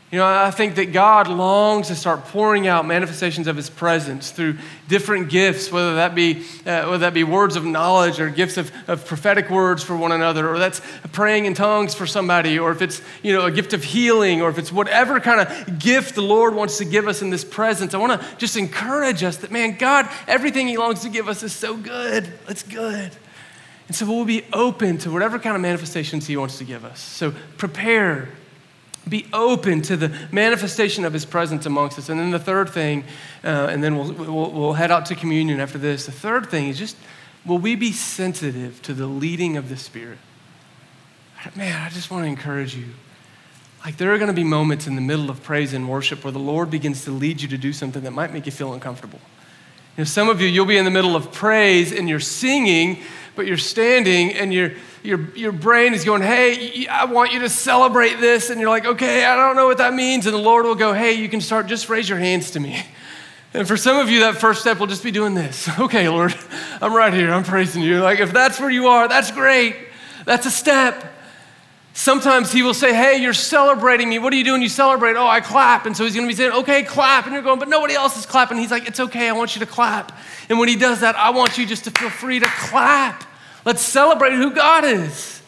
You 0.10 0.20
know, 0.20 0.26
I 0.26 0.52
think 0.52 0.76
that 0.76 0.94
God 0.94 1.28
longs 1.28 1.90
to 1.90 1.96
start 1.96 2.24
pouring 2.28 2.66
out 2.66 2.86
manifestations 2.86 3.46
of 3.46 3.58
His 3.58 3.70
presence 3.70 4.32
through 4.32 4.58
different 4.88 5.30
gifts, 5.30 5.70
whether 5.70 5.96
that 5.96 6.16
be, 6.16 6.46
uh, 6.66 6.86
whether 6.86 7.00
that 7.00 7.14
be 7.14 7.26
words 7.26 7.58
of 7.58 7.66
knowledge 7.66 8.22
or 8.22 8.30
gifts 8.30 8.56
of, 8.56 8.72
of 8.88 9.06
prophetic 9.06 9.50
words 9.50 9.84
for 9.84 9.98
one 9.98 10.14
another, 10.14 10.50
or 10.50 10.60
that's 10.60 10.82
praying 11.12 11.44
in 11.44 11.54
tongues 11.54 11.94
for 11.94 12.08
somebody, 12.08 12.58
or 12.58 12.72
if 12.72 12.82
it's, 12.82 13.02
you 13.22 13.34
know, 13.34 13.48
a 13.48 13.52
gift 13.52 13.74
of 13.74 13.84
healing, 13.84 14.42
or 14.42 14.50
if 14.50 14.58
it's 14.58 14.72
whatever 14.72 15.20
kind 15.20 15.42
of 15.42 15.78
gift 15.78 16.16
the 16.16 16.22
Lord 16.22 16.56
wants 16.56 16.78
to 16.78 16.86
give 16.86 17.10
us 17.10 17.22
in 17.22 17.30
this 17.30 17.44
presence. 17.44 17.94
I 17.94 17.98
want 17.98 18.22
to 18.22 18.38
just 18.38 18.56
encourage 18.56 19.24
us 19.24 19.36
that, 19.38 19.52
man, 19.52 19.78
God, 19.78 20.10
everything 20.26 20.70
He 20.70 20.78
longs 20.78 21.02
to 21.02 21.10
give 21.10 21.28
us 21.28 21.44
is 21.44 21.52
so 21.52 21.76
good. 21.76 22.32
It's 22.48 22.64
good. 22.64 23.12
And 23.88 23.96
so 23.96 24.06
we'll 24.06 24.24
be 24.24 24.46
open 24.54 25.00
to 25.00 25.12
whatever 25.12 25.38
kind 25.38 25.58
of 25.58 25.62
manifestations 25.62 26.28
He 26.28 26.38
wants 26.38 26.60
to 26.60 26.64
give 26.64 26.86
us. 26.86 27.02
So 27.02 27.34
prepare 27.58 28.30
be 29.10 29.28
open 29.34 29.82
to 29.84 29.98
the 29.98 30.16
manifestation 30.32 31.06
of 31.06 31.14
his 31.14 31.26
presence 31.26 31.66
amongst 31.66 31.98
us. 31.98 32.10
And 32.10 32.20
then 32.20 32.32
the 32.32 32.40
third 32.40 32.70
thing, 32.70 33.04
uh, 33.44 33.68
and 33.70 33.84
then 33.84 33.96
we'll, 33.98 34.14
we'll, 34.14 34.52
we'll 34.52 34.74
head 34.74 34.92
out 34.92 35.06
to 35.08 35.16
communion 35.16 35.60
after 35.60 35.78
this. 35.78 36.06
The 36.06 36.12
third 36.12 36.50
thing 36.50 36.68
is 36.68 36.78
just 36.78 36.98
will 37.46 37.58
we 37.58 37.76
be 37.76 37.92
sensitive 37.92 38.82
to 38.82 38.94
the 38.94 39.08
leading 39.08 39.58
of 39.58 39.70
the 39.70 39.78
Spirit? 39.78 40.18
Man, 41.56 41.82
I 41.82 41.90
just 41.90 42.12
want 42.12 42.24
to 42.24 42.28
encourage 42.28 42.76
you. 42.76 42.88
Like, 43.86 43.98
there 43.98 44.14
are 44.14 44.18
going 44.18 44.28
to 44.28 44.34
be 44.34 44.44
moments 44.44 44.86
in 44.88 44.96
the 44.96 45.02
middle 45.02 45.30
of 45.30 45.42
praise 45.44 45.72
and 45.74 45.88
worship 45.88 46.24
where 46.24 46.34
the 46.34 46.40
Lord 46.40 46.70
begins 46.70 47.06
to 47.06 47.12
lead 47.12 47.42
you 47.42 47.48
to 47.48 47.58
do 47.58 47.72
something 47.72 48.04
that 48.04 48.12
might 48.12 48.34
make 48.34 48.46
you 48.46 48.52
feel 48.52 48.74
uncomfortable. 48.74 49.20
You 49.96 50.02
know, 50.02 50.06
some 50.06 50.30
of 50.30 50.42
you, 50.42 50.48
you'll 50.48 50.66
be 50.66 50.78
in 50.78 50.86
the 50.86 50.92
middle 50.92 51.16
of 51.16 51.32
praise 51.32 51.94
and 51.94 52.10
you're 52.10 52.20
singing, 52.20 53.02
but 53.38 53.48
you're 53.48 53.56
standing 53.58 54.34
and 54.34 54.54
you're 54.54 54.74
your, 55.08 55.22
your 55.36 55.54
brain 55.54 55.94
is 55.94 56.04
going, 56.04 56.22
hey, 56.22 56.86
I 56.88 57.06
want 57.06 57.32
you 57.32 57.40
to 57.40 57.50
celebrate 57.50 58.16
this. 58.16 58.50
And 58.50 58.60
you're 58.60 58.70
like, 58.70 58.86
okay, 58.86 59.24
I 59.24 59.38
don't 59.38 59.56
know 59.56 59.66
what 59.66 59.78
that 59.78 59.94
means. 59.94 60.26
And 60.26 60.36
the 60.36 60.40
Lord 60.40 60.66
will 60.66 60.76
go, 60.76 60.92
hey, 60.92 61.14
you 61.14 61.30
can 61.30 61.40
start, 61.40 61.68
just 61.68 61.88
raise 61.88 62.10
your 62.10 62.20
hands 62.20 62.52
to 62.52 62.60
me. 62.60 62.84
And 63.54 63.66
for 63.66 63.78
some 63.78 63.98
of 63.98 64.10
you, 64.10 64.20
that 64.20 64.36
first 64.36 64.60
step 64.60 64.80
will 64.80 64.88
just 64.88 65.04
be 65.04 65.12
doing 65.12 65.34
this. 65.34 65.70
Okay, 65.80 66.10
Lord, 66.10 66.36
I'm 66.82 66.94
right 66.94 67.14
here. 67.14 67.32
I'm 67.32 67.46
praising 67.46 67.82
you. 67.82 68.02
Like, 68.02 68.20
if 68.20 68.34
that's 68.34 68.60
where 68.60 68.70
you 68.70 68.88
are, 68.88 69.08
that's 69.08 69.32
great. 69.32 69.78
That's 70.26 70.46
a 70.46 70.52
step. 70.52 71.17
Sometimes 71.98 72.52
he 72.52 72.62
will 72.62 72.76
say, 72.76 72.94
Hey, 72.94 73.18
you're 73.18 73.34
celebrating 73.34 74.08
me. 74.08 74.20
What 74.20 74.32
are 74.32 74.36
you 74.36 74.44
doing? 74.44 74.62
You 74.62 74.70
celebrate. 74.70 75.16
Oh, 75.16 75.26
I 75.26 75.42
clap. 75.42 75.88
And 75.88 75.98
so 75.98 76.04
he's 76.04 76.14
going 76.14 76.28
to 76.28 76.32
be 76.32 76.36
saying, 76.36 76.52
Okay, 76.52 76.84
clap. 76.84 77.26
And 77.26 77.34
you're 77.34 77.42
going, 77.42 77.58
But 77.58 77.70
nobody 77.70 77.96
else 77.96 78.16
is 78.18 78.28
clapping. 78.28 78.60
He's 78.60 78.70
like, 78.70 78.88
It's 78.88 79.00
okay. 79.00 79.28
I 79.28 79.32
want 79.32 79.56
you 79.56 79.62
to 79.62 79.66
clap. 79.66 80.12
And 80.48 80.60
when 80.60 80.70
he 80.70 80.76
does 80.76 81.00
that, 81.00 81.16
I 81.16 81.32
want 81.32 81.58
you 81.58 81.66
just 81.66 81.86
to 81.86 81.92
feel 81.92 82.12
free 82.12 82.40
to 82.40 82.46
clap. 82.46 83.24
Let's 83.66 83.82
celebrate 83.82 84.34
who 84.34 84.54
God 84.54 84.86
is. 84.86 85.42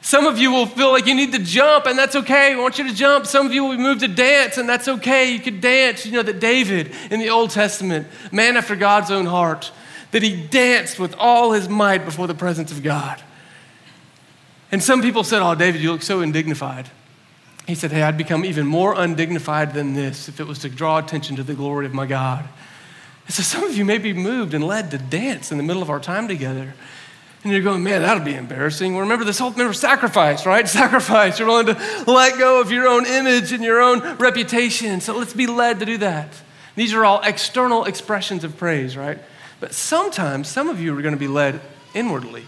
Some 0.00 0.26
of 0.26 0.36
you 0.36 0.50
will 0.50 0.66
feel 0.66 0.90
like 0.90 1.06
you 1.06 1.14
need 1.14 1.30
to 1.34 1.38
jump, 1.38 1.86
and 1.86 1.96
that's 1.96 2.16
okay. 2.16 2.54
I 2.54 2.56
want 2.56 2.78
you 2.78 2.88
to 2.88 2.94
jump. 2.94 3.24
Some 3.26 3.46
of 3.46 3.52
you 3.52 3.62
will 3.62 3.76
be 3.76 3.82
moved 3.82 4.00
to 4.00 4.08
dance, 4.08 4.58
and 4.58 4.68
that's 4.68 4.88
okay. 4.88 5.30
You 5.30 5.38
could 5.38 5.60
dance. 5.60 6.04
You 6.04 6.10
know 6.10 6.24
that 6.24 6.40
David 6.40 6.90
in 7.12 7.20
the 7.20 7.30
Old 7.30 7.50
Testament, 7.50 8.08
man 8.32 8.56
after 8.56 8.74
God's 8.74 9.12
own 9.12 9.26
heart, 9.26 9.70
that 10.10 10.24
he 10.24 10.44
danced 10.48 10.98
with 10.98 11.14
all 11.18 11.52
his 11.52 11.68
might 11.68 12.04
before 12.04 12.26
the 12.26 12.34
presence 12.34 12.72
of 12.72 12.82
God. 12.82 13.22
And 14.70 14.82
some 14.82 15.02
people 15.02 15.24
said, 15.24 15.42
Oh, 15.42 15.54
David, 15.54 15.80
you 15.80 15.92
look 15.92 16.02
so 16.02 16.20
undignified. 16.20 16.90
He 17.66 17.74
said, 17.74 17.92
Hey, 17.92 18.02
I'd 18.02 18.18
become 18.18 18.44
even 18.44 18.66
more 18.66 18.94
undignified 18.94 19.74
than 19.74 19.94
this 19.94 20.28
if 20.28 20.40
it 20.40 20.46
was 20.46 20.58
to 20.60 20.68
draw 20.68 20.98
attention 20.98 21.36
to 21.36 21.42
the 21.42 21.54
glory 21.54 21.86
of 21.86 21.94
my 21.94 22.06
God. 22.06 22.48
And 23.26 23.34
so 23.34 23.42
some 23.42 23.64
of 23.64 23.76
you 23.76 23.84
may 23.84 23.98
be 23.98 24.12
moved 24.12 24.54
and 24.54 24.64
led 24.64 24.90
to 24.90 24.98
dance 24.98 25.52
in 25.52 25.58
the 25.58 25.64
middle 25.64 25.82
of 25.82 25.90
our 25.90 26.00
time 26.00 26.28
together. 26.28 26.74
And 27.44 27.52
you're 27.52 27.62
going, 27.62 27.84
man, 27.84 28.02
that'll 28.02 28.24
be 28.24 28.34
embarrassing. 28.34 28.94
Well, 28.94 29.02
remember 29.02 29.24
this 29.24 29.38
whole, 29.38 29.50
remember 29.52 29.72
sacrifice, 29.72 30.44
right? 30.44 30.66
Sacrifice. 30.68 31.38
You're 31.38 31.48
willing 31.48 31.66
to 31.66 32.04
let 32.06 32.38
go 32.38 32.60
of 32.60 32.72
your 32.72 32.88
own 32.88 33.06
image 33.06 33.52
and 33.52 33.62
your 33.62 33.80
own 33.80 34.00
reputation. 34.16 35.00
So 35.00 35.16
let's 35.16 35.34
be 35.34 35.46
led 35.46 35.78
to 35.80 35.86
do 35.86 35.98
that. 35.98 36.32
These 36.74 36.94
are 36.94 37.04
all 37.04 37.20
external 37.22 37.84
expressions 37.84 38.44
of 38.44 38.56
praise, 38.56 38.96
right? 38.96 39.18
But 39.60 39.72
sometimes, 39.72 40.48
some 40.48 40.68
of 40.68 40.80
you 40.80 40.96
are 40.96 41.02
going 41.02 41.14
to 41.14 41.18
be 41.18 41.28
led 41.28 41.60
inwardly. 41.94 42.44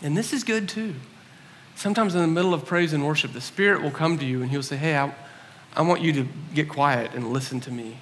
And 0.00 0.16
this 0.16 0.32
is 0.32 0.44
good 0.44 0.68
too. 0.68 0.94
Sometimes 1.82 2.14
in 2.14 2.20
the 2.20 2.28
middle 2.28 2.54
of 2.54 2.64
praise 2.64 2.92
and 2.92 3.04
worship, 3.04 3.32
the 3.32 3.40
Spirit 3.40 3.82
will 3.82 3.90
come 3.90 4.16
to 4.16 4.24
you 4.24 4.40
and 4.40 4.52
He'll 4.52 4.62
say, 4.62 4.76
Hey, 4.76 4.96
I, 4.96 5.12
I 5.74 5.82
want 5.82 6.00
you 6.00 6.12
to 6.12 6.28
get 6.54 6.68
quiet 6.68 7.10
and 7.12 7.32
listen 7.32 7.58
to 7.58 7.72
me. 7.72 7.96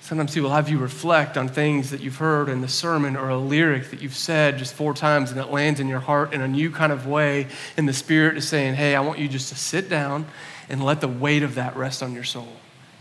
Sometimes 0.00 0.34
He 0.34 0.40
will 0.40 0.50
have 0.50 0.68
you 0.68 0.78
reflect 0.78 1.36
on 1.36 1.48
things 1.48 1.90
that 1.90 2.00
you've 2.00 2.18
heard 2.18 2.48
in 2.48 2.60
the 2.60 2.68
sermon 2.68 3.16
or 3.16 3.28
a 3.28 3.36
lyric 3.36 3.90
that 3.90 4.00
you've 4.02 4.14
said 4.14 4.56
just 4.56 4.72
four 4.72 4.94
times 4.94 5.32
and 5.32 5.40
it 5.40 5.50
lands 5.50 5.80
in 5.80 5.88
your 5.88 5.98
heart 5.98 6.32
in 6.32 6.40
a 6.40 6.46
new 6.46 6.70
kind 6.70 6.92
of 6.92 7.08
way. 7.08 7.48
And 7.76 7.88
the 7.88 7.92
Spirit 7.92 8.36
is 8.36 8.46
saying, 8.46 8.74
Hey, 8.74 8.94
I 8.94 9.00
want 9.00 9.18
you 9.18 9.26
just 9.26 9.48
to 9.48 9.56
sit 9.56 9.88
down 9.88 10.24
and 10.68 10.84
let 10.84 11.00
the 11.00 11.08
weight 11.08 11.42
of 11.42 11.56
that 11.56 11.74
rest 11.74 12.04
on 12.04 12.14
your 12.14 12.22
soul 12.22 12.52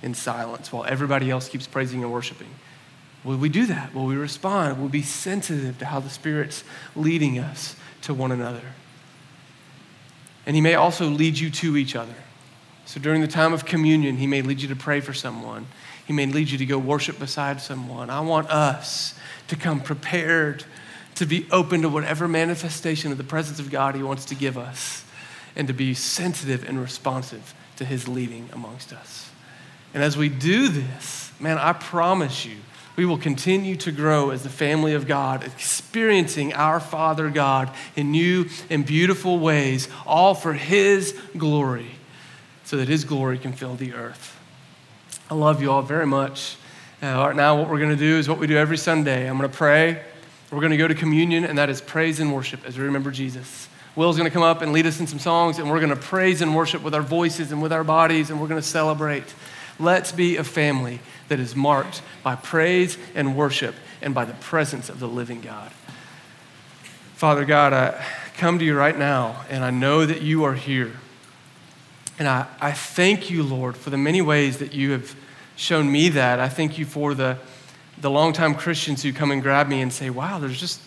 in 0.01 0.15
silence 0.15 0.73
while 0.73 0.85
everybody 0.85 1.29
else 1.29 1.47
keeps 1.47 1.67
praising 1.67 2.01
and 2.01 2.11
worshiping. 2.11 2.49
Will 3.23 3.37
we 3.37 3.49
do 3.49 3.67
that? 3.67 3.93
Will 3.93 4.07
we 4.07 4.15
respond? 4.15 4.79
Will 4.79 4.85
we 4.85 4.91
be 4.93 5.03
sensitive 5.03 5.77
to 5.77 5.85
how 5.85 5.99
the 5.99 6.09
Spirit's 6.09 6.63
leading 6.95 7.37
us 7.37 7.75
to 8.01 8.15
one 8.15 8.31
another? 8.31 8.63
And 10.45 10.55
He 10.55 10.62
may 10.62 10.75
also 10.75 11.08
lead 11.08 11.38
you 11.38 11.49
to 11.49 11.77
each 11.77 11.95
other. 11.95 12.15
So 12.86 12.99
during 12.99 13.21
the 13.21 13.27
time 13.27 13.53
of 13.53 13.65
communion, 13.65 14.17
He 14.17 14.27
may 14.27 14.41
lead 14.41 14.62
you 14.62 14.67
to 14.67 14.75
pray 14.75 14.99
for 14.99 15.13
someone. 15.13 15.67
He 16.05 16.13
may 16.13 16.28
lead 16.28 16.49
you 16.49 16.57
to 16.59 16.65
go 16.65 16.78
worship 16.78 17.17
beside 17.17 17.61
someone. 17.61 18.09
I 18.09 18.19
want 18.22 18.49
us 18.49 19.15
to 19.47 19.55
come 19.55 19.82
prepared 19.82 20.63
to 21.15 21.26
be 21.26 21.47
open 21.51 21.82
to 21.82 21.89
whatever 21.89 22.28
manifestation 22.28 23.11
of 23.11 23.17
the 23.17 23.24
presence 23.24 23.59
of 23.59 23.72
God 23.72 23.95
He 23.95 24.03
wants 24.03 24.26
to 24.26 24.36
give 24.36 24.57
us 24.57 25.03
and 25.55 25.67
to 25.67 25.74
be 25.74 25.93
sensitive 25.93 26.67
and 26.67 26.80
responsive 26.80 27.53
to 27.78 27.86
His 27.86 28.07
leading 28.07 28.49
amongst 28.53 28.93
us. 28.93 29.30
And 29.93 30.03
as 30.03 30.17
we 30.17 30.30
do 30.30 30.67
this, 30.67 31.32
man, 31.39 31.57
I 31.57 31.74
promise 31.74 32.45
you, 32.45 32.57
we 32.95 33.05
will 33.05 33.17
continue 33.17 33.75
to 33.77 33.91
grow 33.91 34.29
as 34.29 34.43
the 34.43 34.49
family 34.49 34.93
of 34.93 35.07
God, 35.07 35.43
experiencing 35.43 36.53
our 36.53 36.79
Father 36.79 37.29
God 37.29 37.71
in 37.95 38.11
new 38.11 38.45
and 38.69 38.85
beautiful 38.85 39.39
ways, 39.39 39.89
all 40.05 40.33
for 40.33 40.53
His 40.53 41.19
glory, 41.37 41.91
so 42.63 42.77
that 42.77 42.87
His 42.87 43.03
glory 43.03 43.37
can 43.37 43.53
fill 43.53 43.75
the 43.75 43.93
earth. 43.93 44.39
I 45.29 45.33
love 45.33 45.61
you 45.61 45.71
all 45.71 45.81
very 45.81 46.05
much. 46.05 46.57
Uh, 47.01 47.07
right 47.07 47.35
now, 47.35 47.57
what 47.57 47.69
we're 47.69 47.79
going 47.79 47.89
to 47.89 47.95
do 47.95 48.17
is 48.17 48.29
what 48.29 48.39
we 48.39 48.47
do 48.47 48.57
every 48.57 48.77
Sunday. 48.77 49.27
I'm 49.27 49.37
going 49.37 49.49
to 49.49 49.57
pray. 49.57 50.01
We're 50.51 50.61
going 50.61 50.71
to 50.71 50.77
go 50.77 50.87
to 50.87 50.95
communion, 50.95 51.43
and 51.43 51.57
that 51.57 51.69
is 51.69 51.81
praise 51.81 52.19
and 52.19 52.33
worship 52.33 52.65
as 52.65 52.77
we 52.77 52.85
remember 52.85 53.11
Jesus. 53.11 53.67
Will's 53.95 54.17
going 54.17 54.29
to 54.29 54.33
come 54.33 54.43
up 54.43 54.61
and 54.61 54.71
lead 54.71 54.85
us 54.85 54.99
in 54.99 55.07
some 55.07 55.19
songs, 55.19 55.57
and 55.57 55.69
we're 55.69 55.79
going 55.79 55.89
to 55.89 55.95
praise 55.95 56.41
and 56.41 56.55
worship 56.55 56.83
with 56.83 56.93
our 56.93 57.01
voices 57.01 57.51
and 57.51 57.61
with 57.61 57.73
our 57.73 57.83
bodies, 57.83 58.29
and 58.29 58.39
we're 58.39 58.47
going 58.47 58.61
to 58.61 58.67
celebrate. 58.67 59.23
Let's 59.80 60.11
be 60.11 60.38
a 60.38 60.43
family 60.43 60.99
that 61.28 61.39
is 61.39 61.55
marked 61.55 62.01
by 62.23 62.36
praise 62.36 62.97
and 63.13 63.36
worship 63.36 63.76
and 64.01 64.13
by 64.13 64.26
the 64.26 64.34
presence 64.34 64.89
of 64.89 64.99
the 64.99 65.07
living 65.07 65.41
God. 65.41 65.71
Father 67.15 67.45
God, 67.45 67.73
I 67.73 68.05
come 68.38 68.59
to 68.59 68.65
you 68.65 68.78
right 68.78 68.97
now, 68.97 69.43
and 69.49 69.63
I 69.63 69.71
know 69.71 70.05
that 70.05 70.21
you 70.21 70.43
are 70.43 70.53
here. 70.53 70.93
And 72.19 72.28
I, 72.28 72.47
I 72.61 72.71
thank 72.71 73.30
you, 73.30 73.43
Lord, 73.43 73.76
for 73.76 73.89
the 73.89 73.97
many 73.97 74.21
ways 74.21 74.59
that 74.59 74.73
you 74.73 74.91
have 74.91 75.15
shown 75.55 75.91
me 75.91 76.09
that. 76.09 76.39
I 76.39 76.49
thank 76.49 76.78
you 76.78 76.86
for 76.86 77.13
the, 77.13 77.38
the 77.99 78.09
longtime 78.09 78.55
Christians 78.55 79.03
who 79.03 79.13
come 79.13 79.32
and 79.32 79.41
grab 79.41 79.67
me 79.67 79.82
and 79.82 79.91
say, 79.91 80.09
wow, 80.09 80.39
there's 80.39 80.59
just 80.59 80.82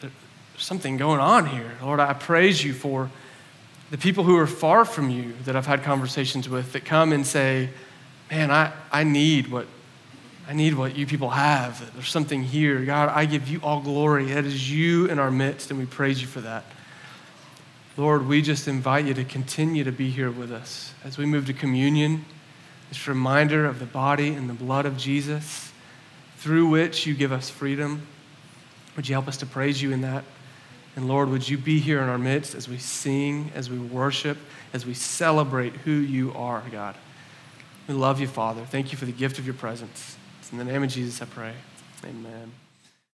there's 0.00 0.12
something 0.58 0.96
going 0.96 1.20
on 1.20 1.46
here. 1.46 1.72
Lord, 1.82 2.00
I 2.00 2.12
praise 2.12 2.62
you 2.64 2.72
for 2.72 3.10
the 3.90 3.98
people 3.98 4.24
who 4.24 4.36
are 4.36 4.46
far 4.46 4.84
from 4.84 5.10
you 5.10 5.34
that 5.44 5.54
I've 5.54 5.66
had 5.66 5.82
conversations 5.82 6.48
with 6.48 6.72
that 6.72 6.84
come 6.84 7.12
and 7.12 7.26
say, 7.26 7.70
man, 8.30 8.50
I, 8.50 8.72
I 8.90 9.04
need 9.04 9.48
what 9.48 9.66
I 10.48 10.52
need 10.52 10.74
what 10.74 10.94
you 10.94 11.06
people 11.06 11.30
have. 11.30 11.92
There's 11.94 12.08
something 12.08 12.42
here. 12.44 12.84
God, 12.84 13.08
I 13.08 13.24
give 13.24 13.48
you 13.48 13.60
all 13.64 13.80
glory. 13.80 14.26
That 14.26 14.44
is 14.44 14.70
you 14.70 15.06
in 15.06 15.18
our 15.18 15.30
midst, 15.30 15.70
and 15.70 15.80
we 15.80 15.86
praise 15.86 16.20
you 16.20 16.28
for 16.28 16.40
that. 16.40 16.64
Lord, 17.96 18.28
we 18.28 18.42
just 18.42 18.68
invite 18.68 19.06
you 19.06 19.14
to 19.14 19.24
continue 19.24 19.82
to 19.82 19.90
be 19.90 20.08
here 20.08 20.30
with 20.30 20.52
us 20.52 20.92
as 21.02 21.18
we 21.18 21.26
move 21.26 21.46
to 21.46 21.52
communion, 21.52 22.24
this 22.90 23.08
reminder 23.08 23.66
of 23.66 23.80
the 23.80 23.86
body 23.86 24.34
and 24.34 24.48
the 24.48 24.54
blood 24.54 24.86
of 24.86 24.96
Jesus 24.96 25.72
through 26.36 26.68
which 26.68 27.06
you 27.06 27.14
give 27.14 27.32
us 27.32 27.50
freedom. 27.50 28.06
Would 28.94 29.08
you 29.08 29.14
help 29.16 29.26
us 29.26 29.38
to 29.38 29.46
praise 29.46 29.82
you 29.82 29.90
in 29.90 30.02
that? 30.02 30.22
And 30.94 31.08
Lord, 31.08 31.28
would 31.30 31.48
you 31.48 31.58
be 31.58 31.80
here 31.80 32.00
in 32.00 32.08
our 32.08 32.18
midst 32.18 32.54
as 32.54 32.68
we 32.68 32.78
sing, 32.78 33.50
as 33.54 33.68
we 33.68 33.78
worship, 33.78 34.38
as 34.72 34.86
we 34.86 34.94
celebrate 34.94 35.72
who 35.72 35.90
you 35.90 36.32
are, 36.34 36.62
God? 36.70 36.94
We 37.88 37.94
love 37.94 38.20
you, 38.20 38.26
Father. 38.26 38.64
Thank 38.64 38.92
you 38.92 38.98
for 38.98 39.04
the 39.04 39.12
gift 39.12 39.38
of 39.38 39.46
your 39.46 39.54
presence. 39.54 40.16
It's 40.40 40.50
in 40.50 40.58
the 40.58 40.64
name 40.64 40.82
of 40.82 40.90
Jesus 40.90 41.22
I 41.22 41.26
pray. 41.26 41.54
Amen. 42.04 42.52